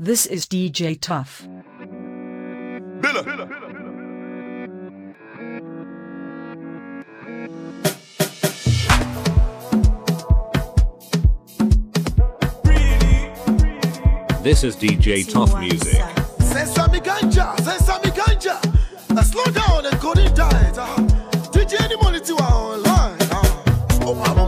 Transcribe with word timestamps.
This 0.00 0.26
is 0.26 0.46
DJ 0.46 0.96
Tough. 1.00 1.42
Billa. 3.00 3.24
This 14.40 14.62
is 14.62 14.76
DJ 14.76 15.28
Tough 15.28 15.58
Music. 15.58 16.00
Sesame 16.38 17.00
ganja, 17.00 17.56
sesame 17.58 18.12
ganja. 18.12 18.54
Uh, 19.10 19.22
slow 19.24 19.46
down 19.46 19.84
and 19.84 20.00
go 20.00 20.12
in 20.12 20.32
diet. 20.32 20.78
Uh, 20.78 20.94
DJ 21.50 21.80
any 21.82 21.96
money 21.96 22.20
to 22.20 22.36
our 22.36 22.74
online. 22.74 23.16
Uh, 23.20 24.02
oh, 24.02 24.22
I'm 24.26 24.38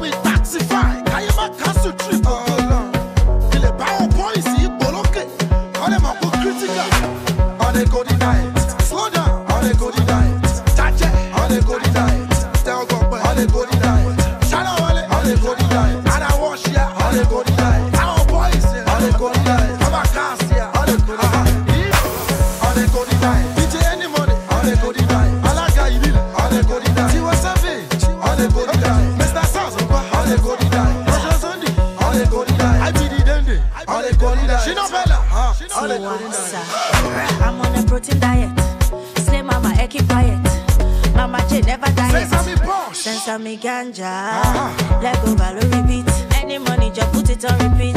Sesame 43.40 43.56
ganja. 43.56 44.04
Ah. 44.04 45.00
Let 45.02 45.16
go 45.24 45.34
value 45.34 45.66
repeat. 45.70 46.06
Any 46.36 46.58
money, 46.58 46.90
just 46.90 47.10
put 47.12 47.30
it 47.30 47.42
on 47.44 47.56
repeat. 47.58 47.96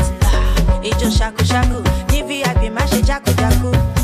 It 0.82 0.98
just 0.98 1.18
shaku 1.18 1.44
shaku. 1.44 1.84
Ni 2.12 2.22
VIP, 2.24 2.72
my 2.72 2.86
shit 2.86 3.04
jaku 3.04 3.34
jaku. 3.36 4.03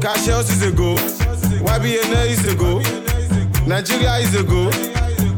Cassius 0.00 0.50
is 0.50 0.62
a 0.62 0.70
go. 0.72 0.94
YBN 0.94 2.26
is 2.28 2.44
a 2.46 2.54
go. 2.54 2.78
Nigeria 3.66 4.14
is 4.18 4.34
a 4.34 4.42
go. 4.42 4.68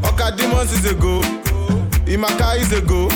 Oka 0.07 0.35
Demons 0.37 0.71
is 0.73 0.85
a 0.85 0.93
go. 0.93 1.19
Imaka 2.05 2.57
is 2.59 2.71
a 2.73 2.81
go. 2.81 3.07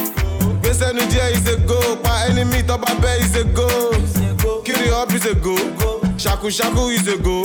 Gbèsè 0.61 0.93
Nigeria 0.93 1.29
is 1.29 1.47
a 1.47 1.57
go. 1.67 1.95
Pa 1.97 2.25
enemy 2.29 2.61
tọ́ba 2.63 2.95
bẹ́ 3.01 3.19
is 3.21 3.35
a 3.35 3.43
go. 3.43 3.67
Kiri 4.63 4.89
up 4.89 5.11
is 5.13 5.25
a 5.25 5.35
go. 5.35 5.55
Shaku 6.17 6.47
is 6.89 7.07
a 7.07 7.17
go. 7.17 7.43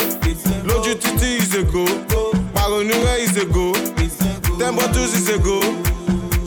Lójú 0.65 0.94
títí 1.03 1.39
is 1.39 1.55
a 1.55 1.62
go. 1.62 1.84
Pàrọ̀nù 2.55 2.94
rẹ̀ 3.05 3.19
is 3.27 3.37
a 3.37 3.44
go. 3.44 3.72
Bottles 4.77 5.15
is 5.15 5.28
a 5.28 5.39
go. 5.39 5.60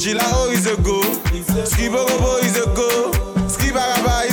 Jìlá 0.02 0.26
O 0.42 0.52
is 0.52 0.66
a 0.68 0.76
go. 0.82 1.02
Skiborobo 1.70 2.42
is 2.44 2.58
a 2.58 2.66
go. 2.78 2.90
Skibaraba 3.48 4.26
is 4.26 4.33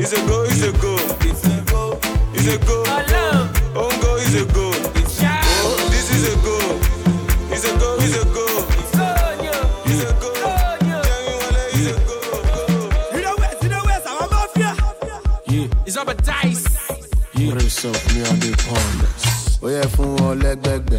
It's 0.00 0.12
a 0.12 0.26
go. 0.26 0.44
It's 0.44 0.62
a 0.62 0.72
go. 0.72 0.96
It's 1.20 1.44
a 1.44 1.60
go. 1.70 1.98
it's 2.32 2.46
a 2.46 2.54
go, 2.54 2.54
It's 2.54 2.54
a 2.54 2.58
go. 2.66 2.82
Ongo 3.74 4.04
oh, 4.04 4.16
is 4.16 4.34
a 4.34 4.44
go. 4.52 4.67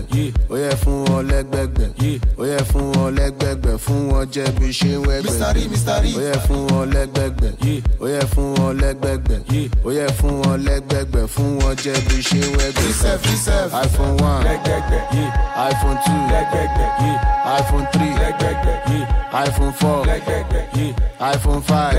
Lẹ́gbẹ̀gbẹ̀. 0.07 0.33
Ó 0.49 0.55
yẹ 0.57 0.71
fún 0.81 1.05
wọn 1.09 1.21
lẹ́gbẹ̀gbẹ̀. 1.29 1.89
Ó 2.37 2.43
yẹ 2.45 2.59
fún 2.71 2.85
wọn 2.95 3.09
lẹ́gbẹ̀gbẹ̀. 3.17 3.77
Fún 3.85 4.01
wọn 4.11 4.25
jẹ́ 4.33 4.47
bí 4.59 4.67
ṣe 4.79 4.91
ń 4.97 5.03
wẹ́gbẹ̀. 5.07 5.39
Mr. 5.39 5.53
Rí, 5.55 5.63
Mr. 5.73 5.97
Rí. 6.03 6.11
ó 6.15 6.21
yẹ 6.27 6.35
fún 6.47 6.61
wọn 6.71 6.85
lẹ́gbẹ̀gbẹ̀. 6.93 7.51
Ó 8.01 8.05
yẹ 8.07 8.21
fún 8.33 8.47
wọn 8.57 8.71
lẹ́gbẹ̀gbẹ̀. 8.81 9.39
Ó 9.85 9.89
yẹ 9.97 10.07
fún 10.17 10.33
wọn 10.43 10.57
lẹ́gbẹ̀gbẹ̀. 10.67 11.27
Fún 11.33 11.51
wọn 11.62 11.74
jẹ́ 11.83 11.97
bí 12.07 12.18
ṣe 12.27 12.39
ń 12.39 12.56
wẹ́gbẹ̀. 12.57 12.88
Reserve, 12.88 13.24
reserve. 13.31 13.71
iphone 13.85 14.15
one. 14.31 14.44
Iphone 15.69 15.97
two. 16.06 16.19
Iphone 17.59 17.85
three. 17.94 18.13
Iphone 19.31 19.74
four. 19.74 20.06
Iphone 21.19 21.62
five. 21.63 21.95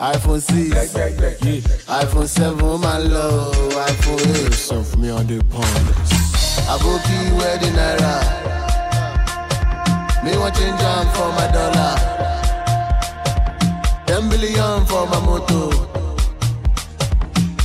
Iphone 0.00 0.40
six. 0.40 0.94
Iphone 1.88 2.28
seven 2.28 2.60
ó 2.60 2.76
máa 2.78 2.98
ń 2.98 3.08
lọ. 3.14 3.26
o, 3.28 3.80
iphone 3.90 4.22
eight. 4.36 4.52
sọ 4.52 4.76
fún 4.84 4.98
mi 5.00 5.10
on 5.10 5.26
the 5.26 5.38
pound. 6.78 6.80
aboki 6.80 7.18
wedding 7.38 7.74
naira 7.76 8.14
me 10.24 10.36
wan 10.38 10.52
change 10.52 10.82
am 10.82 11.06
for 11.14 11.28
my 11.32 11.46
dollar 11.52 11.96
ten 14.06 14.28
billion 14.28 14.86
for 14.86 15.06
my 15.06 15.20
moto 15.26 15.70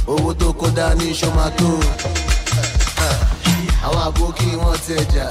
owó 0.07 0.33
tó 0.33 0.53
kó 0.53 0.67
dání 0.75 1.11
ṣọmátó. 1.13 1.69
àwọn 3.85 4.01
àbókí 4.07 4.49
wọn 4.61 4.77
tẹjà 4.87 5.25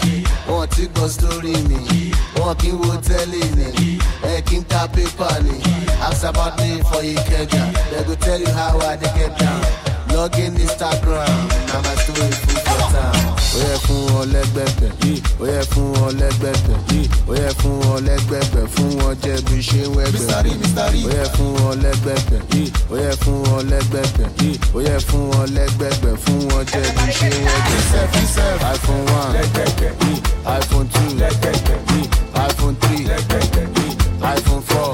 wọn 0.48 0.66
ti 0.68 0.86
gbọ́ 0.94 1.08
sórí 1.08 1.54
mi 1.68 2.12
wọn 2.36 2.54
kì 2.60 2.68
í 2.68 2.72
wo 2.80 2.92
tẹ́lẹ̀ 3.08 3.56
ni 3.56 3.98
ẹ 4.32 4.40
kì 4.46 4.56
í 4.56 4.64
ta 4.68 4.86
pépà 4.94 5.28
ni 5.44 5.56
ask 6.08 6.24
about 6.24 6.56
me 6.60 6.82
for 6.90 7.02
ìkẹjà 7.02 7.62
they 7.90 8.04
go 8.04 8.14
tell 8.14 8.40
you 8.40 8.52
how 8.52 8.78
i 8.90 8.96
dey 8.96 9.10
get 9.16 9.32
down 9.38 9.60
log 10.14 10.34
in 10.38 10.54
instagram 10.56 11.48
na 11.72 11.76
my 11.84 11.95
ó 12.06 13.58
yẹ 13.58 13.76
fún 13.84 14.00
wọn 14.14 14.26
lẹ́gbẹ̀gbẹ̀ 14.34 14.90
ó 15.40 15.44
yẹ 15.46 15.60
fún 15.72 15.86
wọn 15.98 16.12
lẹ́gbẹ̀gbẹ̀ 16.20 16.76
ó 17.28 17.32
yẹ 17.34 17.48
fún 17.60 17.74
wọn 17.82 17.98
lẹ́gbẹ̀gbẹ̀ 18.08 18.64
fún 18.74 18.90
wọn 19.00 19.14
jẹ́ 19.22 19.36
bí 19.46 19.56
ṣe 19.68 19.80
ń 19.82 19.88
wẹ́gbẹ̀. 19.96 20.26
Ó 21.06 21.10
yẹ 21.16 21.24
fún 21.34 21.50
wọn 21.62 21.74
lẹ́gbẹ̀gbẹ̀ 21.84 22.40
ó 22.92 22.96
yẹ 23.04 23.12
fún 23.22 23.38
wọn 23.50 23.62
lẹ́gbẹ̀gbẹ̀ 23.72 24.26
ó 24.74 24.78
yẹ 24.86 24.96
fún 25.08 25.22
wọn 25.32 25.46
lẹ́gbẹ̀gbẹ̀ 25.56 26.12
fún 26.24 26.40
wọn 26.50 26.62
jẹ́ 26.72 26.84
bí 26.96 27.06
ṣe 27.18 27.28
ń 27.28 27.38
wẹ́gbẹ̀. 27.46 27.80
Iphone 28.72 29.04
one 29.20 29.32
iphone 30.56 30.88
two 30.94 31.10
iphone 32.46 32.76
three 32.82 33.04
iphone 34.34 34.62
four 34.68 34.90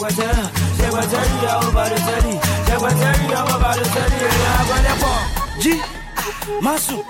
Jaguatera, 0.00 0.48
Jaguatera, 0.78 1.60
I'm 1.60 1.68
about 1.68 1.88
to 1.90 1.98
tell 2.00 2.24
you. 2.32 2.38
Jaguatera, 2.64 3.12
I'm 3.36 3.48
about 3.48 3.68
G, 5.60 5.76
Masu, 6.62 7.04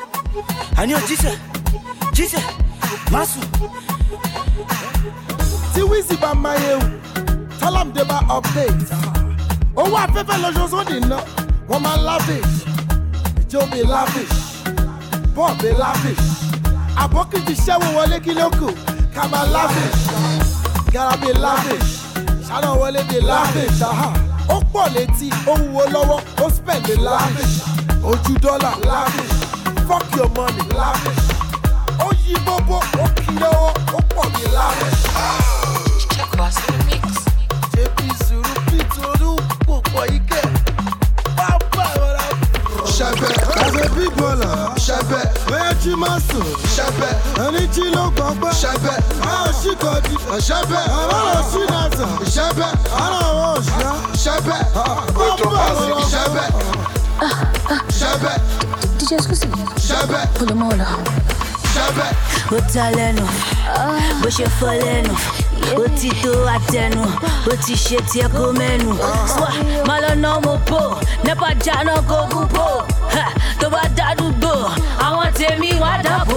Masu. 3.13 3.41
Tiwizi 5.75 6.17
bá 6.17 6.35
máa 6.35 6.55
yẹ 6.55 6.75
o, 6.75 6.81
Talam 7.61 7.93
dé 7.95 8.03
bá 8.05 8.19
update. 8.29 8.91
Owó 9.77 9.97
afẹ́fẹ́ 9.97 10.37
lọ́sọ̀ọ́sọ́ 10.43 10.83
nìna, 10.91 11.19
wọ́n 11.69 11.81
máa 11.85 11.97
lavish. 12.07 12.55
Ìjọ 13.41 13.61
mi 13.71 13.81
lavish, 13.93 14.37
bọ́ọ̀ 15.37 15.53
mi 15.63 15.71
lavish. 15.83 16.27
Àbọ̀kìtì 17.03 17.55
ṣẹ́wó 17.65 17.87
wọlé 17.97 18.19
kí 18.25 18.33
ló 18.35 18.47
kù, 18.59 18.67
ká 19.15 19.23
máa 19.33 19.47
lavish. 19.55 20.01
Gotta 20.93 21.17
be 21.23 21.33
lavish 21.45 22.00
ṣáná 22.51 22.71
wọlé 22.81 23.01
mi 23.11 23.19
lavish. 23.21 23.83
Ó 24.49 24.57
pọ̀ 24.73 24.85
létí 24.95 25.29
ó 25.47 25.55
wúwo 25.63 25.83
lọ́wọ́ 25.95 26.21
ó 26.45 26.51
spend 26.57 26.83
mi 26.89 26.95
lavish. 27.07 27.57
Ojú 28.11 28.33
dọ́là. 28.45 28.71
Lavish. 28.91 29.35
Fuck 29.89 30.07
your 30.17 30.29
money. 30.37 30.65
Lavish. 30.79 31.25
Ó 32.07 32.09
yí 32.25 32.35
bóbó 32.47 32.77
ó 33.05 33.07
kí 33.17 33.33
lọ́wọ́ 33.43 33.71
ó 33.97 34.01
pọ̀ 34.15 34.25
mi 34.35 34.45
lavish. 34.57 35.03
JP 37.75 37.99
Zulu 38.27 38.53
Pitoru 38.69 39.33
pòpọ̀ 39.67 40.05
ike. 40.17 40.41
Pápá 41.37 41.85
ìwọ̀ra. 41.95 42.25
Ṣẹ̀bẹ̀ 42.97 43.33
as 43.53 43.60
big 43.97 44.13
baller. 44.17 44.57
Ṣẹ̀bẹ̀ 44.87 45.25
bóyá 45.49 45.71
jí 45.83 45.93
máa 45.97 46.19
sùn. 46.29 46.45
Ṣẹ̀bẹ̀ 46.77 47.13
ẹni 47.45 47.63
jí 47.75 47.85
ló 47.95 48.05
gbọ́ngbọ́n. 48.17 48.53
Ṣẹ̀bẹ̀ 48.63 48.97
máa 49.25 49.47
ṣí 49.61 49.71
kọ́dí. 49.83 50.15
Ṣẹ̀bẹ̀ 50.49 50.85
àbálọ̀ 51.01 51.43
sí 51.51 51.61
nàṣà. 51.73 52.07
Ṣẹ̀bẹ̀ 52.35 52.71
ara 53.03 53.19
àwọn 53.29 53.49
òṣìṣẹ́. 53.57 53.93
Ṣẹ̀bẹ̀ 54.25 54.61
pápá 54.75 54.95
ìwọ̀ra. 55.41 55.65
Ṣẹ̀bẹ̀ 56.13 56.49
ṣẹ̀bẹ̀ 57.99 58.37
DJ 58.99 59.13
exclusive. 59.13 59.53
ṣẹ̀bẹ̀ 59.89 60.25
Pull 60.35 60.47
them 60.47 60.63
all 60.63 60.81
out. 60.81 61.09
ṣẹbẹ. 61.75 62.09
ó 62.57 62.59
ta 62.75 62.91
lẹ́nu 62.97 63.25
bó 64.23 64.29
ṣe 64.37 64.47
fọ́ 64.59 64.73
lẹ́nu 64.83 65.15
ó 65.77 65.85
ti 65.99 66.11
tó 66.23 66.33
àtẹnu 66.57 67.03
ó 67.51 67.55
ti 67.65 67.75
ṣe 67.75 67.97
tiẹ̀ 68.13 68.29
kó 68.29 68.53
mẹ́nu. 68.53 68.91
Swa, 69.33 69.49
má 69.87 70.01
lọ 70.03 70.15
ná 70.15 70.41
mo 70.45 70.55
bò 70.71 70.81
nípa 71.25 71.49
jáná 71.65 71.95
kó 72.09 72.27
gún 72.31 72.47
bò 72.55 72.67
tó 73.61 73.69
bá 73.71 73.83
dádúgbò 73.97 74.53
àwọn 75.07 75.29
tèmi 75.39 75.71
wá 75.83 75.93
dábò. 76.05 76.37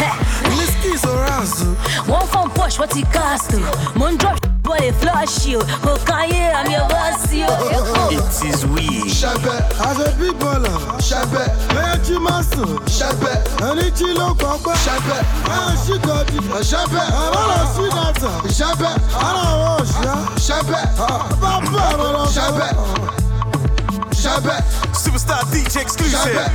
Heh, 0.00 0.14
Whiskey 0.56 0.96
Sorazu. 0.98 1.68
wọ́n 2.08 2.24
fọ́n 2.32 2.48
push 2.54 2.78
wọ́n 2.80 2.88
ti 2.94 3.02
cast 3.14 3.52
o 3.54 3.98
mo 3.98 4.06
ń 4.10 4.16
drop 4.18 4.38
boy 4.62 4.92
flush 5.00 5.54
o 5.56 5.60
kò 5.84 5.92
káyé 6.08 6.52
àmì 6.58 6.74
ọba 6.84 7.02
sí 7.28 7.44
o. 7.44 7.50
It 8.10 8.44
is 8.48 8.64
we. 8.66 8.86
ṣẹbẹ. 9.20 9.56
as 9.88 9.98
a 9.98 10.10
big 10.18 10.34
baller. 10.38 10.78
ṣẹbẹ. 11.08 11.44
méjì 11.74 12.16
máa 12.18 12.42
sùn. 12.50 12.78
ṣẹbẹ. 12.86 13.32
ẹni 13.70 13.90
tí 13.98 14.06
ló 14.18 14.28
kọ́ 14.40 14.58
pẹ́. 14.64 14.76
ṣẹbẹ. 14.86 15.18
ẹyẹ 15.54 15.76
sí 15.84 15.94
gọdí. 16.06 16.38
ṣẹbẹ. 16.70 17.02
ẹ̀rọ 17.22 17.42
lọ 17.50 17.58
sí 17.74 17.84
dàtà. 17.96 18.30
ṣẹbẹ. 18.58 18.90
ara 19.26 19.42
àwọn 19.52 19.70
òṣìṣẹ́. 19.80 20.18
ṣẹbẹ. 20.46 20.80
bá 21.40 21.52
bá 21.72 21.82
ẹ̀rọ 21.90 22.06
lọ. 22.16 22.24
ṣẹbẹ. 22.36 22.68
Ṣẹbẹ. 24.24 24.56
Superstar 24.92 25.42
DJ 25.52 25.76
exclusive. 25.80 26.20
ṣẹbẹ. 26.24 26.46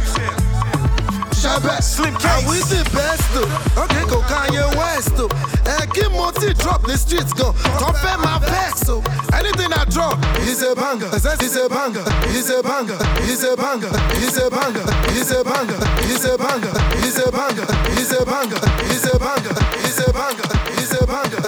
ṣẹbẹ. 1.41 1.81
Slim 1.81 2.15
case. 2.15 2.45
we 2.47 2.59
the 2.69 2.83
best 2.93 3.35
o. 3.35 3.43
Okay, 3.83 4.03
go 4.09 4.19
Kanye 4.29 4.65
West 4.77 5.17
o. 5.19 5.27
Ẹ 5.65 5.77
kí 5.93 6.05
mo 6.11 6.31
ti 6.31 6.53
drop 6.61 6.81
the 6.85 6.97
streets 6.97 7.33
gan. 7.33 7.53
Tó 7.79 7.89
fẹ́ 8.01 8.17
máa 8.23 8.39
vex 8.39 8.89
o. 8.89 9.01
Anything 9.33 9.73
I 9.73 9.83
drop 9.85 10.17
is 10.45 10.61
a 10.61 10.75
banger. 10.75 11.09
Is 11.15 11.25
a 11.55 11.67
banger. 11.69 12.05
Is 12.37 12.49
a 12.49 12.61
banger. 12.61 12.97
Is 13.31 13.43
a 13.43 13.55
banger. 13.57 13.91
Is 14.21 14.37
a 14.37 14.49
banger. 14.53 14.85
Is 15.17 15.31
a 15.31 15.43
banger. 15.43 15.75
Is 16.05 16.25
a 16.25 16.37
banger. 16.37 16.75
Is 17.01 17.15
a 17.17 17.17
banger. 17.17 17.17
Is 17.17 17.17
a 17.17 17.27
banger. 17.33 17.65
Is 17.97 18.13
a 18.13 18.25
banger. 18.25 18.61
Is 18.85 19.05
a 19.05 19.19
banger. 19.25 19.55
Is 19.79 19.97
a 19.97 20.13
banger. 20.13 20.45
Is 20.77 20.97
a 20.97 21.07
banger. 21.07 21.41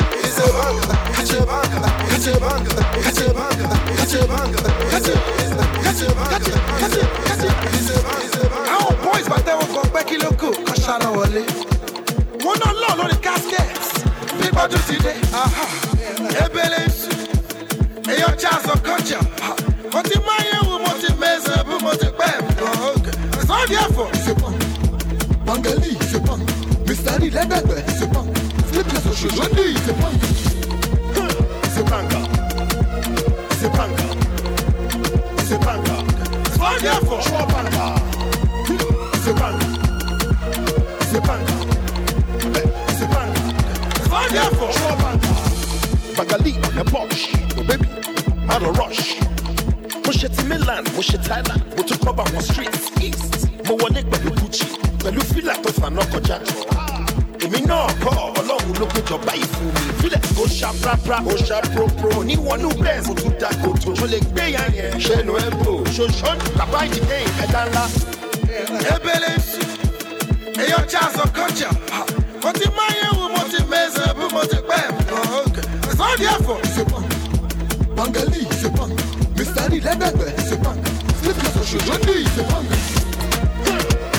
It's 1.13 1.33
a 1.33 1.45
banger. 1.45 1.83
It's 2.09 2.27
a 2.27 2.39
banger. 2.41 2.75
It's 3.05 3.17
a 3.17 3.33
banger. 3.35 3.67
It's 4.01 4.13
a 4.13 4.27
banger. 4.27 4.63
It's 4.95 5.07
a 5.07 5.17
it's 5.39 5.66
catch 5.87 6.01
it, 6.01 6.15
catch 6.15 6.47
it, 6.47 6.59
catch 6.79 6.97
it, 6.97 7.07
catch 7.27 7.43
it. 7.43 7.53
Àwọn 8.75 8.95
boys 9.03 9.27
bàtẹ́ 9.31 9.53
wọn 9.59 9.69
kàn 9.75 9.87
pẹ́ 9.93 10.03
kí 10.09 10.15
ló 10.23 10.29
kù? 10.41 10.47
Kọ́ 10.67 10.75
ṣáná 10.85 11.07
wọlé. 11.17 11.43
Wọ́n 12.43 12.57
náà 12.61 12.71
lọ 12.81 12.89
lórí 12.99 13.17
casket. 13.25 13.69
Bí 14.39 14.47
gbọ́dọ̀ 14.53 14.81
ti 14.87 14.95
dé. 15.05 15.13
Ebele. 16.43 16.81
Ń 16.87 16.91
sùn, 16.99 17.17
èèyàn 18.11 18.33
já 18.41 18.49
aṣọ 18.57 18.73
kọjá. 18.87 19.19
Mo 19.93 19.99
ti 20.09 20.15
wù, 20.67 20.73
mo 20.85 20.91
ti 21.01 21.09
mẹ́sẹ̀ 21.21 21.63
bú, 21.67 21.75
mo 21.85 21.91
ti 22.01 22.07
pẹ́. 22.19 22.27
Wonderful. 36.67 37.17
Je 37.17 37.23
suis 37.23 37.31
Panda. 37.31 37.85
The 46.77 46.83
Porsche, 46.83 47.31
the 47.55 47.63
baby, 47.63 47.87
of 48.49 48.77
rush. 48.77 49.15
Push 50.03 50.23
it 50.25 50.33
to 50.33 50.43
Milan, 50.45 50.83
push 50.95 51.13
it 51.13 51.21
Thailand, 51.21 51.63
mo 51.75 51.83
tún 51.83 51.97
kọ́ 52.03 52.13
bá 52.17 52.23
streets 52.41 52.91
east 53.01 53.37
èmi 57.43 57.59
náà 57.69 57.87
kọ́ 58.03 58.13
ọlọ́run 58.39 58.73
ló 58.79 58.85
péjọba 58.93 59.33
yìí 59.39 59.47
fún 59.53 59.67
mi. 59.73 59.81
Ìfilẹ̀ 59.91 60.21
tó 60.35 60.43
ṣá 60.59 60.69
prapra 60.81 61.17
ó 61.31 61.33
ṣá 61.47 61.57
propro 61.73 62.09
níwọ̀nú 62.29 62.69
bẹ́ẹ̀ 62.83 63.03
mo 63.07 63.13
tún 63.19 63.33
da 63.41 63.49
kòtò 63.61 63.89
mo 63.99 64.05
lè 64.11 64.19
gbé 64.31 64.43
ya 64.55 64.63
yẹn. 64.77 64.91
Ṣẹnu 65.05 65.33
ẹ 65.45 65.47
bò. 65.59 65.71
Ṣoṣo 65.95 66.29
bàbá 66.57 66.79
ìdílé 66.87 67.17
ẹja 67.43 67.61
ńlá. 67.69 67.83
ebele 68.93 69.31
eyo 70.63 70.79
jazz 70.91 71.15
of 71.23 71.29
culture. 71.37 71.73
Ah, 71.97 72.05
mo 72.43 72.49
ti 72.59 72.67
máa 72.77 72.91
yẹ 72.99 73.07
wo 73.17 73.25
mo 73.33 73.41
ti 73.51 73.59
mẹsẹ̀ 73.71 74.13
bí 74.17 74.25
mo 74.33 74.41
ti 74.51 74.57
pẹ́. 74.69 74.83
Sọ́ọ̀dì 75.97 76.25
ẹ̀fọ́ 76.35 76.57
ṣe 76.75 76.83
pọ̀ 76.91 77.01
bangali 77.97 78.41
ṣe 78.61 78.69
pọ̀ 78.77 78.87
mr 79.37 79.65
lee 79.71 79.81
lẹ́gbẹ̀gbẹ̀ 79.87 80.29
ṣe 80.49 80.55
pọ̀ 80.63 80.73
sleep 81.19 81.37
is 81.45 81.55
oṣù 81.61 81.77
tó 81.87 81.93
ní 82.05 82.13
ìṣe 82.25 82.43
pọ̀ 82.49 82.59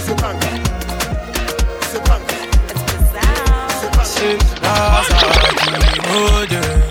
ṣe 0.07 0.13
pọ̀. 0.21 0.68
Asaki 4.19 5.71
modern. 6.09 6.83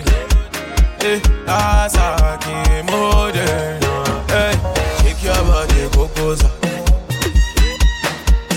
Eh, 1.01 1.19
Asaki 1.45 2.55
modern. 2.89 3.81
Hey, 4.27 4.53
shake 5.01 5.23
your 5.23 5.41
body, 5.43 5.87
Cocosa. 5.95 6.49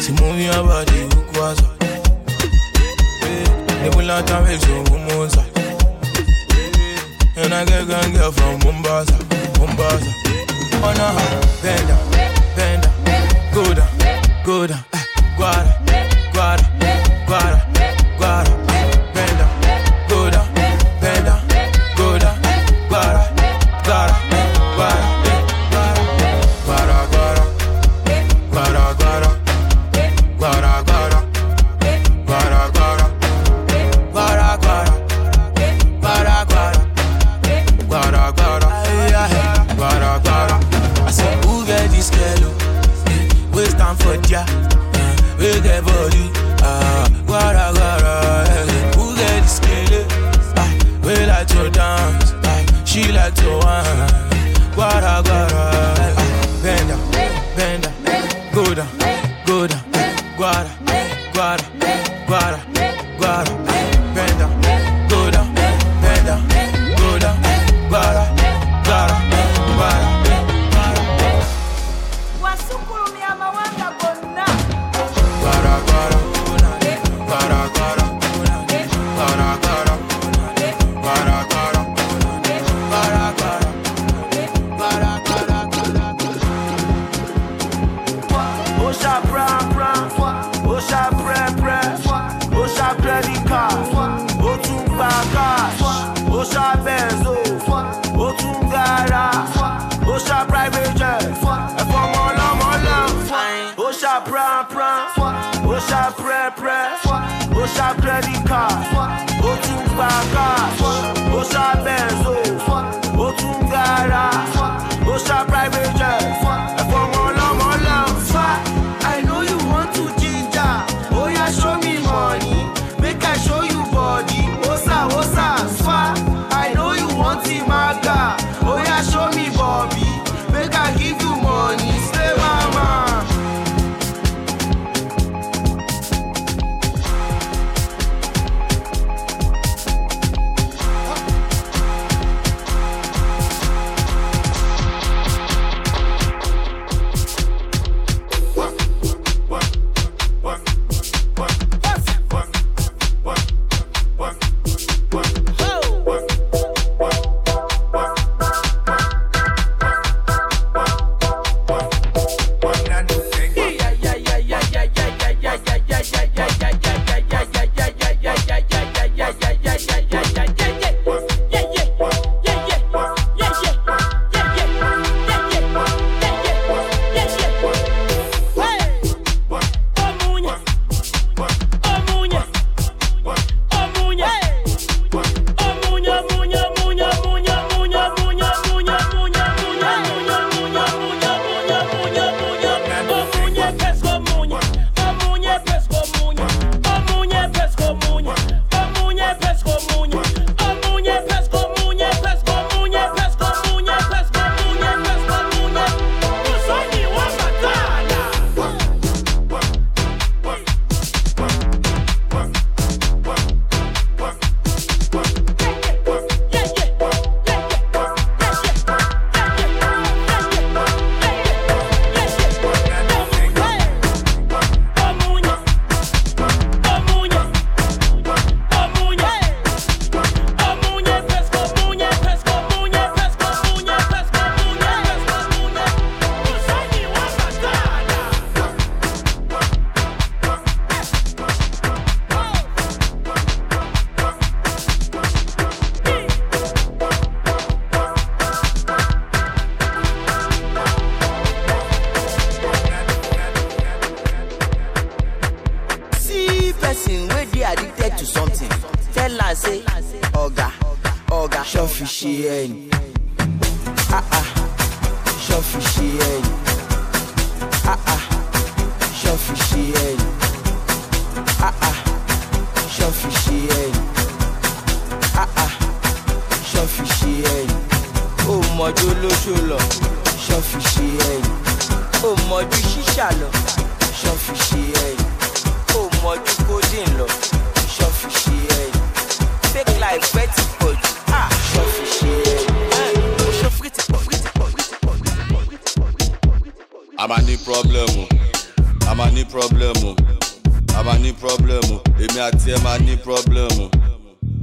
Si 0.00 0.12
move 0.12 0.38
your 0.40 0.62
body, 0.64 1.10
they 3.82 3.88
will 3.96 4.06
not 4.06 4.28
have 4.28 4.48
it, 4.48 4.60
so 4.60 4.84
Gumosa. 4.84 5.44
And 7.36 7.54
I 7.54 7.64
get 7.64 7.88
gang 7.88 8.12
girl 8.12 8.30
from 8.32 8.58
Mombasa, 8.64 9.16
Mombasa. 9.58 10.12
Oh 10.82 10.92
no, 10.96 11.08
bend 11.62 11.88
down, 11.88 12.10
bend 12.56 12.82
go 13.54 13.74
down, 13.74 14.44
go 14.44 14.66
down, 14.66 14.84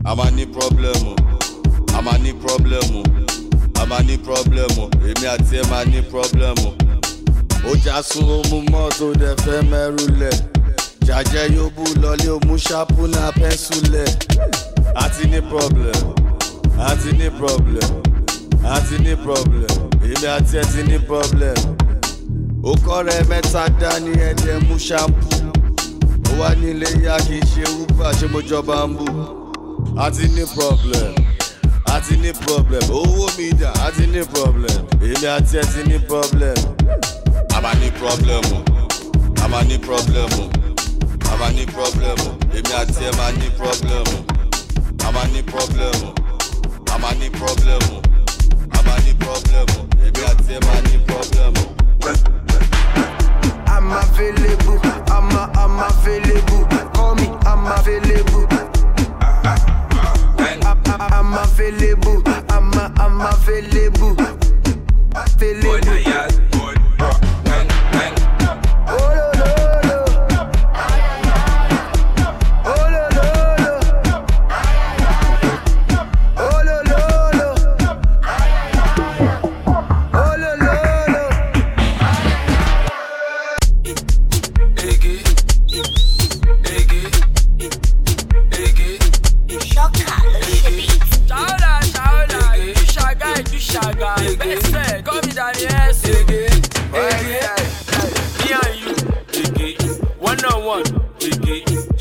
a 0.09 0.15
máa 0.15 0.29
ní 0.35 0.43
pírọ́blẹ̀mù 0.53 1.11
a 1.97 2.01
máa 2.05 2.17
ní 2.23 2.31
pírọ́blẹ̀mù 2.41 2.99
a 3.81 3.85
máa 3.89 4.01
ní 4.07 4.15
pírọ́blẹ̀mù 4.25 4.83
èmi 5.09 5.25
àti 5.33 5.53
ẹ 5.59 5.63
máa 5.71 5.85
ní 5.91 5.99
pírọ́blẹ̀mù. 6.09 6.67
ó 7.69 7.71
já 7.83 7.95
sún 8.09 8.27
omu 8.37 8.57
mọ́tò 8.71 9.05
dẹ̀ 9.21 9.35
fẹ́ 9.43 9.59
mẹ́rù 9.71 10.05
lẹ̀. 10.21 10.35
Jàjẹ́ 11.07 11.45
yóò 11.55 11.67
bú 11.75 11.83
lọlé 12.01 12.27
òmú 12.37 12.55
ṣápú 12.67 13.01
náà 13.13 13.29
pẹ́ńsù 13.39 13.77
lẹ̀ 13.93 14.09
a 15.01 15.05
ti 15.15 15.25
problem. 15.51 16.01
A 16.87 16.89
ti 17.01 17.29
problem. 17.39 17.89
A 18.73 18.75
ti 18.87 18.95
problem. 19.25 19.75
Èmi 20.11 20.27
àti 20.35 20.53
ẹ 20.61 20.63
ti 20.71 20.81
ní 20.89 20.97
problem. 21.09 21.59
Ó 22.63 22.71
kọ́rẹ́ 22.85 23.19
mẹ́ta 23.29 23.63
dání 23.81 24.11
ẹ̀dẹ̀ 24.29 24.57
mú 24.67 24.75
ṣámpú 24.87 25.27
ó 26.29 26.31
wá 26.39 26.49
nílé 26.61 26.89
yá 27.05 27.15
kì 27.27 27.35
í 27.39 27.41
ṣe 27.51 27.63
uber 27.81 28.11
ṣé 28.19 28.25
mo 28.33 28.39
jọba 28.49 28.75
ń 28.87 28.93
bù 28.97 29.05
a 29.95 30.09
ti 30.11 30.27
ní 30.27 30.45
problem. 30.55 31.13
A 31.85 31.99
ti 32.01 32.17
ní 32.17 32.31
problem. 32.45 32.81
Owó 32.89 33.27
mi 33.37 33.49
dà 33.53 33.71
a 33.85 33.91
ti 33.91 34.07
ní 34.07 34.21
problem. 34.33 34.85
Èmi 35.01 35.27
àti 35.27 35.57
ẹ 35.59 35.63
ti 35.73 35.81
ní 35.89 35.99
problem. 35.99 36.55
Máa 37.63 37.73
ní 37.81 37.89
problem 37.99 38.43
o. 38.53 38.59
Máa 39.49 39.63
ní 39.63 39.77
problem 39.77 40.29
o. 40.39 40.43
Máa 41.39 41.51
ní 41.51 41.65
problem 41.65 42.17
o. 42.27 42.31
Èmi 42.57 42.73
àti 42.81 43.03
ẹ 43.07 43.11
máa 43.17 43.31
ní 43.31 43.49
problem 43.57 44.05
o. 44.15 45.11
Máa 45.11 45.25
ní 45.33 45.41
problem 45.43 45.95
o. 46.07 46.13
Máa 47.01 47.13
ní 47.19 47.29
problem 47.29 47.81
o. 47.95 48.01
Máa 48.85 48.97
ní 49.05 49.13
problem 49.13 49.67
o. 49.77 49.81
Èmi 50.05 50.21
àti 50.31 50.53
ẹ 50.53 50.59
máa 50.67 50.81
ní 50.89 50.97
problem 51.07 51.53
o. 51.61 51.67
I'm 53.69 53.91
available, 53.93 54.79
I'm 55.07 55.31
I'm 55.55 55.79
available. 55.79 56.65
Call 56.93 57.15
me, 57.15 57.27
I'm 57.45 57.65
available. 57.67 58.56
I'm, 60.99 61.33
available, 61.35 62.23
I'm 62.49 63.21
available. 63.21 64.17
Available. 65.15 66.46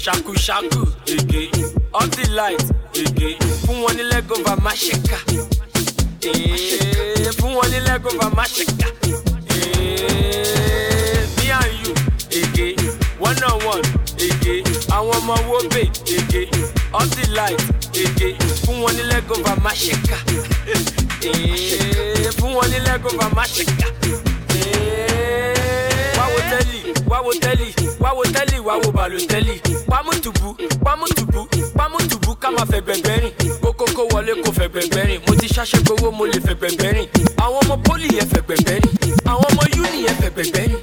Shaku 0.07 0.35
shaku, 0.39 0.87
ege. 1.07 1.51
Off 1.93 2.09
the 2.15 2.31
light, 2.31 2.63
ege. 2.95 3.37
Fún 3.67 3.83
wọn 3.83 3.97
ní 3.97 4.03
lẹ́gọ̀ọ́fà 4.13 4.55
má 4.65 4.71
ṣe. 4.71 4.95
Eh, 6.23 7.33
Fún 7.39 7.53
wọn 7.57 7.67
ní 7.73 7.79
lẹ́gọ̀ọ́fà 7.89 8.29
má 8.37 8.45
ṣe. 8.55 8.65
Eh, 9.51 11.27
Me 11.37 11.51
and 11.51 11.73
you, 11.83 11.93
ege. 12.39 12.67
One 13.19 13.43
on 13.51 13.59
one, 13.73 13.87
ege. 14.27 14.55
Àwọn 14.97 15.17
ọmọ 15.19 15.35
wo 15.49 15.59
bè, 15.75 15.83
ege. 16.17 16.43
Off 16.95 17.11
the 17.17 17.25
light, 17.37 17.61
ege. 18.03 18.29
Fún 18.65 18.77
wọn 18.83 18.93
ní 18.97 19.03
lẹ́gọ̀ọ́fà 19.11 19.53
má 19.65 19.73
ṣe. 19.83 19.93
Eh, 21.23 22.31
Fún 22.39 22.53
wọn 22.55 22.67
ní 22.71 22.79
lẹ́gọ̀ọ́fà 22.87 23.27
má 23.37 23.43
ṣe 23.55 23.65
ká. 23.81 23.89
Tẹ́lì, 27.17 27.17
wáwo 27.17 27.33
tẹ́lì, 27.41 27.73
wáwo 28.01 28.23
tẹ́lì, 28.35 28.59
wáwo 28.67 28.91
bàlù 28.93 29.17
tẹ́lì. 29.29 29.55
Pámútùbù, 29.89 30.55
pámútùbù, 30.85 31.41
pámútùbù 31.79 32.35
ká 32.41 32.51
máa 32.51 32.65
fẹ́ 32.71 32.81
gbẹ̀gbẹ́ 32.85 33.21
rìn. 33.23 33.33
Kókókó 33.63 34.03
wọlé 34.13 34.33
kò 34.45 34.51
fẹ́ 34.53 34.69
gbẹ̀gbẹ́ 34.69 35.07
rìn. 35.09 35.21
Mo 35.27 35.35
ti 35.41 35.47
ṣaṣẹ́ 35.49 35.81
gbowó 35.85 36.11
mo 36.13 36.27
lè 36.27 36.39
fẹ́ 36.47 36.55
gbẹ̀gbẹ́. 36.61 37.09
Àwọn 37.45 37.61
ọmọ 37.65 37.77
pólì 37.85 38.09
yẹn 38.17 38.29
fẹ́ 38.33 38.43
gbẹ̀gbẹ́. 38.47 38.81
Àwọn 39.31 39.45
ọmọ 39.51 39.63
yúnì 39.77 39.99
yẹn 40.07 40.17
fẹ́ 40.21 40.31
gbẹ̀gbẹ́. 40.35 40.76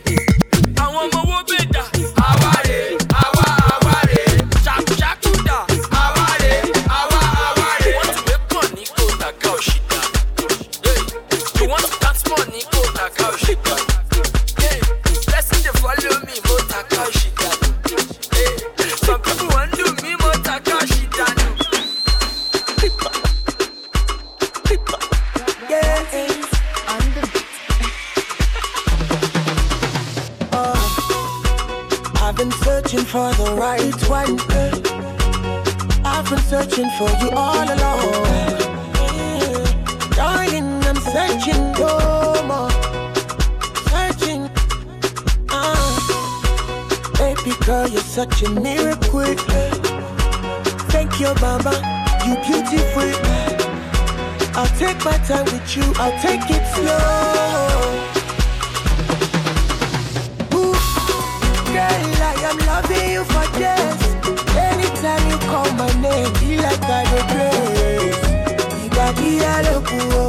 Searching 36.53 36.89
for 36.99 37.09
you 37.21 37.31
all 37.31 37.65
along. 37.75 38.13
Darling, 40.11 40.69
I'm 40.89 40.99
searching 41.13 41.63
no 41.81 41.93
more. 42.49 42.69
Searching. 43.89 44.41
Uh, 45.49 45.95
baby 47.17 47.53
girl, 47.65 47.87
you're 47.87 48.09
such 48.19 48.43
a 48.43 48.51
miracle. 48.51 49.33
Thank 50.93 51.19
you, 51.19 51.33
Baba. 51.41 51.73
You 52.23 52.35
beautiful. 52.45 53.09
I'll 54.55 54.73
take 54.77 55.03
my 55.03 55.17
time 55.29 55.45
with 55.45 55.75
you. 55.75 55.85
I'll 55.97 56.17
take 56.21 56.45
it 56.57 56.65
slow. 56.75 57.81
Ooh, 60.59 60.75
Girl, 61.73 62.03
I 62.29 62.35
am 62.49 62.57
loving 62.69 63.09
you 63.09 63.23
for 63.23 63.47
this. 63.57 64.72
Anytime 65.05 65.31
you 65.31 65.37
call 65.49 65.69
my 65.73 65.91
name, 66.01 66.33
feel 66.35 66.61
like 66.61 66.81
I 66.83 67.03
go 67.11 67.19
crazy. 67.31 68.11
Ìgbà 68.85 69.07
díẹ̀ 69.17 69.57
ló 69.65 69.75
kù 69.89 69.99
o. 70.23 70.25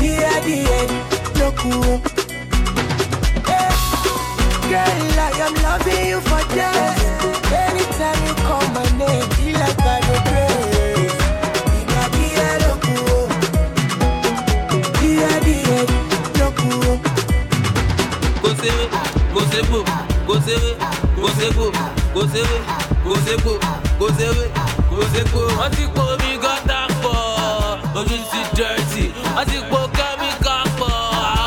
Díẹ̀ 0.00 0.34
díẹ̀ 0.46 0.82
ló 1.38 1.48
kù. 1.60 1.72
Eh, 3.56 3.72
Girl, 4.70 5.18
I 5.26 5.30
am 5.46 5.54
loving 5.64 6.04
you 6.10 6.20
for 6.28 6.42
this. 6.54 6.98
Anytime 7.64 8.20
you 8.26 8.34
call 8.46 8.66
my 8.76 8.86
name, 9.00 9.26
feel 9.36 9.54
like 9.62 9.80
I 9.94 9.98
go 10.06 10.16
crazy. 10.28 11.06
Ìgbà 11.80 12.02
díẹ̀ 12.14 12.52
ló 12.62 12.72
kù 12.84 12.94
o. 13.16 13.20
Díẹ̀ 15.00 15.34
díẹ̀ 15.46 15.82
ló 16.38 16.48
kò 23.10 23.16
sépo 23.26 23.52
kò 23.98 24.06
séwé 24.18 24.44
kò 24.90 25.02
sépo 25.12 25.40
wọ́n 25.58 25.70
ti 25.76 25.84
po 25.94 26.02
omi 26.14 26.30
gọ́tà 26.42 26.78
pọ̀ 27.02 27.16
ojú 27.98 28.16
ti 28.30 28.40
dẹ́rẹ́tì 28.56 29.02
wọ́n 29.36 29.46
ti 29.50 29.58
po 29.70 29.78
kẹ́míkà 29.96 30.56
pọ̀ 30.78 30.92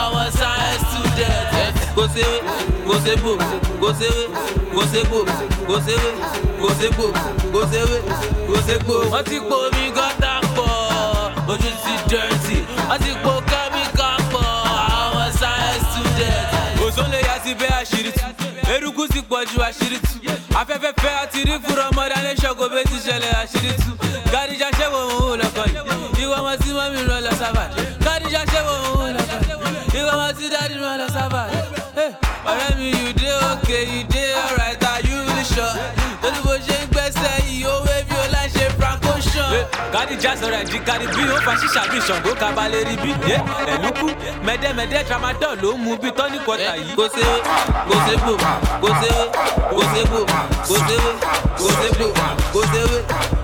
àwọn 0.01 0.27
science 0.37 0.83
student 0.89 1.75
kò 1.95 2.03
séwé 2.13 2.37
kò 2.87 2.95
sépo 3.05 3.31
kò 3.81 3.89
séwé 3.99 4.23
kò 4.75 4.81
sépo 4.91 5.19
kò 5.67 5.75
séwé 5.85 6.09
kò 6.61 6.69
sépo 6.79 7.05
kò 7.53 7.61
séwé 7.71 7.97
kò 8.49 8.55
sépo 8.67 8.93
wọ́n 9.13 9.23
ti 9.29 9.37
po 9.49 9.55
omi 9.67 9.83
gọ́tà 9.97 10.33
pọ̀ 10.55 10.69
ojú 11.51 11.69
ti 11.83 11.93
dẹ́rẹ́tì 12.11 12.57
wọ́n 12.89 12.99
ti 13.03 13.11
po 13.23 13.31
kẹ́míkà 13.49 14.09
pọ̀ 14.33 14.45
àwọn 15.01 15.27
science 15.39 15.85
student 15.91 16.45
òṣòlè 16.85 17.19
yá 17.27 17.35
ti 17.43 17.51
bẹ́ 17.59 17.71
àṣẹ. 17.79 17.92
Fefe 20.73 20.93
fe 21.01 21.09
atiri 21.23 21.59
kura 21.59 21.91
mara 21.95 22.15
ne 22.23 22.32
àdìjà 40.03 40.31
sọ̀rọ̀ 40.39 40.59
ẹ̀dì 40.61 40.77
kárìbí 40.87 41.21
ó 41.35 41.37
fa 41.45 41.53
ṣíṣà 41.61 41.81
bí 41.91 41.97
ṣàngó 42.07 42.31
kabalẹ̀ 42.41 42.83
rí 42.89 42.95
bí 43.03 43.11
yé 43.29 43.37
ẹ̀lúkú 43.73 44.07
mẹ́dẹ́mẹ́dẹ́ 44.45 45.03
tramadol 45.07 45.55
ló 45.61 45.69
ń 45.73 45.77
mu 45.83 45.91
bí 46.01 46.09
tọ́ní 46.17 46.37
kọta 46.45 46.71
yìí. 46.77 46.93
kò 46.97 47.05
ṣe 47.15 47.25
kò 47.89 47.95
ṣe 48.05 48.13
bò 48.25 48.33
kò 48.81 48.89
ṣe 49.01 49.11
kò 49.71 49.81
ṣe 49.91 50.01
bò 50.11 50.19
kò 50.67 50.75
ṣe 50.87 50.97
kò 51.59 51.67
ṣe 51.79 51.87
bò 51.99 52.07
kò 52.53 52.61
ṣe 52.71 52.81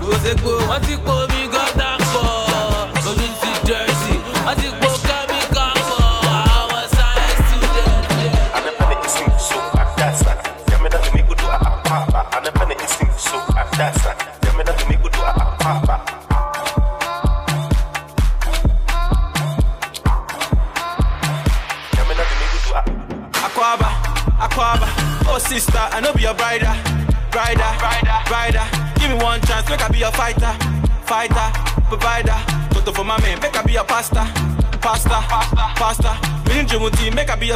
kò 0.02 0.12
ṣe 0.24 0.32
bò 0.43 0.52
wọ́n 0.69 0.80
ti 0.86 0.93
kó 1.06 1.13
omi 1.24 1.41
g 1.54 1.56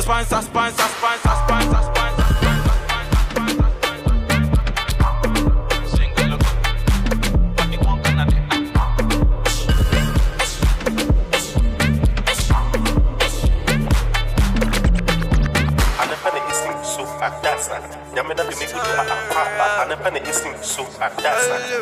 spine, 0.04 0.26
spine, 0.26 0.44
spine, 0.44 0.74
spine, 0.74 1.18
spine, 1.18 1.20
spine, 1.20 1.84
spine. 1.84 1.94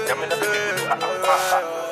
Yamina, 0.01 0.29
the 0.29 0.45
people 0.45 0.77
who 0.77 0.87
are 0.87 0.97
a 0.97 1.23
papa. 1.23 1.90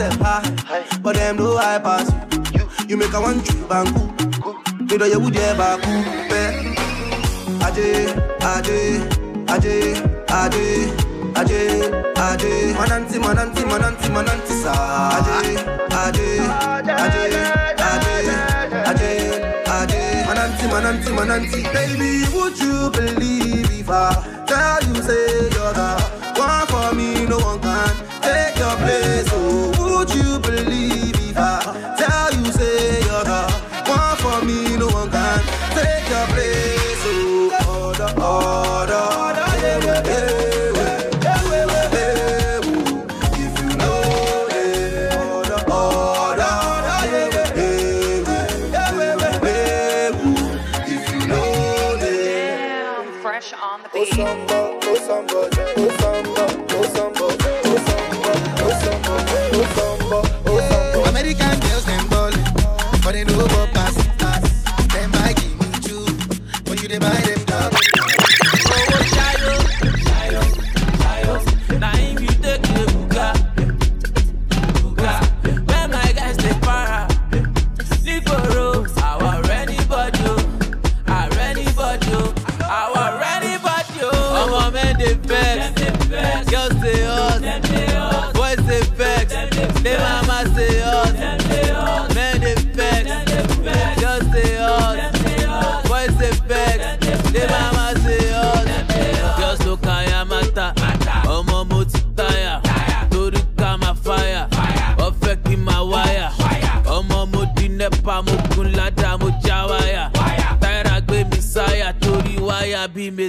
step 0.00 0.18
high, 0.20 0.98
but 1.02 1.14
them 1.14 1.36
no 1.36 1.58
high 1.58 1.78
pass 1.78 2.08
you. 2.54 2.64
You 2.88 2.96
make 2.96 3.12
a 3.12 3.20
one 3.20 3.42
true 3.44 3.66
and 3.70 3.88
cool, 3.94 4.56
you 4.88 4.96
know 4.96 5.04
you 5.04 5.20
would 5.20 5.36
ever 5.36 5.76
cool. 5.82 6.04
Aje, 7.60 8.08
aje, 8.40 8.78
aje, 9.54 9.76
aje, 10.38 10.64
aje, 11.36 11.60
aje. 12.16 12.52
Mananti, 12.78 13.18
mananti, 13.18 13.62
mananti, 13.70 14.08
mananti 14.16 14.54
sa. 14.62 14.72
Aje, 15.18 15.36
aje, 16.02 16.28
aje, 17.04 17.24
aje, 17.90 18.14
aje, 18.90 19.12
aje. 19.76 20.00
Mananti, 20.28 20.64
mananti, 20.72 21.10
mananti. 21.18 21.60
Baby, 21.74 22.24
would 22.32 22.56
you 22.58 22.88
believe 22.90 23.68
if 23.80 23.90
I 23.90 24.16
tell 24.48 24.82
you 24.88 25.02
say 25.02 25.50
you're 25.54 25.74
the 25.76 25.90
one 26.40 26.66
for 26.72 26.88
me, 26.96 27.26
no 27.26 27.36
one 27.38 27.60
can 27.60 27.94
take 28.22 28.56
your 28.56 28.74
place. 28.80 29.28
Oh. 29.34 29.79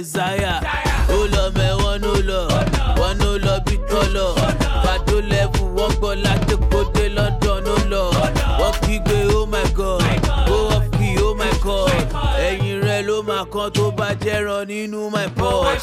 desire. 0.02 0.60
Ụlọ 1.18 1.44
mewọ 1.56 1.90
n'ụlọ 2.02 2.40
wọn 3.00 3.12
n'ụlọ 3.18 3.54
bitọlọ 3.66 4.26
kwado 4.82 5.16
level 5.30 5.66
wọn 5.76 5.90
gbọ 5.98 6.10
latekode 6.24 7.04
london 7.16 7.64
ụlọ 7.74 8.02
wọn 8.60 8.72
kígbe 8.86 9.16
oh 9.36 9.46
my 9.52 9.64
god. 9.76 10.02
Go 10.48 10.58
of 10.76 10.84
key 10.98 11.16
oh 11.24 11.34
my 11.36 11.50
god. 11.64 11.90
Ẹyin 12.46 12.80
rẹ 12.86 13.02
ló 13.02 13.22
máa 13.28 13.44
kan 13.52 13.70
tó 13.74 13.90
bá 13.98 14.08
jẹran 14.24 14.66
nínú 14.68 15.10
my 15.10 15.26
pot. 15.36 15.78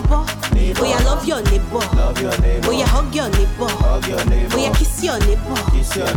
Neighbor. 0.00 0.08
bo. 0.08 0.82
Oh 0.82 0.88
yeah, 0.88 0.98
love 1.04 1.26
your 1.26 1.42
neighbor. 1.42 1.80
Oh 1.82 2.70
yeah, 2.72 2.86
hug 2.86 3.14
your 3.14 3.28
neighbor. 3.30 3.66
Oh 3.68 4.00
yeah, 4.56 4.72
kiss 4.72 5.02
your 5.04 5.18
neighbor. 5.20 5.60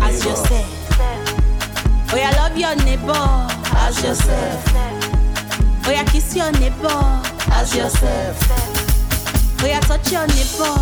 As 0.01 0.23
yourself. 0.25 0.69
Yeah, 2.15 2.31
love 2.37 2.57
your 2.57 2.75
neighbor 2.75 3.47
as 3.75 4.01
yourself. 4.03 4.63
Oh 5.85 5.91
yeah, 5.91 6.03
kiss 6.05 6.35
your 6.35 6.51
neighbor 6.53 7.21
as 7.51 7.75
yourself. 7.75 8.37
Oh 9.61 9.65
yeah, 9.65 9.79
touch 9.81 10.11
your 10.11 10.27
neighbor 10.27 10.77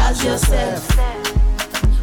as 0.00 0.24
yourself. 0.24 0.86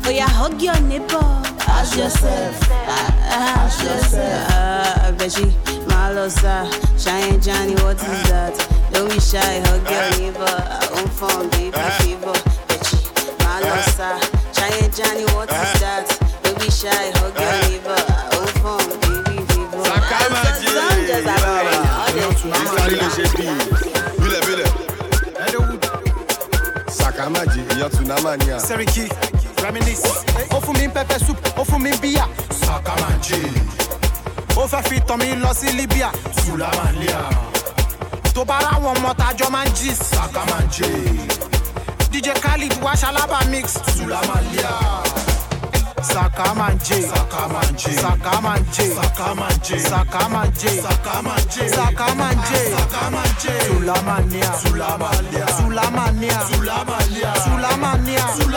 Oh 0.05 0.09
yeah, 0.09 0.27
hug 0.27 0.61
your 0.61 0.79
neighbor 0.81 1.41
as 1.67 1.95
yourself. 1.97 2.59
Ah, 2.71 3.65
As 3.65 3.81
yourself. 3.83 4.47
Ah, 4.51 5.11
Beji, 5.17 5.49
Malosa, 5.87 6.67
Cheyenne 6.99 7.41
Johnny, 7.41 7.73
what 7.81 7.95
is 7.95 8.29
that? 8.29 8.72
Don't 8.93 9.09
be 9.09 9.19
shy, 9.19 9.59
hug 9.65 9.89
your 9.89 10.05
neighbor. 10.17 10.45
I 10.45 10.87
won't 10.93 11.11
phone, 11.13 11.49
baby, 11.49 11.81
fever. 11.99 12.33
Bitch, 12.69 12.89
my 13.43 13.59
love, 13.61 13.85
sir. 13.97 14.15
Giant 14.53 14.93
Johnny, 14.95 15.25
what 15.33 15.49
is 15.49 15.73
that? 15.81 16.05
Don't 16.43 16.57
be 16.59 16.69
shy, 16.69 17.11
hug 17.17 17.33
your 17.33 17.53
neighbor. 17.65 17.97
I 17.97 18.29
won't 18.37 18.55
phone, 18.61 18.89
baby, 19.01 19.41
fever. 19.49 19.83
Sakamaji! 19.89 20.67
Bile, 24.19 24.39
bile. 24.45 24.65
Sakamaji, 26.87 27.59
ìyá 27.75 27.89
Tunamania. 27.89 28.59
Seriki, 28.59 29.09
reminisce. 29.63 30.07
Ó 30.51 30.59
fún 30.61 30.77
mi 30.77 30.87
pepper 30.87 31.19
soup, 31.19 31.37
ó 31.57 31.63
fún 31.65 31.81
bíyà. 32.01 32.27
Sakamaji. 32.65 33.41
Ó 34.55 34.67
fẹ́ 34.67 34.83
fi 34.89 34.99
tọ́ 35.01 35.17
mi 35.17 35.35
lọ 35.41 35.51
Libya. 35.77 36.11
Sulamanlia. 36.45 37.52
Tó 38.33 38.43
bá 38.45 38.59
ráwọn 38.65 38.95
ọmọ 38.97 39.11
tájọ́ 39.19 39.49
máa 39.53 39.65
ń 39.65 39.69
jí. 39.77 39.89
Sakamanji. 40.11 40.89
DJ 42.11 42.27
Khalid 42.43 42.73
wá 42.83 42.93
ṣalábà 43.01 43.39
mix. 43.51 43.65
Sulamalia. 43.97 44.71
Sakamanje. 46.01 46.97
Sakamanje. 47.13 47.91
Sakamanje. 48.03 48.85
Sakamanje. 48.95 49.79
Sakamanje. 49.91 50.69
Sakamanje. 50.81 51.69
Sakamanje. 51.77 52.59
Sakamanje. 52.75 53.53
Sulamania. 53.67 54.49
Sulamalia. 54.61 55.45
Sulamania. 55.57 56.37
Sulamalia. 56.49 57.31
Sulamania. 57.45 58.23
Sulamania. 58.37 58.52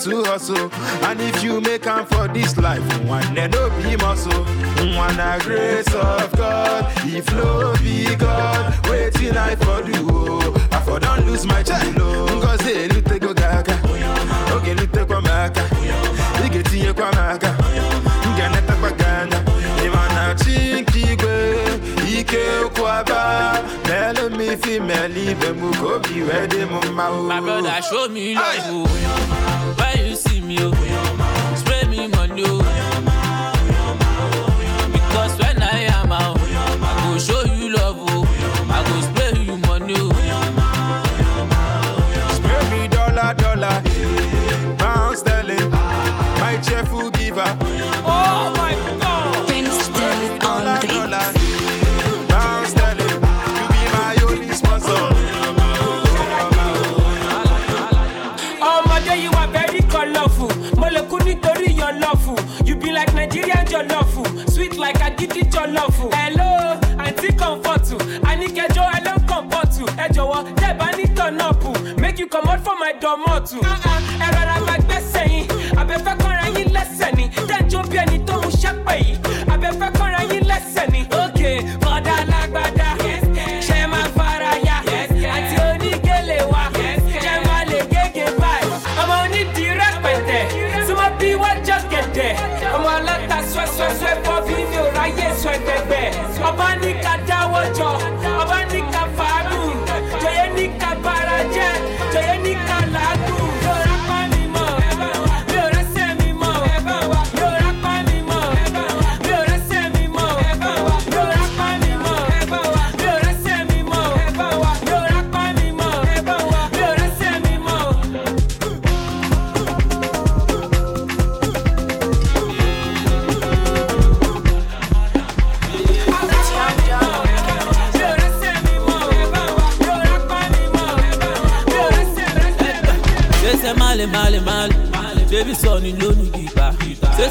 To 0.00 0.24
hustle. 0.24 0.70
And 1.04 1.20
if 1.20 1.42
you 1.42 1.60
make 1.60 1.86
am 1.86 2.06
for 2.06 2.28
this 2.28 2.56
life, 2.56 2.82
one 3.04 3.34
day 3.34 3.48
no 3.48 3.68
be 3.82 3.96
muscle. 3.96 4.44
One 4.96 5.18
a 5.20 5.38
grace 5.40 5.92
of 5.94 6.32
God, 6.36 6.92
if 7.04 7.30
no 7.34 7.74
be 7.82 8.14
God, 8.16 8.86
waiting 8.88 9.36
I 9.36 9.54
for 9.56 9.82
do. 9.82 10.06
oh. 10.10 10.68
I 10.72 10.80
for 10.82 10.98
don't 11.00 11.26
lose 11.26 11.44
my 11.46 11.62
child. 11.62 11.96
Oh. 11.98 12.40
Cause 12.42 12.60
they 12.60 12.88
lute 12.88 13.20
go 13.20 13.34
gaga. 13.34 13.74
Oge 14.54 14.74
lute 14.74 15.04
kwa 15.06 15.20
maka. 15.20 15.62
Ige 16.46 16.62
tinye 16.62 16.92
kwa 16.92 17.12
maka. 17.12 17.54
Nganeta 18.36 18.74
kwa 18.80 18.90
gana. 18.90 19.42
Imana 19.84 20.34
chinkigwe. 20.34 21.64
Ike 22.18 22.70
kwaba. 22.74 23.62
Mele 24.50 24.56
mi 24.56 24.62
fi 24.62 24.80
meli 24.80 25.34
be 25.34 25.52
mu 25.52 25.70
kobi 25.80 26.22
wedi 26.28 26.64
mu 26.70 26.80
ma 26.92 27.08
o. 27.08 27.22
My 27.22 27.40
brother, 27.40 27.80
show 27.82 28.08
me 28.08 28.34
love. 28.34 28.66
oh. 28.66 29.74
When 29.78 30.06
you 30.08 30.16
see 30.16 30.40
me, 30.40 30.56
oh, 30.60 31.54
spray 31.54 31.86
me 31.86 32.08
money. 32.08 32.42
Oh. 32.46 32.89
Agidi 65.20 65.42
jollof 65.50 65.98
hello 66.14 66.76
comfort 67.38 68.02
anikẹjọ 68.28 68.82
hello 68.94 69.12
comfort 69.28 69.72
ẹ 69.98 70.08
jọwọ 70.14 70.44
tẹbà 70.56 70.92
ní 70.96 71.04
up 71.50 71.64
make 72.00 72.18
you 72.18 72.26
comot 72.28 72.60
for 72.64 72.74
my 72.80 72.92
domot 73.02 73.52
uh-uh. 73.52 74.20
ẹ 74.20 74.28
rọra 74.32 74.56
gbàgbé 74.60 75.00
sẹyìn 75.12 75.44
abẹfẹ 75.76 76.16
kọra 76.22 76.44
yín 76.56 76.68
lẹsẹ 76.72 77.12
ni 77.16 77.24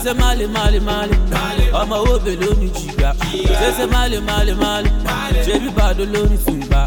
Sese 0.09 0.17
male 0.21 0.47
male 0.47 0.79
male. 0.79 1.15
Ọmọ 1.81 1.95
òbè 2.13 2.31
lónìí 2.41 2.69
jìgbà. 2.77 3.09
Sese 3.59 3.85
male 3.93 4.19
male 4.19 4.53
male. 4.55 4.89
Baby 5.47 5.69
bàdó 5.77 6.03
lónìí 6.13 6.37
tùgbà 6.45 6.81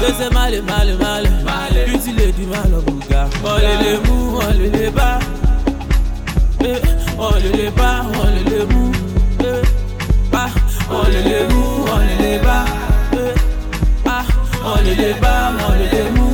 Sese 0.00 0.28
male 0.34 0.60
male 0.60 0.92
male. 1.00 1.30
Beauty 1.86 2.12
lady 2.18 2.44
má 2.52 2.60
lọ 2.72 2.78
bùgà. 2.86 3.20
Wọ́n 3.44 3.60
lè 3.64 3.72
lè 3.82 3.92
mú 4.06 4.14
wọ́n 4.36 4.52
lè 4.60 4.68
lè 4.76 4.90
bá. 4.96 5.08
Eh, 6.68 6.80
Wọ́n 7.18 7.36
lè 7.42 7.50
lè 7.58 7.66
bá 7.78 7.88
wọ́n 8.14 8.30
lè 8.36 8.42
lè 8.50 8.60
mú. 8.72 8.82
Eh, 9.48 9.62
ah, 10.42 10.50
Wọ́n 10.90 11.08
lè 11.14 11.20
lè 11.28 11.38
mú 11.52 11.60
wọ́n 11.88 12.02
lè 12.08 12.16
lè 12.24 12.32
bá. 12.46 12.58
Eh, 13.20 13.34
ah, 14.16 14.24
Wọ́n 14.66 14.80
lè 14.86 14.94
lè 15.02 15.10
bá 15.22 15.32
wọ́n 15.58 15.74
lè 15.80 15.86
lè 15.94 16.02
mú. 16.16 16.24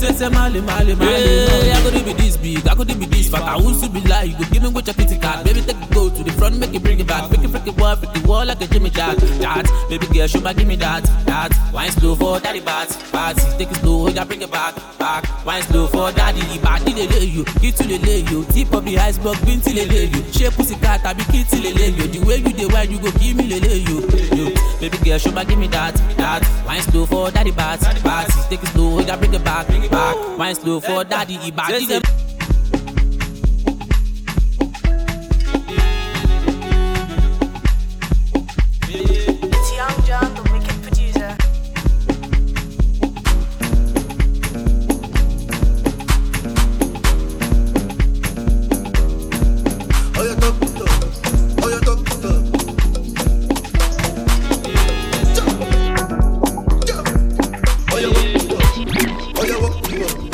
Sese 0.00 0.28
male 0.30 0.60
male 0.62 0.94
male. 0.94 1.12
Hey, 1.12 1.72
I 1.76 1.80
could 1.82 2.04
be 2.06 2.12
this 2.14 2.36
big, 2.38 2.66
I 2.66 2.74
could 2.74 2.88
be 3.00 3.06
fat. 3.30 3.42
I 3.42 3.56
won't 3.56 3.92
be 3.92 4.00
lie. 4.02 4.24
You 4.24 4.36
go 4.36 4.44
give 4.50 4.62
me 4.62 4.68
what 4.68 4.86
your 4.86 4.94
kitty 4.94 5.18
card. 5.18 5.44
Baby, 5.44 5.62
take 5.62 5.76
it 5.76 5.90
go 5.90 6.10
to 6.10 6.22
the 6.22 6.32
front, 6.32 6.58
make 6.58 6.74
it 6.74 6.82
bring 6.82 6.98
it 7.00 7.06
back. 7.06 7.30
Make 7.30 7.44
it 7.44 7.48
freak 7.48 7.66
it 7.66 7.80
wall, 7.80 7.96
freak 7.96 8.16
it 8.16 8.26
wall 8.26 8.44
like 8.44 8.60
a 8.60 8.66
Jimmy 8.66 8.90
Jack. 8.90 9.16
That, 9.16 9.66
baby 9.88 10.06
girl, 10.06 10.26
show 10.26 10.40
back, 10.40 10.56
give 10.56 10.66
me 10.66 10.76
that. 10.76 11.04
That, 11.26 11.50
wine 11.72 11.90
slow 11.92 12.14
for 12.14 12.40
daddy 12.40 12.60
bats. 12.60 12.96
Bats, 13.10 13.56
take 13.56 13.70
it 13.70 13.76
slow, 13.76 14.08
yeah, 14.08 14.24
bring 14.24 14.42
it 14.42 14.50
back. 14.50 14.74
Back, 14.98 15.24
wine 15.46 15.62
slow 15.62 15.86
for 15.86 16.12
daddy. 16.12 16.42
Body 16.58 16.92
they 16.92 17.08
lay 17.08 17.24
you, 17.24 17.44
get 17.60 17.76
to 17.76 17.84
the 17.84 17.98
lay 17.98 18.20
you. 18.20 18.44
Tip 18.52 18.72
of 18.72 18.84
the 18.84 18.98
iceberg, 18.98 19.38
bin 19.44 19.60
till 19.60 19.74
they 19.74 19.86
lay 19.86 20.06
you. 20.06 20.22
Shape 20.32 20.54
pussy 20.54 20.74
cat, 20.76 21.04
I 21.04 21.12
be 21.12 21.24
kid 21.24 21.46
till 21.48 21.62
they 21.62 21.72
lay 21.72 21.90
you. 21.90 22.06
The 22.08 22.26
way 22.26 22.36
you 22.36 22.52
the 22.52 22.66
way 22.74 22.86
you 22.86 22.98
go 22.98 23.10
give 23.12 23.36
me 23.36 23.48
the 23.48 23.60
lay 23.60 23.78
you. 23.78 24.00
you. 24.36 24.54
Baby 24.80 24.98
girl, 25.04 25.18
show 25.18 25.32
back, 25.32 25.48
give 25.48 25.58
me 25.58 25.68
that. 25.68 25.94
That, 26.16 26.42
wine 26.66 26.82
slow 26.82 27.06
for 27.06 27.30
daddy 27.30 27.52
bats. 27.52 27.84
Bats, 28.02 28.46
take 28.48 28.62
it 28.62 28.68
slow, 28.68 29.00
yeah, 29.00 29.16
bring 29.16 29.34
it 29.34 29.44
back. 29.44 29.68
Back, 29.90 30.38
wine 30.38 30.54
slow 30.54 30.80
for 30.80 31.04
daddy. 31.04 31.50
Body 31.50 31.86
they 31.86 32.00
Yeah. 60.00 60.29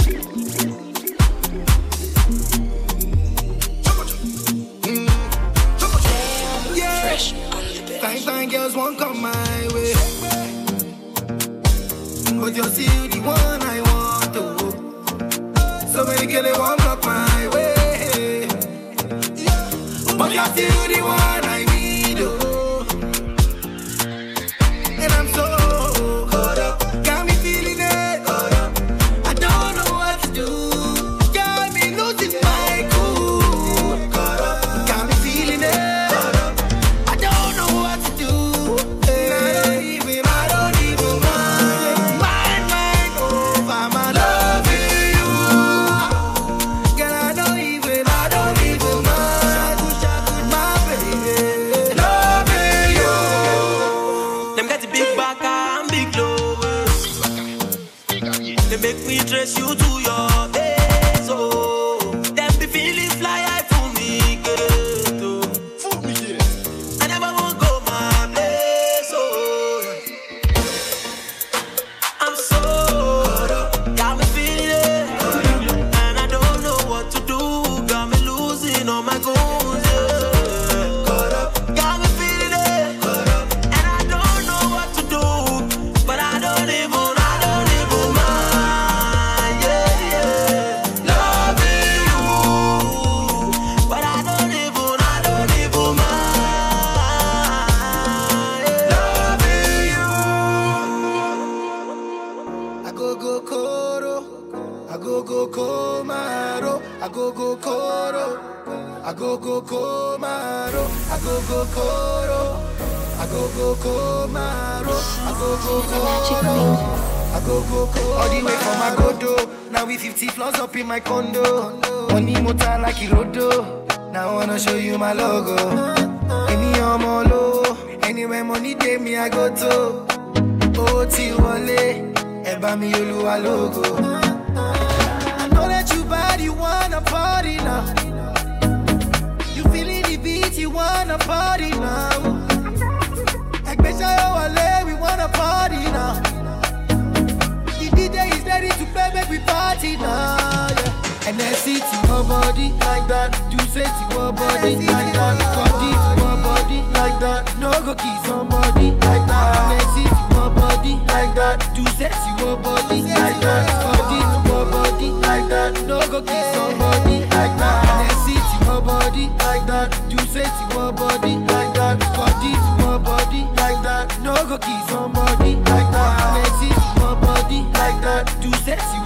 that. 178.25 178.41
To 178.43 178.51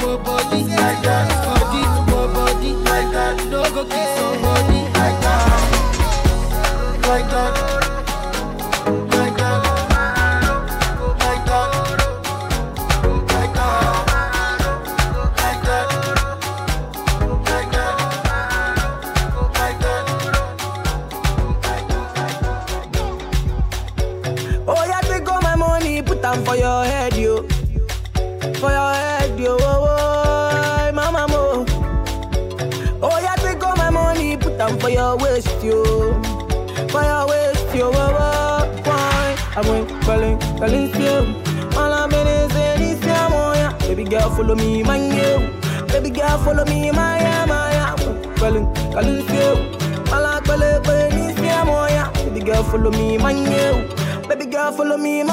your 0.07 0.19
body 0.19 0.63
like 0.65 1.03
that. 1.03 1.27
Body 1.45 1.83
to 2.11 2.29
body 2.33 2.73
like 2.73 3.11
that. 3.13 3.47
No 3.51 3.63
go 3.75 3.85
kiss. 3.85 4.20
follow 54.81 54.97
me 54.97 55.30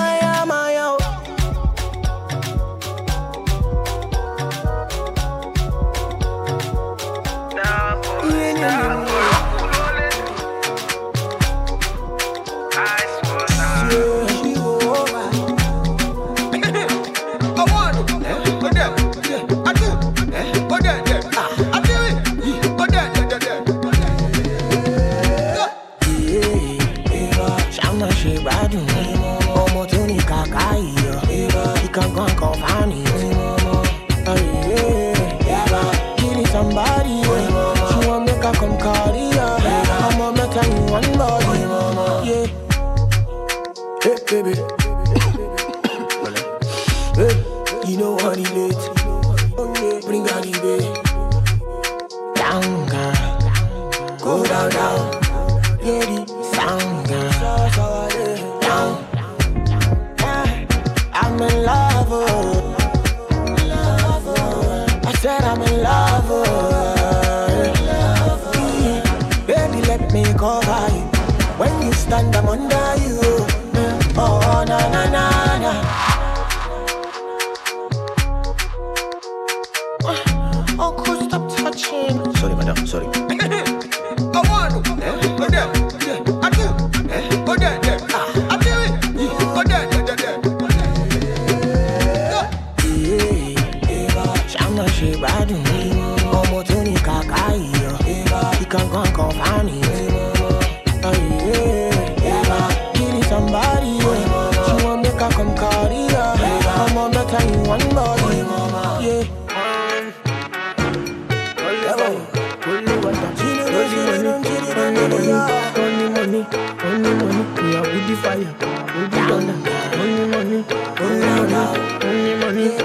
baby. 122.57 122.83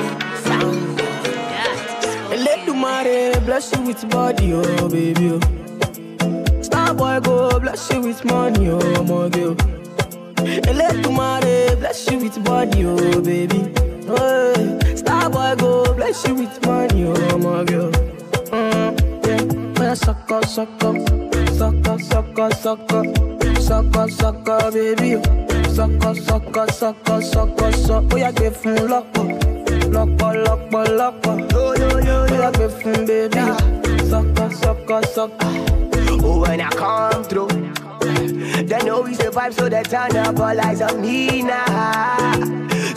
Let 2.45 2.67
the 2.67 2.75
mare 2.75 3.41
bless 3.41 3.73
you 3.73 3.83
with 3.83 4.09
body, 4.11 4.53
oh 4.53 4.89
baby. 4.89 5.31
Oh. 5.33 6.63
Star 6.63 6.95
boy 6.95 7.21
go 7.21 7.59
bless 7.59 7.91
you 7.91 8.01
with 8.03 8.25
money, 8.25 8.69
oh 8.71 9.05
my 9.05 9.29
girl. 9.31 9.57
Let 10.81 11.03
the 11.03 11.11
mare 11.11 11.77
bless 11.77 12.11
you 12.11 12.19
with 12.19 12.45
body, 12.45 12.85
oh 12.85 13.23
baby. 13.23 13.61
Eh, 13.61 14.09
oh, 14.09 14.79
hey. 14.83 14.97
Star 14.97 15.31
boy 15.31 15.55
go 15.59 15.95
bless 15.95 16.27
you 16.27 16.35
with 16.35 16.67
money, 16.67 17.05
oh 17.07 17.39
my 17.39 17.65
girl. 17.65 17.91
Oh. 18.53 18.95
Mm, 19.23 19.79
yeah, 19.79 19.95
suck 19.95 20.31
up, 20.31 20.45
suck 20.45 20.69
up, 20.85 20.97
sucker, 21.59 21.99
sucker, 21.99 22.51
sucker, 22.51 23.03
sucker, 23.61 24.09
sucker, 24.09 24.71
baby. 24.71 25.17
Oh. 25.17 25.53
Sucker, 25.73 26.15
sucker, 26.15 26.67
sucker, 26.71 27.23
sucker, 27.23 27.73
sucker. 27.73 28.09
Oh, 28.13 28.17
yeah, 28.17 28.33
give 28.33 28.63
him 28.63 28.89
luck 28.89 29.07
lọ́pọ̀ 29.95 30.31
lọ́pọ̀ 30.45 30.83
lọ́pọ̀ 30.99 31.35
bóyá 31.53 32.49
gbé 32.57 32.67
fún 32.79 32.99
bèbí 33.09 33.43
sọ́kọ́ 34.11 34.47
sọ́kọ́ 34.61 34.99
sọ́kọ́. 35.15 35.51
When 36.43 36.61
I 36.61 36.69
come 36.71 37.25
through, 37.25 37.49
they 38.69 38.79
know 38.87 39.01
we 39.03 39.15
survive, 39.15 39.55
so 39.55 39.69
they 39.69 39.83
turn 39.83 40.17
up 40.17 40.39
all 40.39 40.61
eyes 40.61 40.81
on 40.83 41.01
me 41.01 41.43
now. 41.43 42.35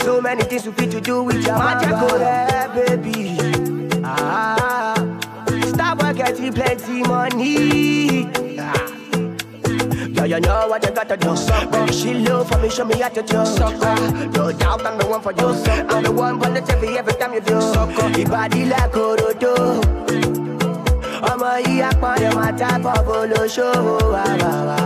So 0.03 0.19
many 0.21 0.43
things 0.43 0.65
we 0.65 0.71
fit 0.73 0.91
to 0.91 1.01
do 1.01 1.23
with 1.23 1.45
your 1.45 1.57
magic, 1.57 1.89
oh 1.93 2.15
eh, 2.17 2.67
baby. 2.75 3.37
Ah, 4.03 4.95
stop 5.67 6.01
working, 6.01 6.25
get 6.25 6.55
plenty 6.55 7.01
money. 7.03 8.25
Ah. 10.17 10.23
Yeah, 10.25 10.25
you 10.25 10.39
know 10.41 10.67
what 10.67 10.83
you 10.83 10.91
gotta 10.91 11.17
do. 11.17 11.35
Baby, 11.71 11.91
she 11.93 12.13
low 12.25 12.43
for 12.43 12.57
me, 12.59 12.69
show 12.69 12.85
me 12.85 12.99
how 12.99 13.09
to 13.09 13.21
do. 13.21 13.37
No 14.37 14.51
doubt 14.51 14.85
I'm 14.85 14.97
the 14.97 15.05
one 15.07 15.21
for 15.21 15.31
you. 15.33 15.47
I'm 15.89 16.03
the 16.03 16.11
one 16.11 16.39
for 16.39 16.49
the 16.49 16.61
TV 16.61 16.95
every 16.97 17.13
time 17.13 17.33
you 17.33 17.41
do. 17.41 17.53
Your 17.55 18.27
body 18.29 18.65
like 18.65 18.91
Orodo. 18.95 19.55
ọmọ 21.31 21.51
yìí 21.65 21.81
apọ̀nrẹ̀ 21.89 22.31
máa 22.37 22.51
tábọ̀ 22.59 22.97
bó 23.07 23.17
ló 23.31 23.41
ṣòwò 23.55 23.95
wá 24.13 24.23
wá 24.41 24.53
wá. 24.69 24.79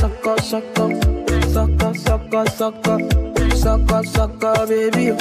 Sọkọ 0.00 0.32
sọkọ 0.50 0.84
sọkọ 1.54 1.88
sọkọ 2.04 2.40
sọkọ 2.58 2.94
sọkọ 3.62 3.98
sọkọ 4.14 4.50
bébí 4.68 5.04
o 5.12 5.16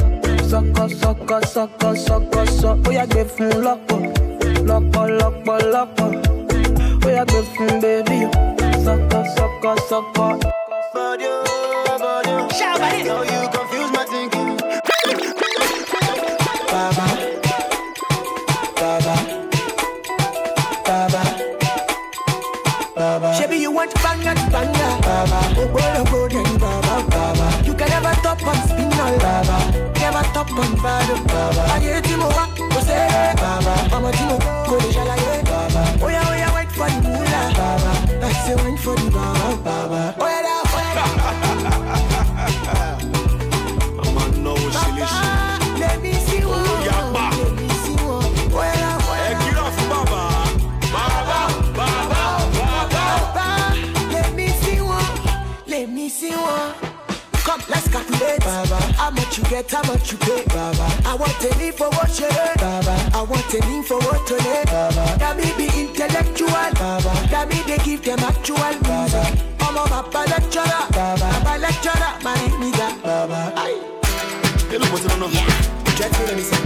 sọkọ 0.52 0.84
sọkọ 1.02 1.38
sọkọ 1.54 1.90
sọkọ 2.08 2.42
sọ 2.60 2.70
ó 2.88 2.90
yà 2.98 3.06
gbé 3.12 3.22
fún 3.34 3.52
lọ́pọ̀ 3.66 4.00
lọ́pọ̀ 4.70 5.04
lọ́pọ̀ 5.20 5.58
lọ́pọ̀ 5.74 6.10
gbé 7.14 7.42
fún 7.56 7.80
bébí 7.82 8.26
o 8.26 8.30
sọkọ 8.86 9.20
sọkọ 9.38 9.72
sọkọ. 9.90 10.28
Shabba, 12.58 12.90
know 13.06 13.24
you 13.24 13.50
confuse 13.54 13.92
my 13.92 14.04
thinking. 14.12 14.58
Baba, 16.72 17.06
Baba, 18.80 19.16
Baba, 20.86 21.24
Baba. 22.96 23.34
Shabby, 23.38 23.58
you 23.58 23.72
want 23.72 23.94
banger 24.04 24.36
to 24.36 24.46
banger. 24.52 24.92
Baba, 25.02 25.40
Oh, 25.58 25.68
boy, 25.68 25.82
oh, 26.00 26.04
go 26.12 26.28
then, 26.28 26.58
Baba. 26.58 26.94
Baba, 27.10 27.48
You 27.66 27.74
can 27.74 27.90
never 27.90 28.14
top 28.22 28.46
on 28.48 28.56
spin 28.68 28.94
all. 29.00 29.18
Baba, 29.20 29.58
Never 30.00 30.24
top 30.34 30.52
on 30.52 30.76
bad. 30.84 31.28
Baba. 31.28 31.62
I 31.74 31.80
hear 31.80 32.02
Timo, 32.02 32.30
go 32.74 32.80
say, 32.82 33.34
Baba, 33.36 33.74
Mama 33.92 34.12
Timo, 34.12 34.38
go 34.70 34.80
to 34.80 34.88
Shalaye. 34.96 35.44
Baba, 35.46 35.82
Oh, 36.04 36.08
yeah, 36.10 36.24
oh, 36.28 36.29
for 36.80 36.88
the. 36.88 37.20
Baba, 37.58 38.26
I 38.26 38.32
say, 38.46 38.56
wait 38.64 38.80
for 38.80 38.96
the 38.96 39.12
Baba. 39.12 39.62
Baba. 39.64 40.16
Oh, 40.18 40.28
yeah. 40.28 40.59
Let's 57.70 57.88
calculate. 57.88 58.40
Baba. 58.42 58.78
How 58.98 59.12
much 59.12 59.38
you 59.38 59.44
get, 59.46 59.72
how 59.72 59.84
much 59.84 60.12
you 60.12 60.18
pay. 60.18 60.44
Baba. 60.48 60.88
I 61.06 61.16
want 61.16 61.44
a 61.44 61.50
leave 61.58 61.76
for 61.76 61.90
what 61.90 62.12
you 62.20 62.28
learn. 62.28 62.56
Baba. 62.58 62.96
I 63.14 63.22
want 63.22 63.54
a 63.54 63.60
leave 63.68 63.86
for 63.86 64.00
what 64.00 64.26
to 64.28 64.36
learn. 64.36 64.66
Baba. 64.66 65.06
That 65.20 65.38
me 65.38 65.48
be 65.58 65.68
intellectual. 65.82 66.50
Baba. 66.50 67.14
That 67.32 67.48
me 67.50 67.62
they 67.68 67.78
give 67.84 68.02
them 68.04 68.20
actual 68.20 68.74
music. 68.86 69.30
I'm 69.62 69.78
a 69.78 69.84
Baba 69.90 70.22
lecturer. 70.30 70.84
Baba. 70.92 71.28
Baba 71.44 71.54
lecturer, 71.60 72.12
my 72.24 72.36
nigga. 72.62 72.88
Baba. 73.04 73.54
Aye. 73.56 73.80
Mo 74.92 74.98
ti 74.98 75.08
ná 75.08 75.16
náà? 75.18 75.30
Get 75.98 76.12
me, 76.18 76.26
let 76.28 76.36
me 76.38 76.44
see. 76.44 76.62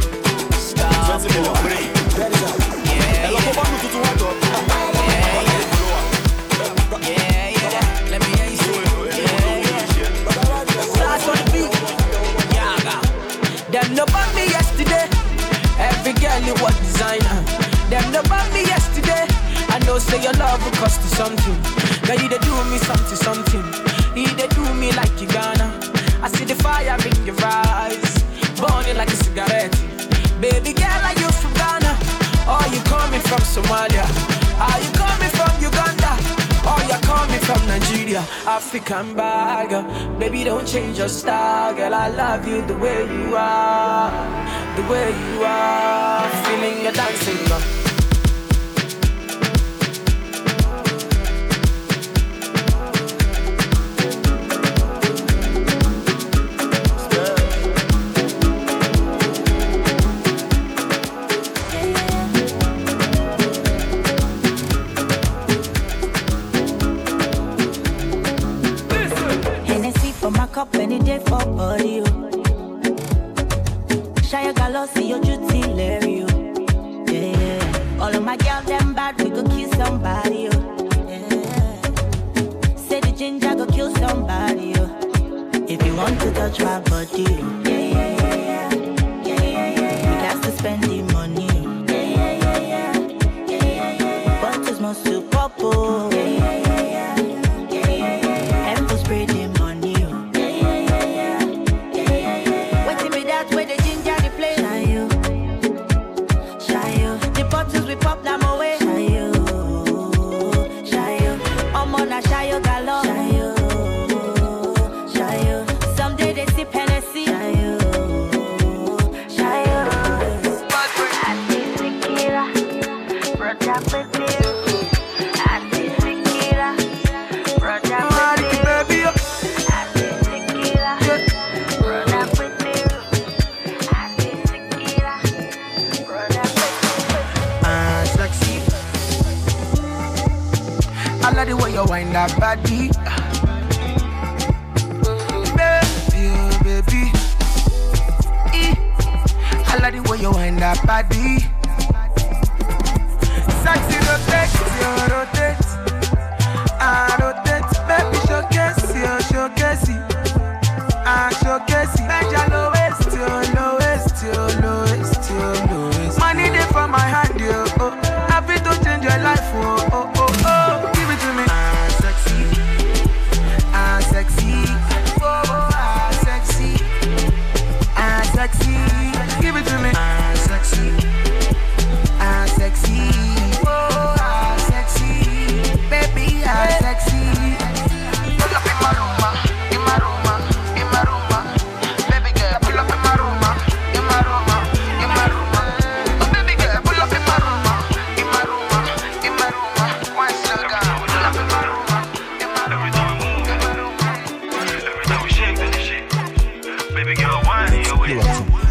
Twenty 1.06 1.28
million 1.34 1.56
péré. 1.64 1.80
Ready, 2.18 2.38
go. 2.42 2.50
Ẹ 3.26 3.30
lọ 3.34 3.40
kó 3.46 3.52
bọ́ọ̀lù 3.58 3.76
tuntun 3.82 4.02
wá 4.06 4.12
jọ. 4.20 4.28
Ọ̀la 5.38 5.54
say 20.04 20.22
your 20.22 20.34
love 20.34 20.64
will 20.64 20.72
cost 20.72 21.02
you 21.02 21.10
something. 21.10 21.58
Girl, 22.06 22.20
you 22.20 22.28
they 22.30 22.40
do 22.40 22.54
me 22.72 22.78
something, 22.78 23.18
something. 23.18 23.64
You 24.16 24.28
they 24.36 24.48
do 24.48 24.64
me 24.76 24.92
like 24.92 25.16
you 25.22 25.28
gonna. 25.28 25.68
I 26.22 26.28
see 26.30 26.46
the 26.46 26.56
fire 26.56 26.98
in 27.08 27.26
your 27.26 27.36
eyes, 27.44 28.24
burning 28.60 28.98
like 28.98 29.10
a 29.10 29.18
cigarette. 29.24 29.74
Baby 30.42 30.74
girl, 30.74 31.02
are 31.10 31.18
you 31.20 31.30
from 31.40 31.54
Ghana? 31.54 31.94
Or 32.52 32.64
you 32.74 32.82
coming 32.84 33.24
from 33.30 33.42
Somalia? 33.54 34.06
Are 34.60 34.80
you 34.84 34.92
coming 35.04 35.32
from 35.38 35.52
Uganda? 35.62 36.12
Or 36.70 36.80
you 36.90 37.00
coming 37.02 37.40
from 37.48 37.62
Nigeria? 37.68 38.20
African 38.46 39.16
bagger. 39.16 39.84
Uh, 39.88 40.20
baby, 40.20 40.44
don't 40.44 40.68
change 40.68 40.98
your 40.98 41.10
style, 41.10 41.74
girl. 41.76 41.94
I 41.94 42.10
love 42.10 42.48
you 42.48 42.62
the 42.66 42.78
way 42.78 43.04
you 43.04 43.36
are, 43.36 44.12
the 44.76 44.84
way 44.84 45.08
you 45.10 45.44
are. 45.44 46.30
Feeling 46.46 46.84
your 46.84 46.94
dancing, 46.94 47.48
girl. 47.48 47.83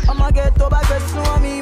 I'ma 0.09 0.31
get 0.31 0.55
to 0.57 0.69
back, 0.69 0.85
so 0.85 1.23
I'm 1.23 1.62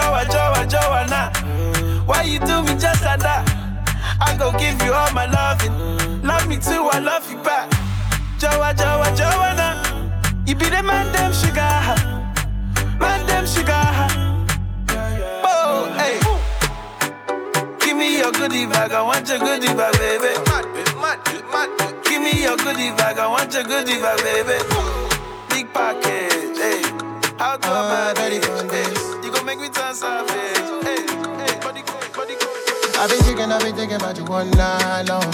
Joa, 0.00 0.24
Joa, 0.24 0.66
Joanna, 0.66 1.30
why 2.06 2.22
you 2.22 2.38
do 2.38 2.62
me 2.62 2.72
just 2.80 3.04
like 3.04 3.20
that? 3.20 3.44
I 4.18 4.34
go 4.34 4.50
give 4.56 4.80
you 4.80 4.94
all 4.94 5.12
my 5.12 5.26
loving. 5.26 5.76
Love 6.22 6.48
me 6.48 6.56
too, 6.56 6.88
I 6.90 7.00
love 7.00 7.30
you 7.30 7.36
back. 7.44 7.68
Joa, 8.38 8.72
Joa, 8.72 9.12
Joanna. 9.14 9.68
You 10.46 10.54
be 10.54 10.70
the 10.70 10.82
man, 10.82 11.12
them 11.12 11.32
sugar. 11.34 11.68
Man, 12.98 13.26
them 13.26 13.44
sugar. 13.44 13.76
Oh, 15.44 15.92
hey. 16.00 16.16
Give 17.84 17.94
me 17.94 18.16
your 18.18 18.32
goodie 18.32 18.64
bag, 18.64 18.92
I 18.92 19.02
want 19.02 19.28
your 19.28 19.38
goodie 19.38 19.74
bag, 19.76 19.92
baby. 20.00 20.32
Give 22.08 22.22
me 22.22 22.42
your 22.42 22.56
goodie 22.56 22.96
bag, 22.96 23.18
I 23.18 23.26
want 23.28 23.52
your 23.52 23.64
goodie 23.64 24.00
bag, 24.00 24.18
baby. 24.24 24.64
Big 25.50 25.70
package, 25.74 26.56
hey. 26.56 26.80
How 27.36 27.58
do 27.58 27.68
I 27.68 28.14
manage? 28.16 28.72
Hey. 28.72 28.99
Make 29.50 29.58
me 29.58 29.68
turn 29.68 29.92
savage, 29.96 30.30
hey. 30.30 30.94
Hey, 31.42 31.58
body 31.58 31.82
cool, 31.84 31.98
body 32.14 32.36
cool. 32.38 33.00
I've 33.00 33.10
been 33.10 33.18
thinking, 33.24 33.50
I've 33.50 33.60
been 33.60 33.74
thinking 33.74 33.96
about 33.96 34.16
you 34.16 34.24
one 34.24 34.48
night 34.52 35.08
long. 35.08 35.24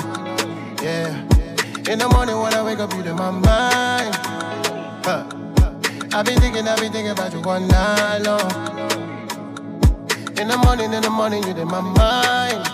Yeah. 0.83 1.21
In 1.93 1.99
the 1.99 2.09
morning 2.09 2.39
when 2.39 2.55
I 2.55 2.63
wake 2.65 2.79
up, 2.79 2.95
you're 2.95 3.09
in 3.09 3.15
my 3.15 3.31
mind. 3.31 4.15
Huh. 5.05 5.23
I've 6.15 6.25
been 6.25 6.41
thinking, 6.41 6.67
I've 6.67 6.81
been 6.81 6.93
thinking 6.93 7.11
about 7.11 7.35
you 7.35 7.43
one 7.43 7.69
night 7.69 8.21
long. 8.21 8.41
In 10.41 10.49
the 10.49 10.57
morning, 10.65 10.95
in 10.95 11.03
the 11.03 11.11
morning, 11.11 11.43
you're 11.43 11.59
in 11.59 11.69
my 11.69 11.83
mind. 11.83 12.65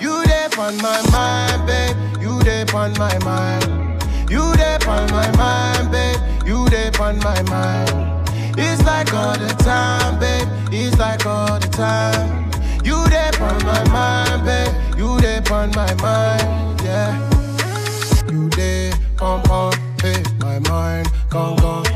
You 0.00 0.24
there 0.24 0.48
on 0.58 0.78
my 0.78 1.02
mind, 1.10 1.66
babe. 1.66 2.22
You 2.22 2.42
there 2.42 2.64
on 2.74 2.94
my 2.94 3.18
mind. 3.18 4.00
You 4.30 4.56
there 4.56 4.78
on 4.88 5.10
my 5.10 5.30
mind, 5.36 5.92
babe. 5.92 6.46
You 6.46 6.66
there 6.70 6.90
on 7.02 7.18
my 7.18 7.42
mind. 7.42 8.21
Like 9.02 9.14
all 9.14 9.36
the 9.36 9.48
time, 9.64 10.20
babe. 10.20 10.46
It's 10.70 10.96
like 10.96 11.26
all 11.26 11.58
the 11.58 11.66
time. 11.66 12.52
You 12.84 13.04
there 13.08 13.32
on 13.42 13.58
my 13.64 13.82
mind, 13.90 14.44
babe. 14.44 14.96
You 14.96 15.20
there 15.20 15.42
on 15.50 15.72
my 15.72 15.92
mind, 15.94 16.80
yeah. 16.82 17.18
You 18.30 18.48
there, 18.50 18.92
pom 19.16 19.42
pom, 19.42 19.72
hey, 20.00 20.22
my 20.38 20.60
mind, 20.70 21.10
gone 21.30 21.56
gone, 21.56 21.91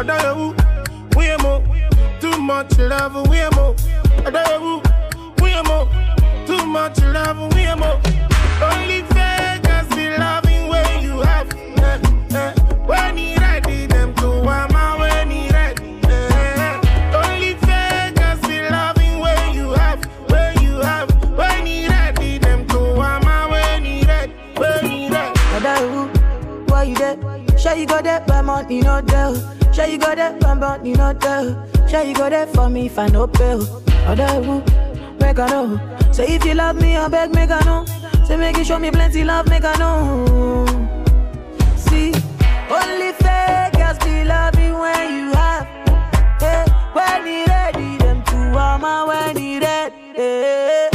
I 0.00 0.02
don't 0.02 0.22
know 0.22 0.54
we 1.14 1.36
more. 1.42 1.62
Too 2.20 2.40
much 2.40 2.78
love, 2.78 3.28
we 3.28 3.46
more. 3.50 3.76
I 4.24 4.30
don't 4.30 4.32
know 4.32 4.82
we 5.42 5.60
more. 5.60 5.86
Too 6.46 6.64
much 6.64 7.02
love, 7.02 7.54
we 7.54 7.66
more. 7.74 8.00
Only 8.62 9.02
fakers 9.12 9.88
be 9.94 10.08
loving 10.16 10.68
when 10.68 11.02
you 11.02 11.20
have. 11.20 11.52
Eh, 11.52 12.00
eh. 12.34 12.54
When 12.86 13.18
he 13.18 13.36
ready, 13.36 13.84
them 13.84 14.14
to 14.14 14.22
who, 14.22 14.44
you 26.84 26.94
there? 26.94 27.58
Sure 27.58 27.74
you 27.74 27.84
go 27.84 28.00
there, 28.00 28.24
but 28.26 28.42
money 28.42 28.80
no 28.80 29.02
there. 29.02 29.59
Sure 29.72 29.86
you 29.86 29.98
go 29.98 30.14
there, 30.14 30.36
but 30.40 30.54
money 30.56 30.92
no 30.92 31.12
there. 31.12 31.88
Sure 31.88 32.02
you 32.02 32.14
go 32.14 32.28
there 32.28 32.46
for 32.48 32.68
me 32.68 32.86
if 32.86 32.98
I 32.98 33.06
no 33.08 33.26
pay. 33.26 33.52
Other 34.06 34.26
who, 34.42 34.62
make 35.20 35.38
I 35.38 35.48
know. 35.48 36.12
Say 36.12 36.34
if 36.34 36.44
you 36.44 36.54
love 36.54 36.76
me, 36.76 36.96
I 36.96 37.08
beg 37.08 37.32
make 37.34 37.50
I 37.50 37.60
know. 37.64 37.84
Say 38.26 38.36
make 38.36 38.56
you 38.56 38.64
show 38.64 38.78
me 38.78 38.90
plenty 38.90 39.24
love, 39.24 39.48
make 39.48 39.64
I 39.64 39.74
know. 39.76 40.66
See, 41.76 42.12
only 42.70 43.12
fake 43.12 43.50
fakers 43.72 43.98
be 44.04 44.24
loving 44.24 44.74
when 44.78 45.14
you 45.14 45.32
have. 45.32 45.66
Hey, 46.40 46.64
when 46.92 47.26
he 47.26 47.44
ready, 47.44 47.96
them 47.98 48.22
two 48.24 48.58
armor 48.58 49.06
when 49.06 49.36
he 49.36 49.58
ready. 49.58 49.94
Hey. 50.14 50.89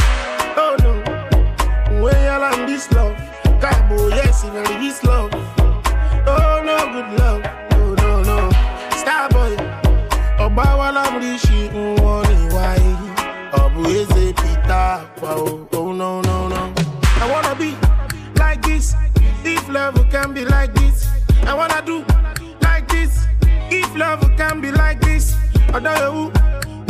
This. 25.82 25.86
Ọ̀dọ́ 25.86 25.94
yòówù, 26.02 26.24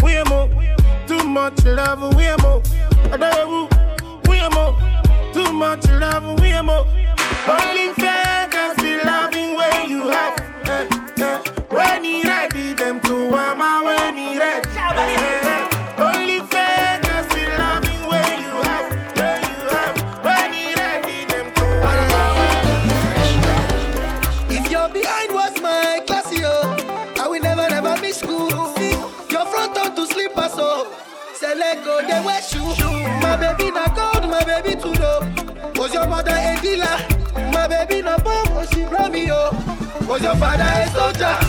wíyẹn 0.03 0.24
mo, 0.30 0.41
too 1.09 1.24
much 1.37 1.64
love, 1.76 2.03
wíyẹn 2.16 2.39
mo. 2.43 2.53
Ọ̀dọ́ 3.14 3.30
yòówù, 3.39 3.61
wíyẹn 4.28 4.51
mo, 4.55 4.64
too 5.34 5.53
much 5.53 5.87
love, 6.01 6.26
wíyẹn 6.41 6.64
mo. 6.68 6.78
Only 7.49 7.87
fakers 8.01 8.74
be 8.82 8.93
loving 9.09 9.51
when 9.59 9.91
you 9.91 10.03
have. 10.14 10.37
Eh, 10.74 11.22
eh. 11.28 11.39
When 11.70 12.05
he 12.05 12.22
ready, 12.28 12.72
them 12.74 13.01
to 13.01 13.14
wama 13.34 13.84
when 13.84 13.86
go, 32.01 32.07
they 32.07 32.20
wear 32.24 32.42
shoe. 32.42 32.61
My 33.20 33.36
baby 33.36 33.70
na 33.70 33.86
gold, 33.88 34.30
my 34.30 34.44
baby 34.44 34.80
too 34.80 34.92
low. 34.92 35.20
Was 35.76 35.92
your 35.94 36.07
mother 36.07 36.32
a 36.32 36.59
dealer? 36.61 36.99
My 37.53 37.66
baby 37.68 38.03
na 38.03 38.18
bomb, 38.18 38.66
she 38.68 38.84
brought 38.84 39.12
me, 39.12 39.26
yo. 39.26 39.51
Was 40.09 40.22
your 40.22 40.36
father 40.36 40.64
a 40.64 40.88
soldier? 40.90 41.45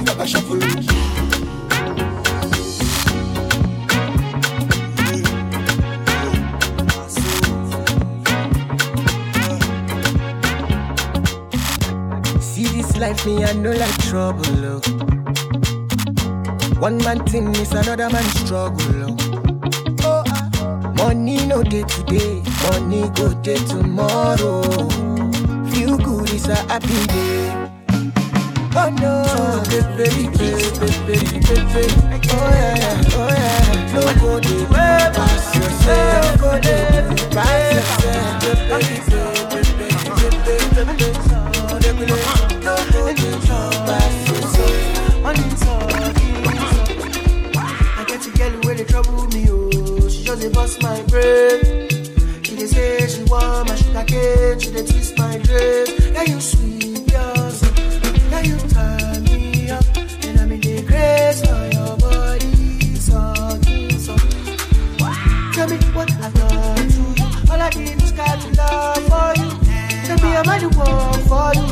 The 0.00 0.06
gaga 0.06 0.26
shuffle. 0.26 0.60
See 12.40 12.64
this 12.64 12.96
life, 12.96 13.26
me 13.26 13.44
I 13.44 13.52
know 13.52 13.72
like 13.72 13.98
trouble. 14.08 14.50
Look. 14.52 14.86
One 16.80 16.96
man 17.04 17.22
thing 17.26 17.54
is 17.56 17.72
another 17.72 18.08
man 18.08 18.24
struggle. 18.40 19.16
Ah. 20.02 20.24
Money 20.96 21.44
no 21.44 21.62
day 21.62 21.82
today, 21.82 22.42
money 22.70 23.10
go 23.16 23.34
day 23.42 23.56
tomorrow. 23.66 24.62
Feel 25.70 25.98
good 25.98 26.30
is 26.30 26.48
a 26.48 26.54
happy 26.54 27.06
day. 27.06 27.59
Oh 28.72 28.88
no, 29.00 29.62
baby, 29.68 30.28
baby, 30.38 30.60
baby. 31.06 31.26
Oh 32.32 32.50
yeah, 32.54 33.02
oh 33.14 33.28
yeah. 33.28 33.92
No 33.92 34.00
go 34.20 34.30
dey 34.40 34.64
pass 34.66 35.56
yourself, 35.56 36.38
go 36.40 36.50
dey 36.60 37.02
pass 37.30 38.02
yourself, 38.04 38.40
baby, 39.50 39.72
baby, 39.76 40.06
baby, 40.46 40.62
baby, 40.74 40.94
baby. 41.82 42.04
No 42.64 42.74
go 42.92 43.02
dey 43.12 43.34
pass 43.46 44.16
yourself. 44.28 45.26
I 47.98 48.04
get 48.06 48.20
to 48.22 48.30
girl 48.38 48.52
where 48.62 48.74
they 48.76 48.84
trouble 48.84 49.26
me, 49.28 49.42
oh. 49.50 50.08
She 50.08 50.24
just 50.24 50.52
bust 50.54 50.82
my 50.82 51.02
brain. 51.02 51.88
She 52.44 52.52
dey 52.56 52.66
say 52.66 53.06
she 53.08 53.22
want 53.24 53.68
my 53.68 53.74
sugar 53.74 54.04
cane. 54.06 54.58
She 54.60 54.70
dey 54.70 54.84
twist 54.86 55.18
my 55.18 55.38
dress. 55.38 55.88
Yeah, 56.12 56.22
you 56.22 56.40
sweet, 56.40 56.79
I'm 70.42 70.58
the 70.58 70.68
one 70.78 71.22
for 71.28 71.52
you. 71.54 71.66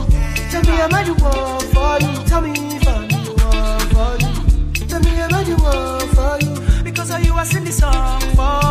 Tell 0.50 0.62
me 0.62 0.72
I'm 0.78 0.90
the 0.90 1.14
one 1.22 1.60
for 1.72 1.98
you. 2.04 2.24
Tell 2.26 2.42
me 2.42 2.52
if 2.76 2.86
I'm 2.86 3.08
the 3.08 3.32
one 3.32 3.80
for 3.94 4.12
you. 4.20 4.86
Tell 4.86 5.00
me 5.00 5.10
I'm 5.22 5.30
the 5.30 5.56
one 5.56 6.08
for 6.14 6.36
you. 6.44 6.82
Because 6.84 7.10
of 7.10 7.24
you, 7.24 7.32
I 7.32 7.44
sing 7.44 7.64
this 7.64 7.78
song 7.78 8.20
for 8.36 8.67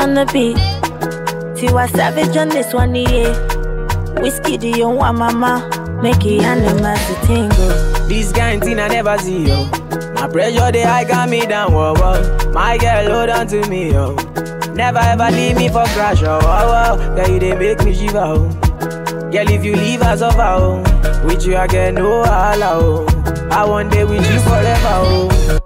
on 0.00 0.14
the 0.14 0.24
beat. 0.32 0.56
Tiwa 1.56 1.88
Savage 1.90 2.36
on 2.36 2.48
this 2.48 2.72
one, 2.72 2.94
yeah. 2.94 3.34
Whiskey, 4.20 4.56
do 4.56 4.68
you 4.68 4.88
want 4.88 5.18
mama? 5.18 5.68
Make 6.02 6.24
it 6.24 6.42
animals 6.42 6.98
to 7.06 7.26
tingle. 7.26 8.08
This 8.08 8.32
thing 8.32 8.80
I 8.80 8.88
never 8.88 9.18
see, 9.18 9.46
yo. 9.48 9.64
My 10.14 10.26
pressure, 10.26 10.72
they 10.72 10.82
high 10.82 11.04
got 11.04 11.28
me 11.28 11.46
down, 11.46 11.72
whoa, 11.72 11.94
whoa. 11.94 12.52
My 12.52 12.78
girl, 12.78 13.10
hold 13.10 13.30
on 13.30 13.46
to 13.48 13.68
me, 13.68 13.92
yo. 13.92 14.14
Never 14.74 14.98
ever 14.98 15.30
leave 15.30 15.56
me 15.56 15.68
for 15.68 15.84
crash, 15.94 16.22
oh, 16.22 16.40
oh, 16.42 16.98
oh. 16.98 17.16
Girl, 17.16 17.28
you 17.28 17.38
they 17.38 17.54
make 17.54 17.84
me 17.84 17.94
shiver, 17.94 18.18
oh. 18.18 18.48
Girl, 19.30 19.48
if 19.50 19.64
you 19.64 19.76
leave 19.76 20.00
us 20.02 20.22
over, 20.22 20.40
oh. 20.40 20.82
With 21.24 21.44
you, 21.46 21.56
I 21.56 21.66
get 21.66 21.94
no 21.94 22.24
holla, 22.24 22.70
oh. 22.74 23.48
I 23.50 23.64
want 23.64 23.92
day 23.92 24.04
with 24.04 24.24
you 24.32 24.40
forever, 24.40 24.88
oh. 24.88 25.59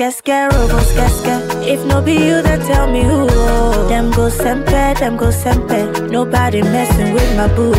Robo 0.00 0.12
skeske, 0.12 0.48
robo 0.48 0.78
skeske. 0.80 1.68
If 1.68 1.84
no 1.84 2.00
be 2.00 2.14
you, 2.14 2.40
then 2.40 2.58
tell 2.60 2.90
me 2.90 3.02
who. 3.02 3.26
Oh. 3.28 3.86
Them 3.86 4.10
go 4.12 4.30
sempe, 4.30 4.98
them 4.98 5.18
go 5.18 5.30
sempe. 5.30 6.10
Nobody 6.10 6.62
messing 6.62 7.12
with 7.12 7.36
my 7.36 7.48
boo. 7.54 7.74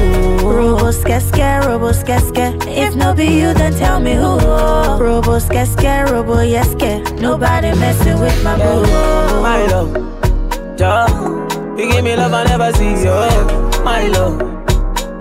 Robo 0.46 0.92
skeske, 0.92 1.66
robo 1.66 1.92
skeske. 1.92 2.54
If 2.68 2.94
no 2.96 3.16
be 3.16 3.26
you, 3.26 3.56
then 3.56 3.74
tell 3.74 4.00
me 4.00 4.14
who. 4.14 4.38
Oh. 4.40 5.00
Robo 5.02 5.40
skeske, 5.40 6.12
robo 6.12 6.36
yeske. 6.44 7.02
Nobody 7.20 7.74
messing 7.80 8.20
with 8.20 8.44
my 8.44 8.56
boo. 8.56 8.84
My 9.42 9.66
love, 9.72 9.92
Joe. 10.78 11.08
You 11.76 11.92
give 11.92 12.04
me 12.04 12.16
love 12.16 12.34
I 12.34 12.44
never 12.44 12.72
see, 12.74 13.04
yo. 13.04 13.18
My 13.84 14.06
love, 14.10 14.38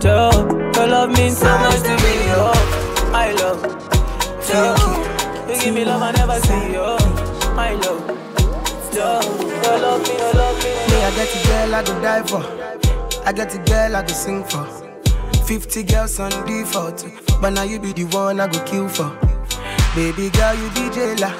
Joe. 0.03 0.31
Your 0.75 0.87
love 0.87 1.11
means 1.17 1.39
so 1.39 1.49
much 1.61 1.81
to 1.81 1.97
me, 2.05 2.13
yo. 2.29 2.53
My 3.11 3.33
love, 3.33 3.63
Joe. 4.47 5.10
You 5.61 5.67
give 5.67 5.75
me 5.75 5.85
love 5.85 6.01
I 6.01 6.11
never 6.13 6.41
see, 6.41 6.73
yo. 6.73 6.97
My 7.55 7.73
love, 7.73 8.07
Joe. 8.95 9.21
Your 9.21 9.79
love 9.79 10.01
me, 10.09 10.17
love 10.33 10.57
me. 10.65 10.71
I 10.97 11.13
get 11.15 11.37
a 11.37 11.47
girl 11.47 11.75
I 11.75 11.83
go 11.85 12.01
die 12.01 12.23
for. 12.23 13.27
I 13.27 13.33
get 13.33 13.55
a 13.55 13.59
girl 13.59 13.97
I 13.97 14.01
go 14.01 14.09
sing 14.09 14.43
for. 14.45 14.65
50 15.45 15.83
girls 15.83 16.19
on 16.19 16.31
default. 16.47 17.05
But 17.43 17.51
now 17.51 17.65
you 17.65 17.79
be 17.79 17.93
the 17.93 18.05
one 18.05 18.41
I 18.41 18.49
go 18.49 18.65
kill 18.65 18.89
for. 18.89 19.11
Baby 19.95 20.31
girl, 20.31 20.55
you 20.55 20.71
be 20.71 20.89
jailer. 20.95 21.35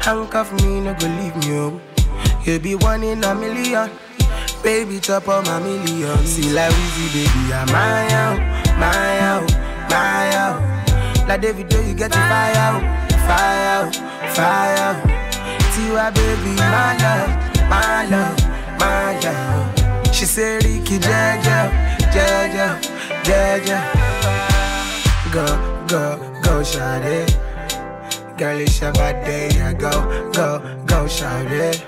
Handcuff 0.00 0.52
me, 0.64 0.80
no 0.80 0.94
go 0.94 1.06
leave 1.06 1.36
me, 1.36 1.56
oh. 1.58 1.80
You 2.44 2.58
be 2.58 2.74
one 2.74 3.04
in 3.04 3.22
a 3.22 3.32
million. 3.32 3.88
Baby, 4.64 4.98
chop 4.98 5.28
on 5.28 5.44
my 5.44 5.60
million. 5.60 6.18
See 6.26 6.52
like 6.52 6.72
Weezy, 6.72 7.12
baby, 7.14 7.52
I'm 7.54 7.66
my 7.70 8.12
out, 8.12 8.38
my 8.80 9.20
out, 9.20 9.52
my 9.88 10.34
out. 10.34 11.28
Like 11.28 11.42
David, 11.42 11.68
do 11.68 11.80
you 11.84 11.94
get 11.94 12.10
the 12.10 12.16
fire 12.16 12.56
out, 12.56 13.01
fire 13.26 13.90
fire 14.34 14.78
out. 14.78 14.96
Tiwa, 15.72 16.12
baby, 16.14 16.54
my 16.56 16.96
love, 17.02 17.32
my 17.70 18.04
love, 18.12 18.38
my 18.78 19.18
love. 19.20 20.14
She 20.14 20.26
said, 20.26 20.62
Ricky, 20.64 20.98
Jaja, 20.98 21.70
Jaja, 22.14 22.78
Jaja. 23.24 23.78
Go, 25.32 25.46
go, 25.88 26.18
go, 26.42 26.60
shawty. 26.62 27.24
Girl, 28.36 28.58
it's 28.60 28.80
your 28.80 28.92
body, 28.92 29.48
yeah. 29.56 29.72
Go, 29.72 29.90
go, 30.32 30.58
go, 30.86 31.06
shawty. 31.06 31.80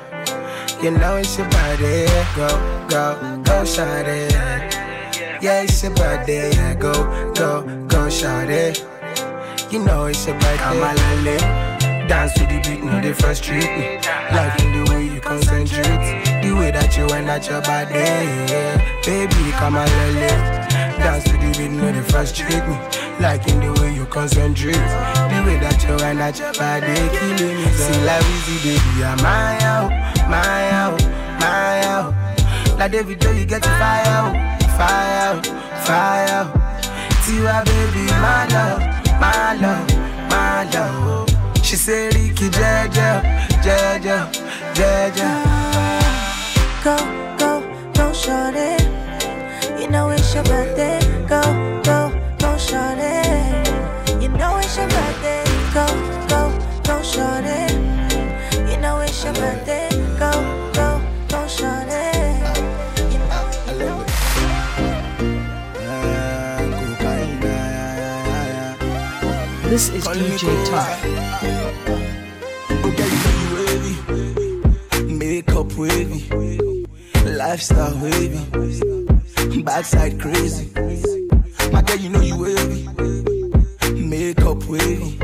You 0.83 0.91
know 0.93 1.17
it's 1.17 1.37
your 1.39 1.49
body, 1.51 2.07
go, 2.35 2.49
go, 2.89 3.43
go, 3.45 3.63
shawty. 3.65 4.33
Yeah, 5.43 5.63
it's 5.63 5.83
your 5.83 5.93
body, 5.95 6.33
yeah. 6.33 6.75
Go, 6.75 6.93
go, 7.35 7.63
go, 7.89 8.09
shawty. 8.09 8.81
You 9.75 9.85
know 9.85 10.07
it's 10.07 10.25
your 10.25 10.39
body. 10.39 10.61
I'm 10.63 10.79
a 10.79 11.23
lale. 11.25 12.07
Dance 12.07 12.33
to 12.35 12.47
the 12.47 12.63
beat, 12.63 12.85
no, 12.85 13.01
they 13.01 13.13
frustrate 13.13 13.67
me. 13.75 13.99
Liking 14.31 14.71
the 14.71 14.89
way 14.89 15.07
you 15.07 15.21
concentrate. 15.21 16.23
The 16.47 16.55
way 16.55 16.71
that 16.71 16.97
you 16.97 17.07
wind 17.07 17.29
at 17.29 17.49
your 17.49 17.61
body, 17.61 17.93
yeah. 17.93 18.79
Baby, 19.03 19.51
come 19.59 19.75
on, 19.75 19.89
lele. 19.89 20.31
Dance 21.03 21.25
to 21.25 21.33
the 21.33 21.51
beat, 21.59 21.73
no, 21.75 21.91
they 21.91 22.03
frustrate 22.03 22.63
me. 22.69 22.79
Liking 23.19 23.59
the 23.59 23.73
way 23.83 23.93
you 23.93 24.07
concentrate. 24.07 24.79
The 24.79 25.43
way 25.43 25.59
that 25.59 25.83
you 25.83 25.97
wind 25.97 26.21
at 26.21 26.39
your 26.39 26.53
body, 26.55 26.95
killing 27.11 27.57
me. 27.59 27.67
Sing 27.75 28.05
like 28.07 28.23
Weezy, 28.23 28.79
baby, 28.79 29.03
I'm 29.03 29.19
oh, 29.19 29.23
my 29.27 29.59
out, 29.59 29.91
my 30.31 30.71
out, 30.71 31.03
my 31.43 31.83
out. 31.83 32.79
Like 32.79 32.93
David, 32.93 33.19
do 33.19 33.35
you 33.35 33.45
get 33.45 33.63
the 33.63 33.75
fire 33.75 34.07
out, 34.07 34.39
fire 34.79 35.35
out, 35.35 35.47
fire 35.83 36.29
out. 36.31 36.55
Tiwa, 37.27 37.65
baby, 37.65 38.07
my 38.23 38.47
love, 38.55 39.04
my 39.21 39.55
love, 39.61 39.89
my 40.31 40.65
love. 40.73 41.29
She 41.63 41.77
said, 41.77 42.15
Ricky, 42.15 42.49
Jaja, 42.51 43.23
Jaja, 43.65 44.31
Jaja. 44.75 45.31
Go, 46.85 46.97
go, 47.39 47.53
go, 47.95 48.13
shorty. 48.13 48.77
You 49.81 49.89
know 49.91 50.11
it's 50.11 50.35
your 50.35 50.45
birthday. 50.45 50.99
Go, 51.27 51.41
go, 51.83 52.13
go, 52.39 52.57
shorty. 52.59 53.15
You 54.23 54.29
know 54.29 54.59
it's 54.59 54.77
your 54.77 54.89
birthday. 54.89 55.45
Go, 55.73 55.87
go, 56.29 56.43
go, 56.85 57.03
shorty. 57.03 57.73
You 58.71 58.77
know 58.79 59.01
it's 59.01 59.25
your 59.25 59.33
birthday. 59.35 59.84
This 69.75 69.89
is 69.89 70.07
DJ 70.07 70.47
Top. 70.71 70.87
Makeup 75.09 75.73
wavy, 75.73 76.87
lifestyle 77.25 77.99
wavy, 77.99 79.63
backside 79.65 80.21
crazy. 80.21 80.71
My 81.73 81.83
girl, 81.83 81.97
you 81.97 82.09
know 82.09 82.21
you 82.21 82.37
wavy. 82.39 82.87
Makeup 83.95 84.63
wavy, 84.67 85.19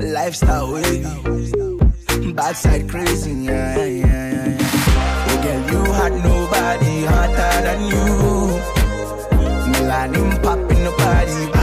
lifestyle 0.00 0.70
wavy, 0.74 2.32
backside 2.34 2.90
crazy. 2.90 3.30
Yeah, 3.30 3.76
yeah, 3.86 4.06
yeah, 4.06 4.48
yeah. 4.48 4.68
Oh, 5.30 5.40
girl, 5.42 5.60
you 5.72 5.80
had 5.94 6.12
nobody 6.12 7.04
hotter 7.06 7.62
than 7.64 7.80
you. 7.88 8.04
Melanin 9.72 10.42
popping 10.42 10.84
the 10.84 10.92
party 10.98 11.55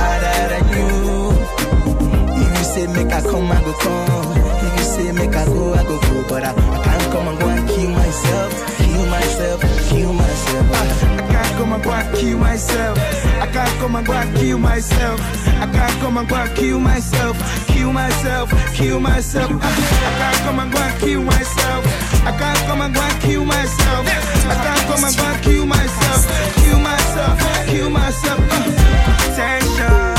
say 2.73 2.87
make 2.87 3.13
I 3.13 3.21
come, 3.21 3.51
I 3.51 3.61
go 3.61 3.73
come. 3.73 4.37
If 4.65 4.77
you 4.77 4.83
say 4.83 5.11
make 5.11 5.35
I 5.35 5.45
go, 5.45 5.73
I 5.73 5.83
go 5.83 5.99
go. 6.01 6.25
But 6.27 6.43
I, 6.43 6.51
I 6.51 6.83
can't 6.83 7.11
come 7.13 7.27
and 7.27 7.39
go 7.39 7.47
and 7.47 7.67
kill 7.69 7.89
myself, 7.91 8.51
kill 8.77 9.05
myself, 9.05 9.61
kill 9.89 10.13
myself. 10.13 10.65
I, 10.73 10.83
I 11.19 11.31
can't 11.31 11.53
come 11.57 11.73
and 11.73 11.83
go 11.83 11.91
and 11.91 12.17
kill 12.17 12.37
myself. 12.39 12.97
I 13.43 13.47
can't 13.53 13.79
come 13.79 13.95
and 13.95 14.07
go 14.07 14.13
and 14.13 14.35
kill 14.37 14.57
myself. 14.57 15.19
I 15.63 15.67
can't 15.71 15.99
come 16.01 16.17
and 16.17 16.27
go 16.27 16.35
and 16.35 16.55
kill 16.55 16.79
myself, 16.79 17.35
kill 17.67 17.93
myself, 17.93 18.49
kill 18.73 18.99
myself. 18.99 19.51
I, 19.51 19.69
I 20.07 20.11
can't 20.19 20.37
come 20.45 20.59
and 20.59 20.73
go 20.73 20.79
and 20.79 20.99
kill 20.99 21.21
myself. 21.23 21.81
I 22.25 22.31
can't 22.39 22.59
come 22.67 22.81
and 22.81 22.95
go 22.95 23.01
and 23.01 23.21
kill 23.21 23.45
myself. 23.45 24.03
I 24.49 24.55
can't 24.65 24.83
come 24.89 25.03
and 25.05 25.15
go 25.15 25.23
and 25.29 25.43
kill 25.43 25.65
myself, 25.65 26.21
kill 26.63 26.79
myself, 26.79 27.67
kill 27.69 27.89
myself. 27.89 28.39
Uh, 29.85 30.12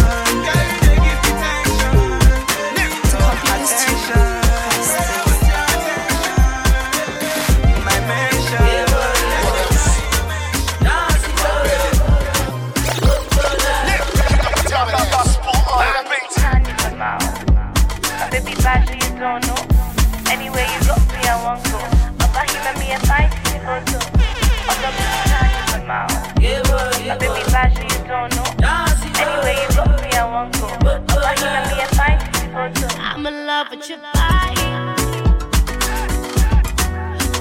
love 33.65 33.79
with 33.79 33.89
your 33.89 33.99
body. 33.99 34.55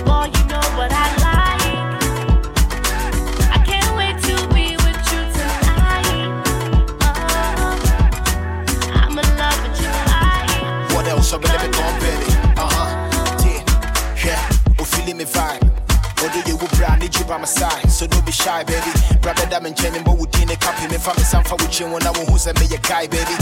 Boy, 0.04 0.26
you 0.38 0.44
know 0.48 0.64
what 0.78 0.92
I 0.92 1.08
like. 1.24 1.64
I 3.52 3.58
can't 3.66 3.96
wait 3.98 4.18
to 4.24 4.36
be 4.54 4.76
with 4.78 5.02
you 5.12 5.22
tonight. 5.34 6.30
Oh, 7.02 7.76
I'm 8.94 9.18
in 9.18 9.28
love 9.38 9.60
with 9.64 9.82
your 9.82 9.98
body. 10.06 10.60
What 10.96 11.08
else? 11.08 11.34
I'm 11.34 11.42
gonna 11.42 11.60
be 11.60 11.72
gone, 11.72 12.00
baby. 12.00 12.26
Uh 12.58 12.70
huh. 12.72 12.88
Yeah, 13.46 14.26
yeah. 14.26 14.80
Oh, 14.80 14.84
feeling 14.84 15.18
me 15.18 15.26
vibe. 15.26 15.72
Although 16.22 16.50
you 16.50 16.56
will 16.58 16.70
brand, 16.78 17.02
need 17.02 17.16
you 17.16 17.26
by 17.26 17.38
my 17.38 17.46
side. 17.46 17.90
So 17.90 18.08
don't 18.08 18.26
be 18.26 18.32
shy, 18.32 18.64
baby. 18.64 18.92
Brother, 19.22 19.60
man, 19.62 19.74
Jenny, 19.76 20.02
but 20.04 20.18
we 20.18 20.28
didn't 20.28 20.60
copy 20.62 20.88
me. 20.88 20.98
Family, 20.98 21.24
some 21.24 21.44
for 21.44 21.56
with 21.58 21.80
you 21.80 21.88
when 21.88 22.04
I 22.06 22.12
won't 22.12 22.30
who's 22.30 22.48
a 22.48 22.54
me 22.54 22.68
a 22.74 22.78
guy, 22.80 23.08
baby 23.08 23.36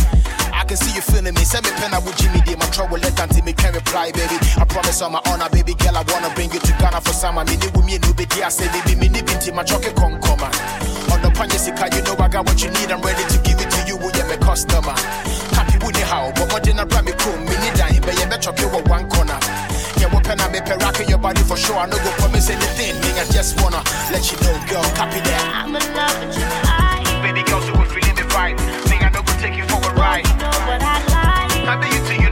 can 0.71 0.79
see 0.79 0.95
you 0.95 1.03
feeling 1.03 1.35
me. 1.35 1.43
Send 1.43 1.67
me 1.67 1.71
pen, 1.75 1.91
I 1.91 1.99
will 1.99 2.15
Jimmy 2.15 2.39
D. 2.47 2.55
My 2.55 2.63
trouble 2.71 2.95
let 2.95 3.19
until 3.19 3.43
me 3.43 3.51
can 3.51 3.75
reply, 3.75 4.11
baby. 4.15 4.39
I 4.55 4.63
promise 4.63 5.03
on 5.03 5.11
my 5.11 5.19
honor, 5.27 5.51
baby 5.51 5.75
girl, 5.75 5.99
I 5.99 6.03
wanna 6.07 6.31
bring 6.31 6.47
you 6.55 6.63
to 6.63 6.71
Ghana 6.79 7.03
for 7.03 7.11
summer. 7.11 7.43
Me 7.43 7.59
with 7.59 7.83
me, 7.83 7.99
new 7.99 8.13
baby, 8.15 8.39
I 8.39 8.47
say, 8.47 8.71
baby, 8.71 8.95
me, 8.95 9.11
me, 9.11 9.19
binti, 9.19 9.51
my 9.51 9.67
chocolate 9.67 9.99
come. 9.99 10.15
On 11.11 11.19
the 11.19 11.27
panyasika, 11.35 11.91
you 11.91 12.01
know 12.07 12.15
I 12.23 12.31
got 12.31 12.47
what 12.47 12.55
you 12.63 12.71
need. 12.71 12.87
I'm 12.87 13.03
ready 13.03 13.19
to 13.19 13.37
give 13.43 13.59
it 13.59 13.67
to 13.67 13.79
you, 13.83 13.99
will 13.99 14.15
you, 14.15 14.23
my 14.31 14.39
customer? 14.39 14.95
Happy 15.51 15.75
with 15.83 15.91
the 15.99 16.07
how, 16.07 16.31
but 16.39 16.47
what 16.55 16.63
did 16.63 16.79
I 16.79 16.85
bring 16.87 17.03
me 17.03 17.13
cool? 17.19 17.35
Me, 17.43 17.51
need 17.59 17.75
dying, 17.75 17.99
but 17.99 18.15
you 18.15 18.25
better 18.31 18.55
chocolate 18.55 18.87
one 18.87 19.11
corner. 19.11 19.35
Yeah, 19.99 20.07
what 20.15 20.23
pen 20.23 20.39
I 20.39 20.47
make 20.55 20.71
a 20.71 20.79
rock 20.79 21.03
in 21.03 21.11
your 21.11 21.19
body 21.19 21.43
for 21.43 21.59
sure. 21.59 21.75
I 21.75 21.91
no 21.91 21.99
go 21.99 22.11
promise 22.15 22.47
anything, 22.47 22.95
me, 23.03 23.11
I 23.19 23.27
just 23.27 23.59
wanna 23.59 23.83
let 24.07 24.23
you 24.23 24.39
know, 24.39 24.55
girl, 24.71 24.87
copy 24.95 25.19
that. 25.19 25.67
I'm 25.67 25.75
in 25.75 25.83
love 25.91 26.15
with 26.23 26.39
you, 26.39 26.47
I. 26.63 27.03
Baby 27.19 27.43
girl, 27.43 27.59
so 27.59 27.75
we're 27.75 27.91
feeling 27.91 28.15
the 28.15 28.23
vibe. 28.31 28.55
Me, 28.87 28.95
I 29.03 29.11
know 29.11 29.19
go 29.19 29.35
take 29.43 29.59
you 29.59 29.67
right. 29.93 30.25
How 31.65 31.79
do 31.79 31.87
you 31.87 32.01
to 32.07 32.21
you? 32.23 32.30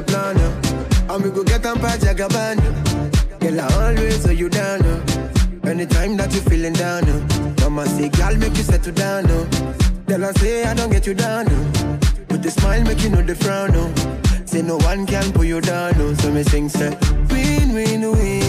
the 0.00 0.06
plan, 0.06 0.36
uh. 0.38 1.14
And 1.14 1.24
we 1.24 1.30
go 1.30 1.42
get 1.44 1.66
on 1.66 1.76
Pajagaban, 1.78 2.58
uh. 2.58 3.38
Girl, 3.38 3.60
I 3.60 3.88
always 3.88 4.26
are 4.26 4.32
you 4.32 4.48
down, 4.48 4.82
uh. 4.82 5.68
Anytime 5.68 6.16
that 6.16 6.32
you 6.34 6.40
feeling 6.40 6.72
down, 6.72 7.08
uh. 7.08 7.54
Mama 7.60 7.86
say, 7.86 8.08
girl, 8.08 8.36
make 8.36 8.56
you 8.56 8.62
settle 8.62 8.92
down, 8.92 9.26
uh. 9.30 9.44
Girl, 10.06 10.24
I 10.24 10.32
say, 10.32 10.64
I 10.64 10.74
don't 10.74 10.90
get 10.90 11.06
you 11.06 11.14
down, 11.14 11.46
but 11.46 12.32
With 12.32 12.42
the 12.42 12.50
smile, 12.50 12.82
make 12.84 13.02
you 13.02 13.10
know 13.10 13.22
the 13.22 13.34
frown. 13.34 13.74
Uh. 13.74 14.46
Say 14.46 14.62
no 14.62 14.76
one 14.78 15.06
can 15.06 15.32
pull 15.32 15.44
you 15.44 15.60
down, 15.60 15.94
uh. 15.94 16.14
So 16.16 16.30
me 16.32 16.42
sing, 16.44 16.68
say, 16.68 16.90
win, 17.30 17.74
win, 17.74 18.12
win. 18.12 18.39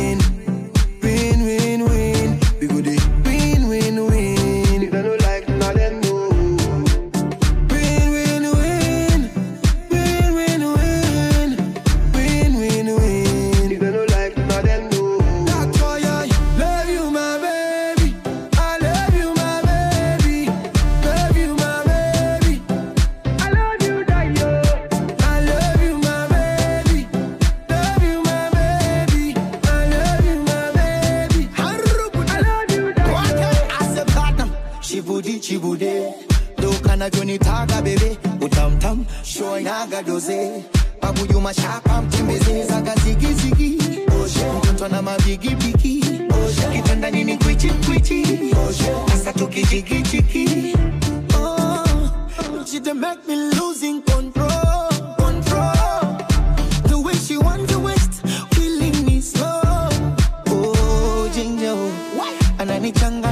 ni 62.82 62.92
changa. 62.92 63.31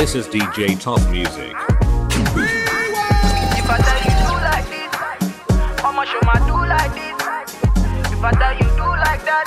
This 0.00 0.14
is 0.14 0.26
DJ 0.28 0.80
Top 0.80 0.98
Music. 1.10 1.52
If 1.52 1.58
I 3.68 3.76
tell 3.84 4.00
you 4.00 4.12
do 4.24 4.32
like 4.48 4.64
this, 4.72 4.88
how 5.82 5.92
much 5.92 6.08
you 6.08 6.20
ma 6.24 6.32
do 6.48 6.56
like 6.56 6.94
this? 6.96 7.20
If 8.10 8.24
I 8.24 8.30
tell 8.32 8.54
you 8.56 8.64
do 8.80 8.88
like 8.96 9.22
that, 9.28 9.44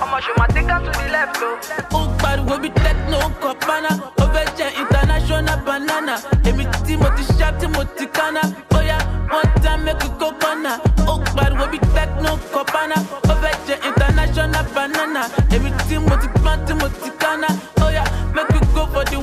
how 0.00 0.06
much 0.10 0.26
you 0.26 0.34
ma 0.36 0.46
take 0.48 0.66
am 0.66 0.82
to 0.82 0.90
the 0.90 1.06
left 1.14 1.38
oh? 1.46 1.60
ó 1.94 2.00
pariwo 2.18 2.58
bí 2.58 2.70
techno 2.82 3.18
kọ̀pánà 3.40 3.90
ó 4.18 4.24
international 4.82 5.58
banana 5.66 6.14
èmi 6.44 6.64
tí 6.84 6.96
mo 6.96 7.08
ti 7.16 7.22
ṣá 7.38 7.48
tí 7.60 7.66
mo 7.70 7.84
ti 7.96 8.06
kánná 8.16 8.42
bóyá 8.70 8.98
wọ́n 9.30 9.46
dá 9.62 9.76
mẹ́kì 9.84 10.08
kókọ́nà 10.20 10.72
ó 11.06 11.14
pariwo 11.36 11.66
bí 11.72 11.78
techno 11.94 12.30
kọ̀pánà 12.54 12.96
ó 13.30 13.34
international 13.88 14.64
banana 14.74 15.22
èmi 15.54 15.70
tí 15.86 15.96
mo 15.98 16.16
ti 16.22 17.12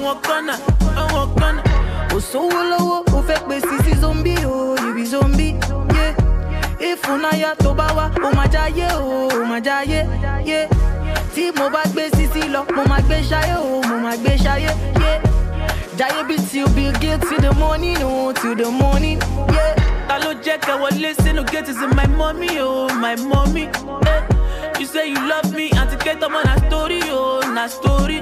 one 0.01 0.21
corner 0.21 0.57
one 1.13 1.29
corner. 1.35 1.63
kò 2.09 2.17
sówó 2.31 2.59
lọ́wọ́ 2.71 2.99
ó 3.17 3.19
fẹ́ 3.27 3.39
pè 3.47 3.55
sisi 3.67 3.93
zombi 4.01 4.35
o 4.45 4.75
be 4.95 5.03
zombi 5.11 5.47
yeah. 5.95 6.13
ìfúnnáyà 6.89 7.51
tó 7.63 7.73
bá 7.79 7.87
wá 7.97 8.05
ó 8.27 8.29
máa 8.37 8.47
jáyé 8.53 8.87
o 8.97 9.27
ó 9.29 9.45
máa 9.51 9.59
jáyé 9.67 9.99
yeah. 10.45 10.67
tí 11.35 11.51
mo 11.57 11.69
bá 11.69 11.81
gbé 11.93 12.03
sisi 12.17 12.41
lọ 12.53 12.61
mo 12.75 12.83
máa 12.91 13.01
gbé 13.05 13.17
ṣayé 13.29 13.55
o 13.57 13.81
mo 13.87 13.95
máa 14.05 14.17
gbé 14.21 14.31
ṣayé 14.43 14.71
yeah. 15.03 15.19
jáyé 15.97 16.23
bí 16.27 16.35
till 16.51 16.67
bill 16.75 16.91
gates 17.01 17.29
till 17.29 17.41
the 17.41 17.51
morning 17.59 17.97
o 18.03 18.33
till 18.33 18.55
the 18.55 18.69
morning. 18.71 19.19
Yeah. 19.53 19.75
ta 20.07 20.15
ló 20.23 20.31
jẹ́ 20.45 20.57
kẹ́ 20.65 20.75
wọlé 20.81 21.09
sínú 21.23 21.43
gate 21.51 21.69
is 21.71 21.77
my 21.97 22.07
mommy 22.19 22.59
o 22.59 22.87
oh, 22.87 22.93
my 23.03 23.15
mommy. 23.31 23.65
Eh. 24.13 24.21
you 24.79 24.85
say 24.93 25.05
you 25.13 25.19
love 25.31 25.49
me 25.57 25.65
àti 25.81 25.95
kẹ́tọ́ 26.03 26.29
mọ́ 26.33 26.41
na 26.47 26.53
story 26.67 26.99
o 27.11 27.21
oh, 27.21 27.47
na 27.55 27.67
story. 27.67 28.19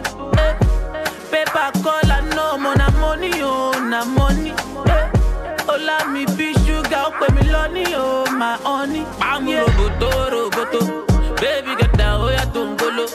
Paper 1.32 1.72
call 1.84 2.12
I 2.12 2.20
know 2.36 2.56
ọmọ 2.58 2.72
na 2.78 2.88
money 3.02 3.41
o 3.41 3.72
oh, 3.72 3.80
na 3.91 3.99
money. 4.06 4.52
Eh. 4.98 5.06
ọlá 5.74 5.98
mi 6.14 6.26
bí 6.38 6.48
ṣúgà 6.66 6.99
ó 7.08 7.10
pè 7.20 7.28
mí 7.36 7.41
lọ́ní 7.54 7.84
o 8.04 8.26
my 8.40 8.56
honey. 8.64 9.04
pàmò 9.20 9.54
roboto 9.66 10.10
roboto 10.34 10.80
baby 11.41 11.72
gẹ̀dá 11.80 12.08
ó 12.26 12.28
yàtọ̀ 12.38 12.64
ń 12.68 12.70
gbolo 12.78 13.06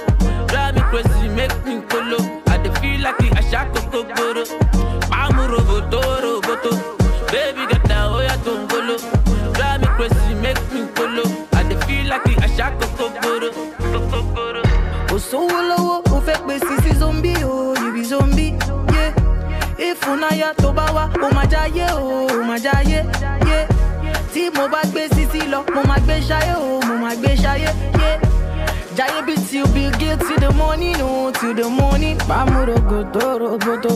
drive 0.50 0.72
me 0.74 0.82
crazy 0.90 1.28
make 1.36 1.56
me 1.66 1.74
kolo 1.90 2.18
i 2.54 2.56
dey 2.62 2.72
feel 2.80 3.00
like 3.04 3.28
àṣà 3.40 3.60
kókó 3.74 3.98
gbòòrò. 4.10 4.42
pàmò 5.10 5.42
roboto 5.52 6.00
roboto 6.24 6.70
baby 7.32 7.62
gẹ̀dá 7.70 7.98
ó 8.16 8.18
yàtọ̀ 8.28 8.54
ń 8.58 8.62
gbolo 8.68 8.94
drive 9.56 9.78
me 9.82 9.88
crazy 9.96 10.34
make 10.44 10.62
me 10.74 10.80
kolo 10.96 11.24
i 11.58 11.62
dey 11.68 11.78
feel 11.86 12.04
like 12.12 12.32
àṣà 12.46 12.66
kókó 12.80 13.04
gbòòrò. 13.16 13.48
kókó 13.92 14.18
gbòòrò. 14.30 14.62
kò 15.08 15.16
sówó 15.28 15.58
lọ́wọ́ 15.70 16.11
ìfúnnáyà 20.12 20.52
tó 20.62 20.72
bá 20.72 20.84
wá 20.94 21.08
ó 21.22 21.28
máa 21.34 21.44
jáyé 21.50 21.86
o 21.94 22.26
ó 22.48 22.56
jáyé 22.58 23.04
yeah. 23.48 23.68
tí 24.34 24.50
mo 24.50 24.68
bá 24.68 24.82
gbé 24.92 25.08
sisi 25.08 25.40
lọ 25.48 25.62
mo 25.74 25.82
máa 25.88 25.98
gbé 26.04 26.20
ṣayé 26.28 26.54
o 26.56 26.80
mo 26.86 26.94
máa 27.02 27.14
gbé 27.14 27.34
ṣayé 27.36 27.60
yeah. 28.00 28.20
jáyé 28.96 29.22
bí 29.26 29.34
till 29.50 29.66
bill 29.74 29.90
gates 29.90 30.28
till 30.28 30.36
the 30.40 30.50
morning 30.56 30.96
o 31.02 31.30
till 31.40 31.54
the 31.54 31.68
morning. 31.68 32.18
pàmòrògòtò 32.28 33.38
roboto. 33.38 33.90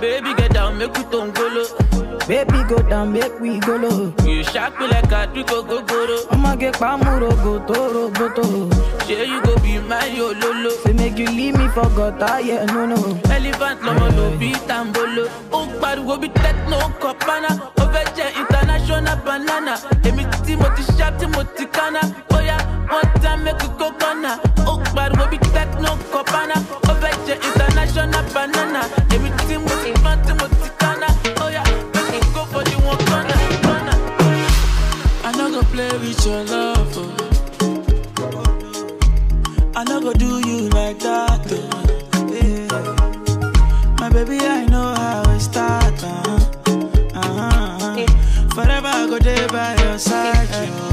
baby 0.00 0.34
get 0.38 0.52
down 0.54 0.78
make 0.78 0.96
we 0.98 1.04
tó 1.12 1.24
ń. 1.26 2.09
Baby 2.30 2.62
go 2.68 2.78
down 2.88 3.12
make 3.12 3.40
we 3.40 3.58
go 3.58 3.74
low. 3.76 4.14
you 4.24 4.44
sharp 4.44 4.78
me 4.78 4.86
like 4.86 5.10
àdúgbò 5.20 5.58
gogoro. 5.68 6.16
ọmọge 6.34 6.70
pàmòrògòtò 6.80 7.76
roboto. 7.94 8.42
ṣé 9.06 9.16
you 9.30 9.38
go 9.46 9.52
be 9.62 9.72
my 9.90 10.08
ololo. 10.26 10.70
say 10.82 10.92
make 10.92 11.18
you 11.18 11.26
leave 11.38 11.56
me 11.58 11.66
for 11.74 11.88
gutter 11.96 12.36
yeah 12.48 12.64
no 12.72 12.86
no. 12.92 12.98
elephant 13.36 13.78
lọmọ 13.86 14.06
ló 14.16 14.26
bí 14.40 14.50
tambolo. 14.68 15.24
ó 15.58 15.60
pariwo 15.80 16.14
bí 16.22 16.28
techno 16.42 16.78
fẹ́ 17.92 18.04
jẹ́ 18.16 18.28
international 18.42 19.16
banana. 19.26 19.74
èmi 20.08 20.22
tí 20.46 20.52
mo 20.60 20.68
ti 20.76 20.82
ṣá 20.98 21.06
tí 21.18 21.26
mo 21.34 21.42
ti 21.56 21.64
kánná 21.76 22.00
bóyá 22.30 22.56
wọ́n 22.90 23.06
dá 23.22 23.32
mẹ́kì 23.44 23.68
kókọ́nà. 23.80 24.30
ó 24.70 24.72
pariwo 24.94 25.24
bí 25.32 25.38
techno 25.54 25.90
kọ̀pánà 26.12 26.39
with 36.20 36.26
your 36.26 36.44
love. 36.44 36.96
Oh. 36.96 37.16
I 39.74 39.84
no 39.84 40.00
go 40.00 40.12
do 40.12 40.40
you 40.48 40.68
like 40.70 40.98
that. 41.00 41.46
Oh. 41.50 41.68
Yeah. 42.34 42.68
My 44.00 44.08
baby, 44.10 44.38
I 44.40 44.66
know 44.66 44.94
how 44.94 45.22
it 45.32 45.40
start. 45.40 46.02
Uh-huh. 46.02 46.38
Uh-huh. 47.14 48.06
Forever 48.54 48.88
I 48.88 49.06
go 49.08 49.18
there 49.18 49.48
by 49.48 49.76
your 49.82 49.98
side. 49.98 50.48
Oh. 50.52 50.89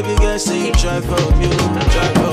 Baby 0.00 0.14
girl, 0.20 0.38
say 0.38 0.66
you 0.66 0.72
try 0.74 1.00
for 1.00 1.36
me. 1.38 1.48
Try 1.48 2.14
for 2.14 2.27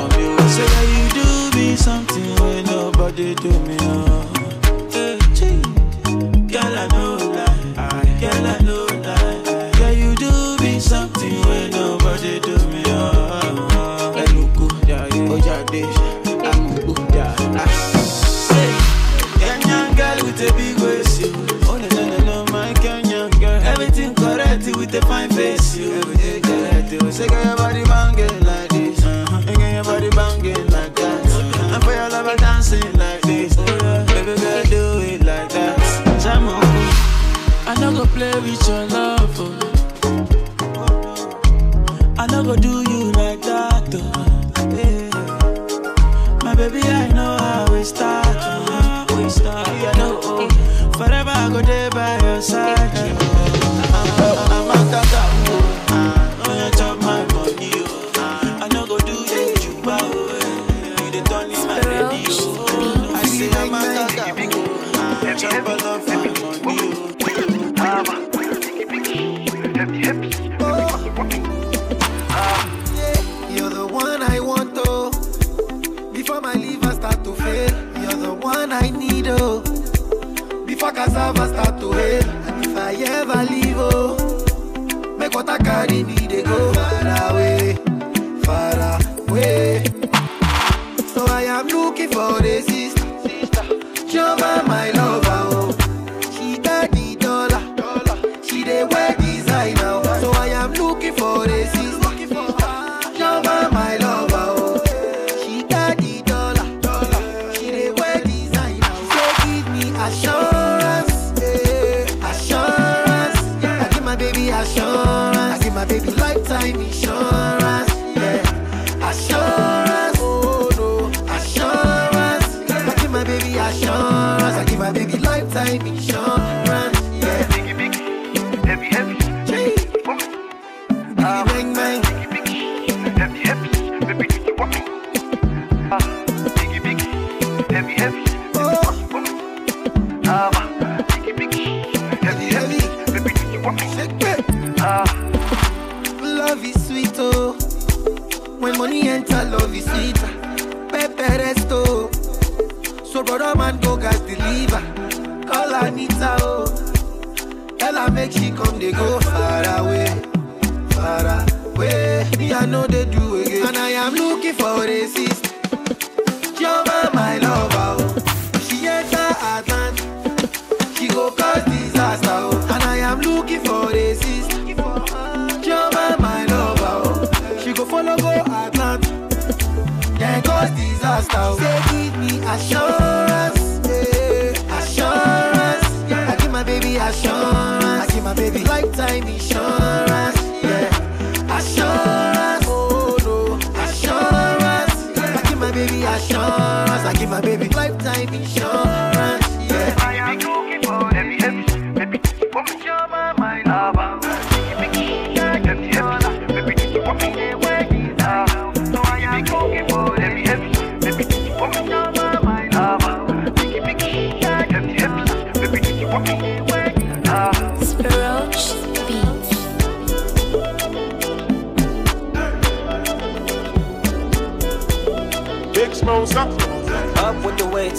oh. 181.33 181.57
Say 181.57 181.79
give 181.91 182.17
me 182.19 182.39
assurance, 182.45 183.79
yeah, 183.87 184.77
assurance. 184.79 186.09
Yeah. 186.09 186.31
I 186.31 186.35
give 186.35 186.51
my 186.51 186.63
baby 186.63 186.95
assurance. 186.97 187.85
I 187.85 188.07
give 188.13 188.23
my 188.23 188.33
baby 188.33 188.63
lifetime 188.63 189.23
insurance, 189.23 189.54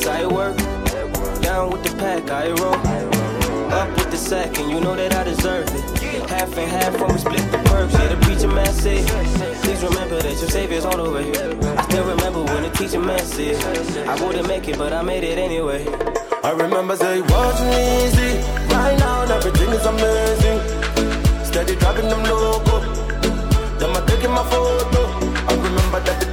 I 0.06 0.26
work. 0.26 0.56
Down 1.42 1.70
with 1.70 1.82
the 1.82 1.94
pack, 1.98 2.30
I 2.30 2.50
roll. 2.50 2.74
Up 3.72 3.88
with 3.98 4.10
the 4.10 4.16
sack, 4.16 4.58
and 4.58 4.70
you 4.70 4.80
know 4.80 4.94
that 4.94 5.14
I 5.14 5.24
deserve 5.24 5.68
it. 5.68 6.30
Half 6.30 6.56
and 6.56 6.70
half 6.70 6.92
we 7.12 7.18
split 7.18 7.50
the 7.50 7.58
perks. 7.66 7.92
Yeah, 7.92 8.08
the 8.08 8.16
preacher 8.24 8.48
man 8.48 8.72
said, 8.72 9.06
Please 9.62 9.82
remember 9.82 10.22
that 10.22 10.36
your 10.40 10.50
savior's 10.50 10.84
on 10.84 11.02
the 11.02 11.10
way. 11.10 11.30
I 11.76 11.82
still 11.82 12.06
remember 12.06 12.42
when 12.44 12.62
the 12.62 12.70
teacher 12.70 13.00
man 13.00 13.18
said, 13.18 13.56
I 14.08 14.14
wouldn't 14.24 14.46
make 14.46 14.68
it, 14.68 14.78
but 14.78 14.92
I 14.92 15.02
made 15.02 15.24
it 15.24 15.38
anyway. 15.38 15.84
I 16.44 16.50
remember 16.50 16.96
say 16.96 17.20
wasn't 17.20 17.74
easy. 17.74 18.38
Right 18.72 18.96
now, 18.98 19.22
everything 19.22 19.70
is 19.70 19.84
amazing. 19.86 20.58
Steady 21.44 21.74
dropping 21.76 22.08
them 22.08 22.22
logo. 22.24 22.80
Them 23.78 23.96
a 23.96 24.06
taking 24.06 24.30
my 24.30 24.44
photo. 24.50 25.02
I 25.48 25.54
remember 25.54 26.00
that 26.00 26.25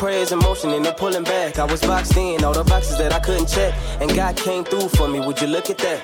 prayers 0.00 0.32
in 0.32 0.38
motion 0.38 0.70
and 0.70 0.82
they're 0.82 0.94
pulling 0.94 1.24
back. 1.24 1.58
I 1.58 1.66
was 1.66 1.82
boxed 1.82 2.16
in, 2.16 2.42
all 2.42 2.54
the 2.54 2.64
boxes 2.64 2.96
that 2.96 3.12
I 3.12 3.20
couldn't 3.20 3.48
check. 3.48 3.74
And 4.00 4.08
God 4.16 4.34
came 4.34 4.64
through 4.64 4.88
for 4.88 5.06
me, 5.06 5.20
would 5.20 5.38
you 5.42 5.46
look 5.46 5.68
at 5.68 5.76
that? 5.76 6.00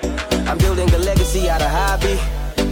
I'm 0.46 0.58
building 0.58 0.90
a 0.90 0.98
legacy 0.98 1.48
out 1.48 1.62
of 1.62 1.70
hobby. 1.70 2.20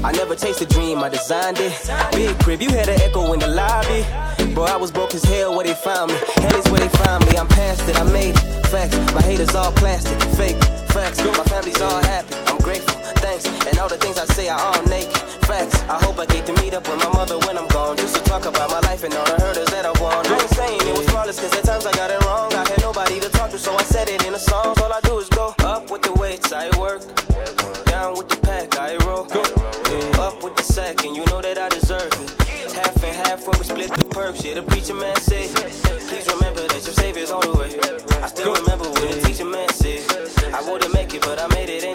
I 0.05 0.13
never 0.13 0.37
chased 0.37 0.61
a 0.61 0.67
dream, 0.67 0.99
I 0.99 1.09
designed 1.09 1.57
it. 1.61 1.73
Big 2.13 2.39
crib, 2.41 2.61
you 2.61 2.69
had 2.69 2.91
an 2.91 3.01
echo 3.01 3.33
in 3.33 3.41
the 3.41 3.49
lobby. 3.49 4.05
Bro, 4.53 4.65
I 4.65 4.77
was 4.77 4.93
broke 4.93 5.15
as 5.15 5.25
hell 5.25 5.57
where 5.57 5.65
they 5.65 5.73
found 5.73 6.13
me. 6.13 6.19
Hell 6.45 6.61
is 6.61 6.71
where 6.71 6.81
they 6.81 6.93
found 7.05 7.25
me. 7.25 7.39
I'm 7.39 7.49
past 7.49 7.89
it, 7.89 7.97
I 7.97 8.05
made 8.13 8.37
it. 8.37 8.67
Facts, 8.67 8.97
my 9.15 9.23
haters 9.23 9.55
all 9.55 9.73
plastic, 9.73 10.21
fake. 10.37 10.63
Facts, 10.93 11.25
my 11.25 11.45
family's 11.45 11.81
all 11.81 12.03
happy. 12.03 12.35
I'm 12.53 12.59
grateful, 12.59 12.94
thanks. 13.39 13.67
And 13.67 13.79
all 13.79 13.89
the 13.89 13.97
things 13.97 14.19
I 14.19 14.25
say 14.27 14.49
are 14.49 14.59
all 14.59 14.83
naked. 14.85 15.17
Facts, 15.47 15.81
I 15.89 15.99
hope 16.03 16.19
I 16.19 16.27
get 16.27 16.47
to 16.47 16.53
meet 16.63 16.75
up 16.75 16.87
with 16.89 16.99
my 16.99 17.11
mother 17.13 17.39
when 17.47 17.59
I'm 17.59 17.69
gone. 17.69 17.97
Just 17.97 18.17
to 18.17 18.23
talk 18.23 18.47
about 18.47 18.71
my 18.71 18.81
life 18.81 19.05
and 19.05 19.15
all 19.15 19.25
the 19.25 19.41
hurdles 19.43 19.71
that 19.71 19.87
I 19.87 19.93
won. 20.01 20.27
I 20.27 20.41
ain't 20.41 20.51
saying 20.51 20.81
it 20.81 20.97
was 20.97 21.09
flawless, 21.11 21.41
cause 21.41 21.53
at 21.55 21.65
times 21.65 21.87
I 21.87 21.93
got 21.93 22.11
it 22.11 22.23
wrong. 22.25 22.53
I 22.55 22.69
had 22.69 22.81
nobody 22.81 23.21
to 23.21 23.29
talk 23.31 23.51
to, 23.51 23.59
so 23.59 23.75
I 23.75 23.83
said 23.83 24.09
it 24.09 24.25
in 24.27 24.33
the 24.33 24.39
songs. 24.39 24.79
All 24.81 24.93
I 24.93 25.01
do 25.01 25.19
is 25.19 25.29
go 25.29 25.55
up 25.61 25.91
with 25.91 26.03
the 26.03 26.13
weights, 26.15 26.53
I 26.53 26.71
work. 26.79 27.03
Down 27.87 28.17
with 28.17 28.29
the 28.29 28.39
pack, 28.43 28.77
I 28.79 28.97
roll. 29.07 29.27
Up 30.21 30.43
with 30.43 30.57
the 30.57 30.63
sack, 30.63 31.05
and 31.05 31.15
you 31.17 31.25
know 31.27 31.41
that 31.43 31.59
I 31.59 31.69
deserve 31.69 32.13
it. 32.13 32.31
Half 32.73 33.05
and 33.05 33.15
half 33.15 33.47
when 33.47 33.59
we 33.59 33.65
split 33.65 33.91
the 33.93 34.05
perks. 34.05 34.45
Yeah, 34.45 34.55
the 34.55 34.63
preacher 34.63 34.95
man 34.95 35.17
said, 35.17 35.49
Please 36.09 36.27
remember 36.33 36.67
that 36.67 36.83
your 36.85 36.95
savior's 36.95 37.31
on 37.31 37.43
the 37.43 37.53
way. 37.59 37.71
I 38.23 38.27
still 38.27 38.55
remember 38.55 38.85
when 38.91 39.11
the 39.11 39.21
teacher 39.27 39.45
man 39.45 39.69
said, 39.69 40.01
I 40.53 40.61
wouldn't 40.69 40.93
make 40.95 41.15
it, 41.15 41.23
but 41.23 41.39
I 41.39 41.47
made 41.49 41.69
it 41.69 41.85
anyway. 41.85 41.94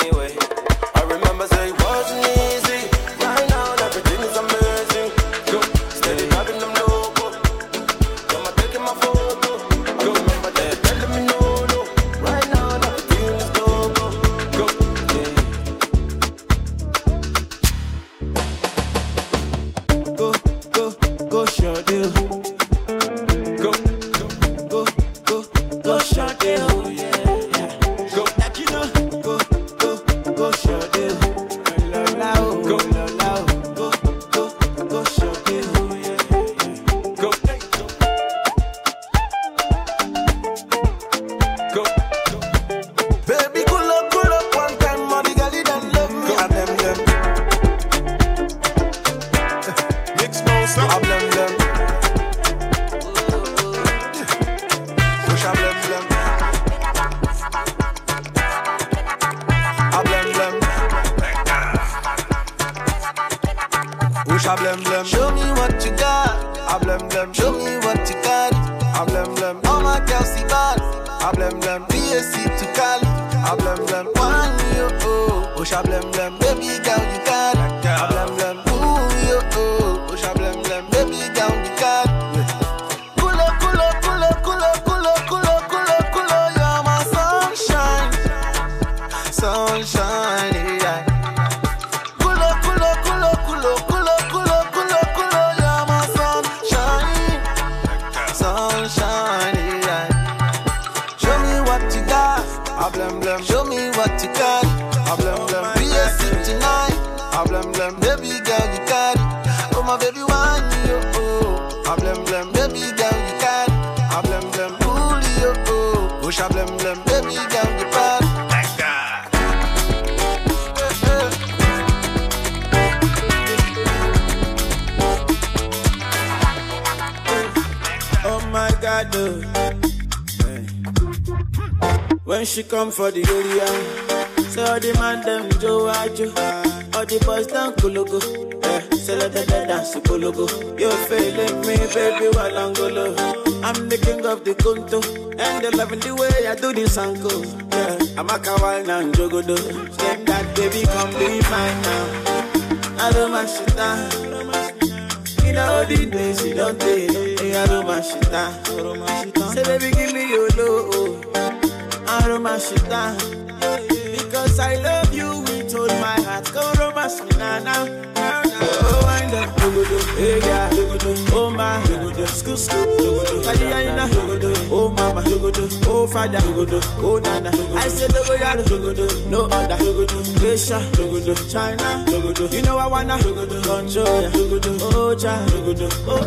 China. 181.49 182.05
You 182.51 182.61
know 182.61 182.77
I 182.77 182.85
wanna, 182.85 183.17
control 183.17 183.87
ya, 183.89 184.29
oh 184.29 185.15
dogodo, 185.49 185.89
oh 186.07 186.21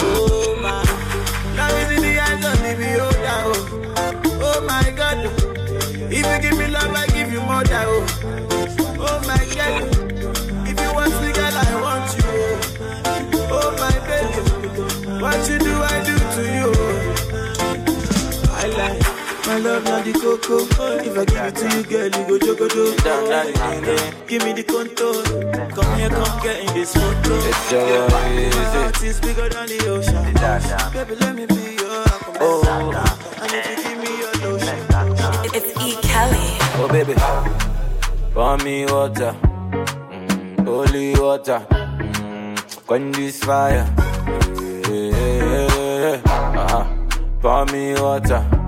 oh 0.00 0.56
my. 0.60 0.82
Now 1.54 1.68
is 1.76 1.90
in 1.96 2.02
the 2.02 2.18
eyes 2.20 2.44
of 2.44 2.58
the 2.58 2.74
beholder, 2.76 3.38
oh. 3.46 4.34
Oh 4.42 4.60
my 4.66 4.90
God, 4.90 5.18
if 6.10 6.26
you 6.26 6.50
give 6.50 6.58
me 6.58 6.66
love, 6.66 6.92
I 6.92 7.06
give 7.06 7.30
you 7.32 7.40
more. 7.42 7.62
Oh 7.70 8.47
the 20.12 20.18
cocoa. 20.18 20.98
If 20.98 21.18
I 21.18 21.24
give 21.24 21.44
it 21.44 21.56
to 21.56 21.64
you, 21.76 21.82
girl, 21.84 22.04
you 22.04 22.10
go 22.10 22.36
jogodo. 22.38 22.84
Give 24.26 24.44
me 24.44 24.52
the 24.52 24.62
contour. 24.64 25.22
Come 25.74 25.98
here, 25.98 26.10
come 26.10 26.42
get 26.42 26.60
in 26.60 26.74
this 26.74 26.92
photo. 26.94 27.34
Yeah, 27.70 28.08
my 28.08 28.50
heart 28.72 29.02
is 29.02 29.20
bigger 29.20 29.48
than 29.48 29.66
the 29.68 29.78
ocean. 29.88 30.24
Baby, 30.92 31.14
let 31.20 31.34
me 31.34 31.46
be 31.46 31.76
your 31.76 32.04
oh. 32.40 32.62
I 33.40 33.46
need 33.48 33.64
you 33.66 33.76
to 33.76 33.82
give 33.82 33.98
me 34.02 34.10
your 34.18 34.34
lotion. 34.52 34.78
It's 35.54 35.70
E. 35.82 35.96
Kelly. 36.02 36.48
Oh 36.80 36.88
baby, 36.90 37.14
pour 38.32 38.56
me 38.58 38.86
water, 38.86 39.34
mm, 39.42 40.64
holy 40.64 41.14
water, 41.14 41.66
mm, 41.70 42.86
quench 42.86 43.16
this 43.16 43.42
fire. 43.42 43.86
Yeah, 44.88 44.90
yeah, 44.90 45.68
yeah, 45.74 46.20
yeah. 46.24 46.62
Uh-huh. 46.62 46.84
Pour 47.40 47.64
me 47.66 47.94
water, 47.94 48.42
some 48.50 48.67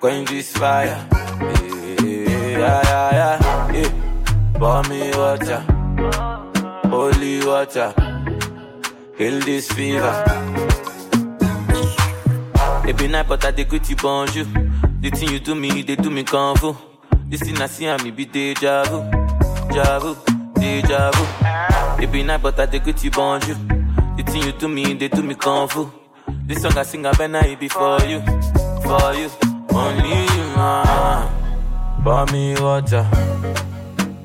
quench 0.00 0.28
this 0.30 0.52
fire. 0.56 1.06
Yeah, 2.02 2.82
yeah, 2.84 3.10
yeah, 3.12 3.72
yeah. 3.72 3.90
Pour 4.58 4.82
me 4.88 5.10
water, 5.14 5.60
holy 6.88 7.44
water, 7.44 7.92
heal 9.18 9.40
this 9.40 9.70
fever. 9.72 10.24
It 12.88 12.96
be 12.96 13.08
night, 13.08 13.28
but 13.28 13.44
I 13.44 13.50
dey 13.50 13.64
greet 13.64 13.88
you 13.90 13.96
bonjour. 13.96 14.44
The 15.00 15.10
thing 15.10 15.30
you 15.30 15.40
do 15.40 15.54
me, 15.54 15.82
they 15.82 15.96
do 15.96 16.10
me 16.10 16.24
fu. 16.24 16.76
This 17.28 17.40
thing 17.42 17.60
I 17.60 17.66
see 17.66 17.86
and 17.86 18.02
me 18.02 18.10
be 18.10 18.24
deja 18.24 18.84
vu, 18.84 19.02
deja 19.68 19.98
vu, 20.00 20.16
deja 20.54 21.10
vu. 21.12 22.02
It 22.02 22.10
be 22.12 22.22
night, 22.22 22.42
but 22.42 22.58
I 22.58 22.66
dey 22.66 22.78
greet 22.78 23.02
you 23.04 23.10
bonjour. 23.10 23.56
The 24.16 24.22
thing 24.26 24.42
you 24.44 24.52
do 24.52 24.68
me, 24.68 24.94
they 24.94 25.08
do 25.08 25.22
me 25.22 25.34
fu. 25.34 25.92
This 26.46 26.62
song 26.62 26.78
I 26.78 26.82
sing, 26.84 27.04
I 27.04 27.12
better 27.12 27.44
it 27.46 27.58
be 27.60 27.68
for 27.68 28.00
you, 28.02 28.20
for 28.82 29.14
you, 29.14 29.28
man. 29.76 30.06
Pour 32.02 32.26
me 32.32 32.54
water, 32.54 33.02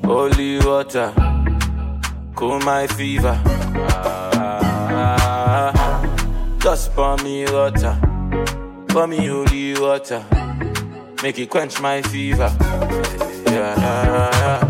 holy 0.04 0.58
water, 0.60 1.12
cool 2.34 2.58
my 2.60 2.86
fever. 2.86 3.38
Just 6.60 6.94
pour 6.94 7.16
me 7.24 7.44
water. 7.46 7.98
Pour 8.88 9.06
me 9.06 9.26
holy 9.26 9.74
water, 9.80 10.24
make 11.22 11.38
it 11.38 11.50
quench 11.50 11.80
my 11.80 12.02
fever. 12.02 12.50
Yeah, 13.46 14.60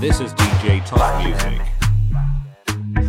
This 0.00 0.20
is 0.20 0.34
DJ 0.34 0.84
Top 0.86 1.22
Music. 1.22 1.83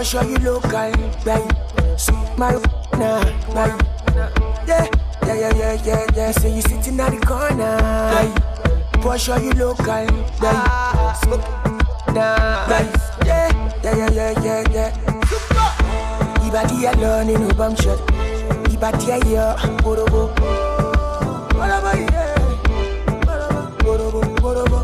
Porsche, 0.00 0.30
you 0.30 0.38
local, 0.38 0.70
right? 1.26 2.38
My 2.38 2.52
nah, 2.98 3.20
right? 3.52 3.76
Yeah, 4.66 4.88
yeah, 5.26 5.34
yeah, 5.34 5.52
yeah, 5.52 5.84
yeah, 5.84 6.06
yeah. 6.16 6.30
So 6.30 6.48
you 6.48 6.62
sitting 6.62 6.98
at 6.98 7.10
the 7.12 7.20
corner, 7.20 7.76
right? 7.76 8.32
Porsche, 9.04 9.36
you 9.44 9.52
local, 9.52 9.84
right? 9.84 10.08
Nah, 12.14 12.66
yeah, 13.26 13.52
yeah, 13.84 13.94
yeah, 13.94 14.08
yeah, 14.08 14.42
yeah, 14.42 14.72
yeah. 14.72 14.90
Ibadi 16.48 16.96
alone 16.96 17.28
in 17.28 17.50
a 17.50 17.54
bum 17.54 17.76
shot. 17.76 17.98
Ibadi 18.72 19.30
yeah, 19.30 19.54
borobo. 19.84 20.32
Borobo, 21.52 21.92
yeah. 22.10 22.38
Borobo, 23.84 24.22
borobo. 24.40 24.80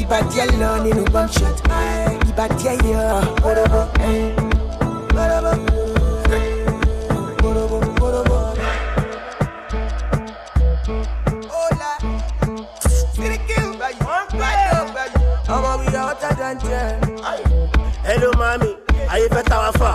Ibadi 0.00 0.48
alone 0.48 0.86
in 0.86 1.06
a 1.06 1.10
bum 1.10 1.28
shot. 1.28 2.19
Ibadi 2.40 2.88
yeah, 2.88 3.20
borobo. 3.44 3.80
Borobo. 5.12 5.52
Borobo, 7.36 7.78
borobo. 8.00 8.38
Hola. 11.52 11.90
Sirikiu, 13.12 13.76
baby. 13.76 14.00
I'ma 15.52 15.76
be 15.84 15.92
hotter 15.92 16.32
than 16.40 16.56
ten. 16.64 16.96
hello 18.08 18.30
mami 18.38 18.72
ayé 19.12 19.28
fẹ́ 19.28 19.42
ta 19.44 19.56
wá 19.60 19.70
fà 19.80 19.92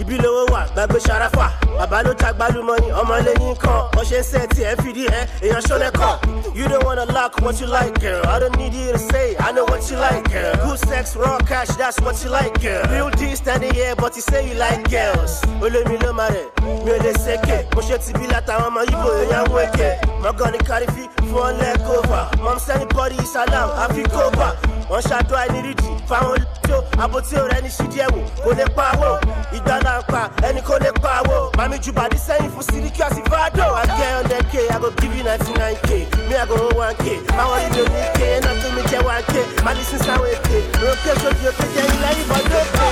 ibi 0.00 0.16
lówó 0.24 0.42
wà 0.52 0.60
gbàgbé 0.74 0.98
ṣàràfà 1.06 1.46
bàbá 1.78 2.02
ló 2.02 2.12
ta 2.14 2.32
gbálùmọ̀ 2.32 2.80
ni 2.80 2.88
ọmọ 3.00 3.14
lẹ́yìn 3.26 3.56
kan. 3.62 3.80
Wọ́n 3.94 4.04
ṣe 4.10 4.46
tí 4.54 4.62
ẹ̀ 4.70 4.76
fìdí 4.82 5.04
ẹ̀ 5.18 5.26
èèyàn 5.42 5.62
ṣọlẹ̀ 5.68 5.92
kan 5.92 6.18
you 6.54 6.66
don't 6.68 6.84
wanna 6.84 7.04
lock 7.12 7.40
what 7.40 7.60
you 7.60 7.66
like 7.66 8.00
girl. 8.00 8.20
I 8.26 8.38
don't 8.40 8.56
need 8.58 8.74
you 8.74 8.92
to 8.92 8.98
say 8.98 9.36
i 9.38 9.52
know 9.52 9.64
what 9.64 9.88
you 9.90 9.96
like 9.96 10.28
girl. 10.32 10.54
Good 10.66 10.78
sex 10.88 11.14
raw 11.14 11.38
cash 11.38 11.68
that's 11.76 12.00
what 12.00 12.16
you 12.24 12.30
like 12.30 12.60
girl. 12.60 12.82
Real 12.90 13.10
d 13.10 13.36
standing 13.36 13.72
here 13.74 13.94
but 13.96 14.16
you 14.16 14.22
say 14.22 14.48
you 14.48 14.54
like 14.54 14.88
girls. 14.90 15.40
Olómi 15.62 15.96
ló 16.02 16.12
máa 16.12 16.28
rẹ̀ 16.30 16.46
mi 16.84 16.90
ò 16.90 16.98
lè 17.04 17.12
ṣèké. 17.24 17.74
Mo 17.74 17.80
ṣe 17.82 17.98
ti 18.04 18.12
bí 18.18 18.26
látàwọn 18.26 18.66
ọmọ 18.68 18.80
ibo 18.92 19.08
èèyàn 19.22 19.44
ń 19.48 19.52
wéke 19.54 19.88
mọ́gàn 20.22 20.52
ní 20.52 20.58
kárífì 20.68 21.04
fún 21.30 21.42
ọ 21.46 21.50
lẹ́kọ̀ọ́fà. 21.60 22.20
Mom 22.42 22.58
send 22.58 22.88
body 22.94 23.16
salam 23.32 23.70
àfi 23.84 24.02
kóbà 24.14 24.48
wọ́n 24.90 25.02
ṣàdúrà 25.08 25.52
ní 25.52 25.58
rídì 25.66 25.88
fáwọn 26.08 26.32
olùdó 26.34 26.78
àbótí 27.02 27.34
ọ̀rẹ́ 27.42 27.62
ní 27.62 27.68
ṣídìí 27.76 28.00
ẹ̀wò 28.06 28.20
kò 28.44 28.50
lè 28.58 28.64
pa 28.76 28.86
owó 28.96 29.18
ìgbà 29.56 29.76
náà 29.84 30.00
pa 30.10 30.22
ẹni 30.48 30.60
kò 30.68 30.74
lè 30.84 30.90
pa 31.02 31.22
owó 31.22 31.50
màmí 31.68 31.78
ju 31.84 31.92
bàdí 31.92 32.16
sẹ́yìn 32.26 32.50
fún 32.54 32.62
síríkì 32.70 33.02
àti 33.02 33.20
fàdó 33.30 33.66
àgẹ́ 33.82 34.16
hundred 34.16 34.44
k 34.50 34.54
i 34.74 34.78
go 34.80 34.90
give 35.00 35.14
you 35.18 35.24
ninety 35.24 35.52
nine 35.60 35.76
k 35.86 35.90
mi 36.28 36.34
i 36.36 36.46
go 36.48 36.56
hold 36.56 36.76
one 36.76 36.94
k 36.94 37.04
My 37.04 37.36
máwọn 37.36 37.60
ìlú 37.68 37.84
ní 37.94 38.02
k 38.16 38.20
iná 38.38 38.50
fún 38.60 38.72
mi 38.76 38.82
jẹ́ 38.90 39.00
one 39.04 39.22
k 39.28 39.34
my 39.34 39.64
má 39.64 39.70
ní 39.76 39.82
sísá 39.90 40.12
àwọn 40.16 40.28
èké 40.36 40.58
lókè 40.82 41.12
sókè 41.22 41.46
òkè 41.50 41.66
jẹ́ 41.74 41.84
ilẹ̀ 41.94 42.12
ìbọn 42.22 42.42
lókè. 42.52 42.88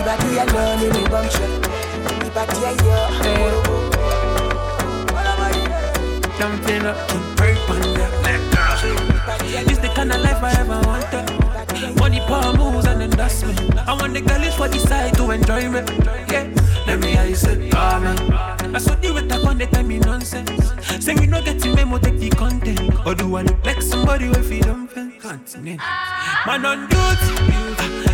Ibadi 0.00 0.38
alone 0.42 0.82
in 0.86 0.96
a 0.96 1.02
bum 1.10 1.26
shot. 1.34 1.52
Ibadi 2.26 2.56
yeah, 2.62 2.76
borobo. 3.24 3.74
Jumping 6.38 6.86
up 6.90 6.96
to 7.08 7.16
break 7.36 7.58
one 7.68 7.94
left. 7.94 8.14
It's 9.70 9.78
the 9.80 9.88
kind 9.96 10.12
of 10.12 10.20
life 10.20 10.42
I 10.42 10.52
ever 10.60 10.80
wanted. 10.86 11.26
Money, 11.98 12.20
power 12.20 12.52
moves 12.56 12.86
and 12.86 13.02
investment. 13.02 13.58
I 13.88 13.92
want 13.94 14.14
the 14.14 14.20
girl 14.20 14.42
is 14.42 14.54
for 14.54 14.68
the 14.68 14.78
side 14.78 15.14
to 15.16 15.30
enjoy 15.32 15.68
me. 15.68 15.80
Yeah, 16.30 16.46
let 16.88 17.00
me 17.00 17.08
hear 17.12 17.26
you 17.26 17.34
say, 17.36 17.54
man. 17.56 18.18
I 18.74 18.78
saw 18.78 18.94
the 18.94 19.12
way 19.12 19.22
that 19.26 19.42
one 19.44 19.58
they 19.58 19.66
tell 19.66 19.82
me 19.84 19.98
nonsense. 19.98 20.72
Say 21.04 21.14
we 21.14 21.26
no 21.26 21.42
get 21.42 21.60
to 21.60 21.74
memo 21.74 21.98
take 21.98 22.18
the 22.18 22.30
content. 22.30 22.80
Or 23.06 23.14
do 23.14 23.36
I 23.36 23.42
look 23.42 23.64
like 23.64 23.82
somebody 23.82 24.28
with 24.28 24.46
freedom 24.46 24.88
fence? 24.88 25.22
Continent. 25.22 25.80
Man 26.46 26.64
on 26.64 26.88
duty, 26.88 27.34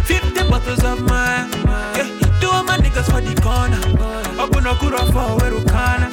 50 0.03 0.51
bottles 0.51 0.83
of 0.85 1.01
mine. 1.03 1.51
Yeah, 1.97 2.09
two 2.41 2.51
of 2.51 2.67
my 2.67 2.77
niggas 2.79 3.07
for 3.11 3.21
the 3.23 3.35
corner. 3.41 3.79
Open 4.43 4.67
a 4.67 4.75
kura 4.75 4.99
for 5.15 5.29
where 5.39 5.65
kana. 5.71 6.11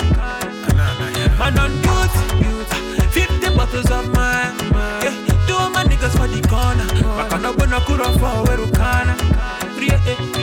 Man 1.39 1.57
on 1.57 1.71
duty, 1.81 3.09
50 3.09 3.55
bottles 3.57 3.89
of 3.89 4.05
mine. 4.13 4.53
Yeah, 5.01 5.15
two 5.47 5.57
of 5.57 5.71
my 5.73 5.83
niggas 5.83 6.13
for 6.17 6.27
the 6.27 6.41
corner. 6.47 6.85
Bakana 7.17 7.57
bona 7.57 7.81
kura 7.85 8.05
for 8.19 8.45
where 8.45 8.71
kana. 8.71 9.31
Balance 10.01 10.40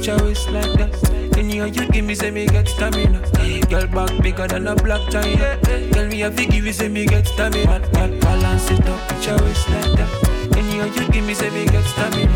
put 0.00 0.06
your 0.06 0.24
waist 0.24 0.48
like 0.50 0.72
that. 0.78 1.36
Any 1.36 1.58
of 1.58 1.76
you 1.76 1.86
give 1.88 2.04
me 2.06 2.14
say 2.14 2.30
me 2.30 2.46
get 2.46 2.68
stamina. 2.68 3.20
Girl 3.68 3.86
back 3.88 4.22
bigger 4.22 4.46
than 4.48 4.66
a 4.66 4.74
Blac 4.74 5.04
Chyna. 5.10 5.60
Tell 5.92 6.06
me 6.06 6.22
if 6.22 6.40
you 6.40 6.46
give 6.46 6.64
me 6.64 6.72
say 6.72 6.88
me 6.88 7.04
get 7.04 7.26
stamina. 7.26 7.80
Girl 7.92 8.20
balance 8.20 8.70
it 8.70 8.88
up, 8.88 9.08
put 9.08 9.26
your 9.26 9.36
waist 9.42 9.68
like 9.68 9.92
that. 9.98 10.56
Any 10.56 10.80
of 10.80 10.96
you 10.96 11.06
give 11.10 11.24
me 11.24 11.34
say 11.34 11.50
me 11.50 11.66
get 11.66 11.84
stamina. 11.84 12.32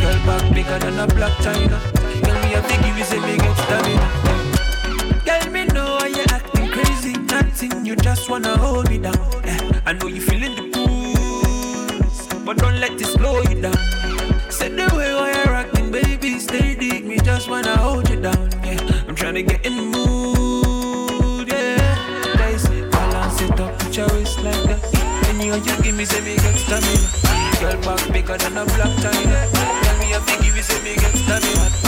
Girl 0.00 0.18
back 0.24 0.54
bigger 0.54 0.78
than 0.78 0.98
a 0.98 1.06
Blac 1.06 1.34
Chyna. 1.44 1.78
Tell 2.22 2.38
me 2.42 2.54
if 2.54 2.70
you 2.70 2.82
give 2.82 2.96
me 2.96 3.02
say 3.02 3.20
me 3.20 3.36
get 3.36 3.56
stamina. 3.58 4.08
Tell 5.26 5.50
me 5.50 5.64
no, 5.66 5.84
why 5.96 6.06
you 6.06 6.24
acting 6.30 6.68
crazy? 6.70 7.12
Nothing, 7.12 7.84
you 7.84 7.94
just 7.96 8.30
wanna 8.30 8.56
hold 8.56 8.88
me 8.88 8.96
down. 8.96 9.18
Eh, 9.44 9.80
I 9.84 9.92
know 9.92 10.06
you 10.06 10.22
feeling 10.22 10.56
the 10.56 10.64
push, 10.72 12.44
but 12.46 12.56
don't 12.56 12.80
let 12.80 12.92
it 12.92 13.06
slow 13.06 13.42
you 13.42 13.60
down. 13.60 13.91
Just 17.24 17.48
wanna 17.48 17.76
hold 17.76 18.08
you 18.10 18.20
down. 18.20 18.50
Yeah, 18.64 19.04
I'm 19.08 19.14
trying 19.14 19.34
to 19.34 19.42
get 19.42 19.64
in 19.64 19.76
the 19.76 19.82
mood. 19.82 21.48
Yeah, 21.48 22.36
they 22.36 22.58
say 22.58 22.88
balance 22.90 23.40
it 23.40 23.58
up, 23.60 23.78
put 23.78 23.96
your 23.96 24.08
waist 24.08 24.40
like 24.42 24.62
that. 24.64 25.28
Any 25.28 25.50
of 25.50 25.64
you 25.66 25.82
give 25.82 25.96
me, 25.96 26.04
say 26.04 26.20
me 26.20 26.36
get 26.36 26.56
stamina. 26.56 27.08
Girl 27.60 27.80
back 27.82 28.12
bigger 28.12 28.36
than 28.38 28.58
a 28.58 28.64
Blac 28.64 28.92
Chyna. 29.02 29.52
Tell 29.82 29.98
me 29.98 30.12
if 30.12 30.30
you 30.30 30.42
give 30.42 30.54
me, 30.54 30.62
say 30.62 30.82
me 30.82 30.94
get 30.96 31.14
stamina. 31.14 31.81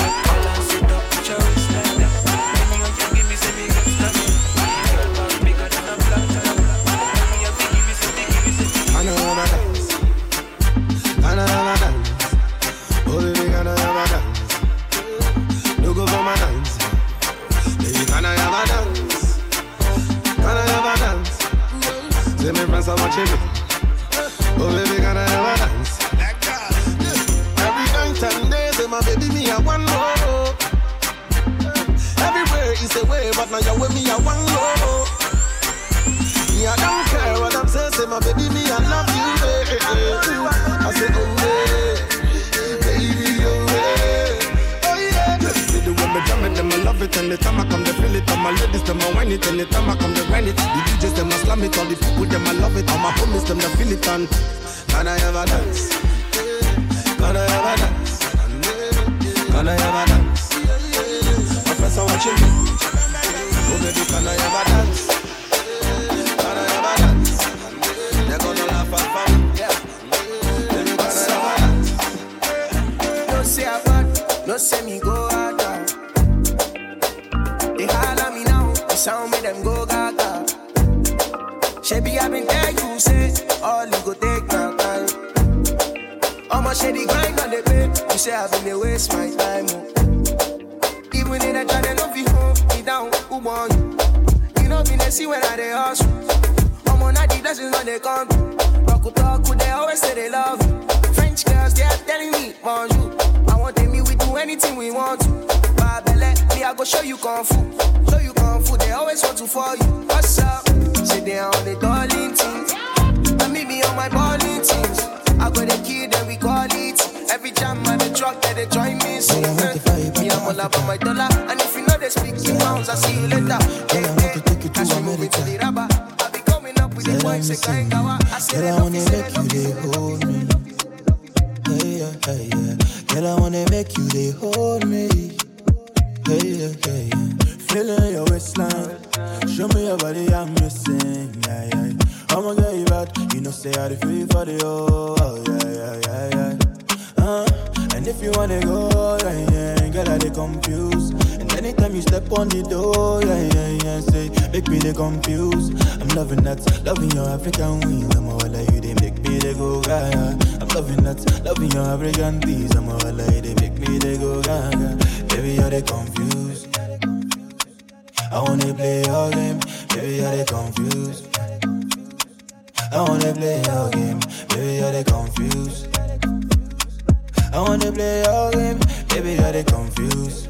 confused. 179.67 180.49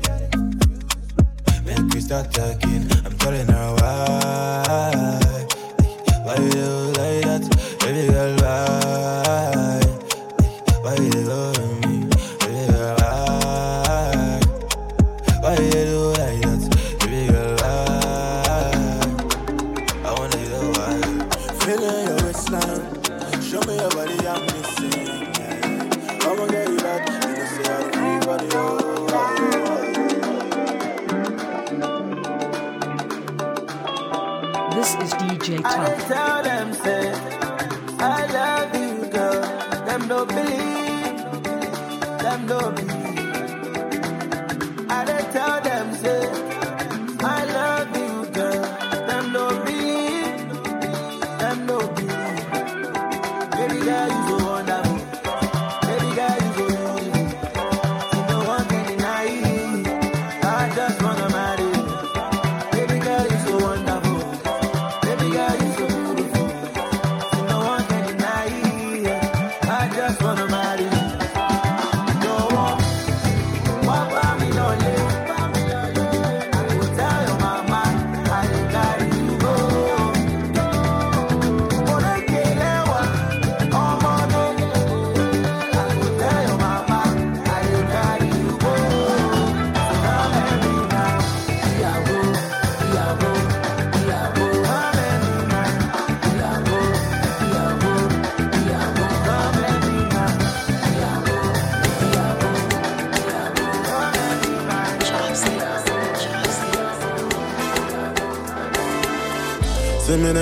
Make 1.65 1.95
we 1.95 2.01
start 2.01 2.32
talking. 2.32 2.89
I'm 3.05 3.16
telling 3.19 3.47
her 3.47 3.74
why. 3.81 5.20
Why 6.24 6.36
you 6.36 6.51
do 6.51 6.69
like 6.99 7.24
that? 7.24 7.77
Baby 7.81 8.12
girl, 8.12 8.36
why? 8.36 8.84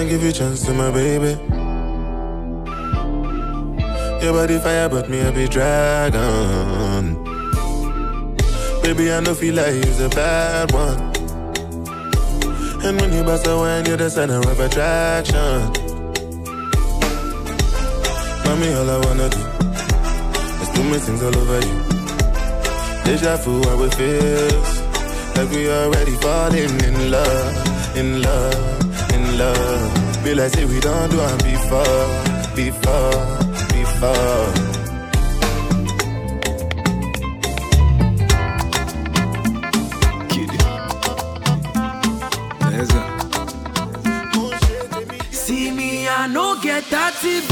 and 0.02 0.10
give 0.10 0.22
you 0.24 0.32
chance 0.32 0.64
to 0.66 0.74
my 0.74 0.90
baby. 0.90 1.32
Your 4.22 4.32
body 4.32 4.58
fire, 4.58 4.88
but 4.88 5.08
me 5.08 5.20
I 5.20 5.30
be 5.30 5.46
dragon. 5.46 7.14
Baby, 8.82 9.12
I 9.12 9.20
know 9.20 9.34
feel 9.34 9.54
like 9.54 9.74
you's 9.74 10.00
a 10.00 10.08
bad 10.08 10.72
one. 10.72 10.98
And 12.84 13.00
when 13.00 13.12
you 13.12 13.22
bust 13.22 13.46
a 13.46 13.56
wine, 13.56 13.86
you're 13.86 13.96
the 13.96 14.10
center 14.10 14.38
of 14.38 14.58
attraction. 14.58 15.60
Mommy, 18.44 18.74
all 18.78 18.90
I 18.90 18.98
wanna 19.06 19.28
do 19.36 19.42
is 20.62 20.68
do 20.74 20.82
me 20.82 20.98
things 20.98 21.22
all 21.22 21.36
over 21.42 21.60
you. 21.68 21.78
Deja 23.04 23.36
vu, 23.36 23.62
how 23.68 23.82
it 23.84 23.94
feels. 23.94 24.72
Like 25.36 25.50
we 25.50 25.70
already 25.70 26.16
falling 26.16 26.74
in 26.88 27.10
love, 27.10 27.96
in 27.96 28.22
love 28.22 28.81
love. 29.36 30.24
Be 30.24 30.34
like 30.34 30.52
say 30.52 30.64
we 30.64 30.80
don't 30.80 31.10
do 31.10 31.20
it 31.20 31.44
before, 31.44 32.08
before, 32.54 33.12
before. 33.74 34.72
See 45.30 45.70
me, 45.70 46.08
I 46.08 46.26
no 46.28 46.60
get 46.62 46.84
that 46.90 47.12
TV. 47.14 47.51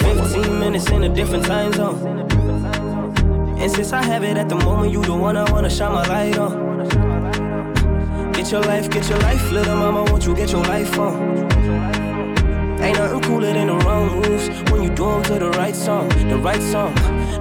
15 0.00 0.58
minutes 0.58 0.90
in 0.90 1.04
a 1.04 1.08
different 1.08 1.44
time 1.44 1.72
zone. 1.72 2.28
And 3.58 3.70
since 3.70 3.92
I 3.92 4.02
have 4.02 4.24
it 4.24 4.36
at 4.36 4.48
the 4.48 4.56
moment, 4.56 4.92
you 4.92 5.02
the 5.02 5.14
one 5.14 5.36
I 5.36 5.50
wanna 5.52 5.70
shine 5.70 5.92
my 5.92 6.06
light 6.08 6.38
on. 6.38 6.52
Get 8.32 8.50
your 8.50 8.62
life, 8.62 8.90
get 8.90 9.08
your 9.08 9.18
life, 9.18 9.52
little 9.52 9.76
mama, 9.76 10.04
won't 10.04 10.26
you 10.26 10.34
get 10.34 10.50
your 10.52 10.64
life 10.64 10.98
on? 10.98 12.09
Ain't 12.82 12.98
nothing 12.98 13.20
cooler 13.22 13.52
than 13.52 13.66
the 13.66 13.76
wrong 13.84 14.06
moves 14.16 14.48
when 14.70 14.82
you 14.82 14.90
do 14.90 15.00
do 15.00 15.10
'em 15.10 15.22
to 15.22 15.38
the 15.38 15.50
right 15.52 15.74
song, 15.74 16.08
the 16.28 16.36
right 16.36 16.62
song. 16.72 16.92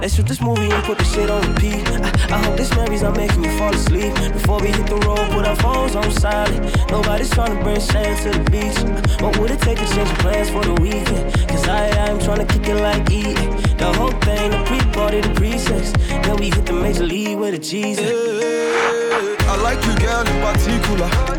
Let's 0.01 0.15
shoot 0.15 0.27
this 0.27 0.41
movie 0.41 0.71
and 0.75 0.83
put 0.85 0.97
the 0.97 1.03
shit 1.03 1.29
on 1.29 1.41
repeat. 1.49 1.83
I, 2.05 2.35
I 2.35 2.37
hope 2.43 2.55
this 2.55 2.71
memory's 2.73 3.01
not 3.01 3.17
making 3.17 3.43
you 3.43 3.51
fall 3.57 3.73
asleep. 3.73 4.13
Before 4.37 4.59
we 4.63 4.69
hit 4.77 4.87
the 4.87 4.99
road, 5.07 5.25
put 5.35 5.45
our 5.45 5.57
phones 5.57 5.93
on 5.95 6.09
silent. 6.11 6.61
Nobody's 6.89 7.31
trying 7.37 7.53
to 7.57 7.61
bring 7.65 7.81
sand 7.81 8.15
to 8.23 8.29
the 8.37 8.43
beach. 8.53 8.79
What 9.21 9.37
would 9.37 9.51
it 9.51 9.61
take 9.67 9.77
to 9.83 9.87
change 9.93 10.11
plans 10.23 10.49
for 10.55 10.63
the 10.69 10.75
weekend? 10.85 11.23
Cause 11.49 11.67
I, 11.67 11.81
I'm 12.05 12.19
trying 12.25 12.41
to 12.45 12.49
kick 12.53 12.65
it 12.73 12.79
like 12.87 13.03
eating. 13.11 13.51
The 13.83 13.91
whole 13.97 14.15
thing, 14.27 14.51
the 14.51 14.61
pre-party, 14.69 15.19
the 15.27 15.33
pre-sex. 15.39 15.91
Then 16.23 16.35
we 16.37 16.45
hit 16.55 16.65
the 16.65 16.77
major 16.85 17.05
league 17.13 17.37
with 17.37 17.53
a 17.59 17.61
Jesus. 17.71 18.09
I 19.51 19.55
like 19.67 19.79
you, 19.87 19.93
girl, 20.05 20.23
in 20.31 20.37
particular. 20.47 21.38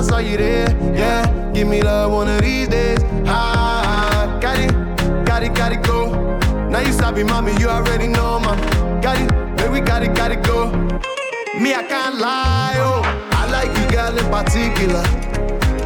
I 0.00 0.02
saw 0.02 0.16
you 0.16 0.38
there, 0.38 0.70
yeah. 0.96 1.52
Give 1.52 1.68
me 1.68 1.82
love 1.82 2.10
one 2.10 2.26
of 2.26 2.40
these 2.40 2.68
days, 2.68 3.00
ah. 3.26 4.38
Got 4.40 4.58
it, 4.58 4.72
got 5.26 5.42
it, 5.42 5.54
got 5.54 5.72
it, 5.72 5.82
go. 5.82 6.38
Now 6.70 6.80
you 6.80 6.90
sabi, 6.94 7.22
mommy, 7.22 7.52
you 7.60 7.68
already 7.68 8.08
know, 8.08 8.40
man. 8.40 9.02
Got 9.02 9.20
it, 9.20 9.28
baby, 9.58 9.84
got 9.84 10.02
it, 10.02 10.14
got 10.14 10.32
it, 10.32 10.42
go. 10.42 10.72
Me, 11.60 11.74
I 11.74 11.82
can't 11.86 12.16
lie, 12.16 12.76
oh. 12.78 13.02
I 13.32 13.50
like 13.50 13.76
you, 13.76 13.90
girl, 13.94 14.16
in 14.16 14.24
particular. 14.30 15.02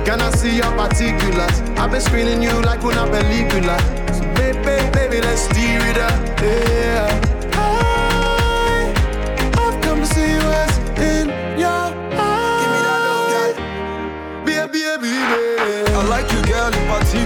Can 0.05 0.20
I 0.20 0.31
see 0.31 0.59
your 0.59 0.70
particulars? 0.77 1.59
I've 1.77 1.91
been 1.91 2.01
screening 2.01 2.41
you 2.41 2.53
like 2.62 2.85
una 2.85 3.11
película. 3.11 3.77
So 4.15 4.23
baby, 4.36 4.93
baby, 4.93 5.23
let's 5.23 5.41
steer 5.41 5.81
it 5.86 5.99
up, 5.99 6.41
yeah. 6.41 7.24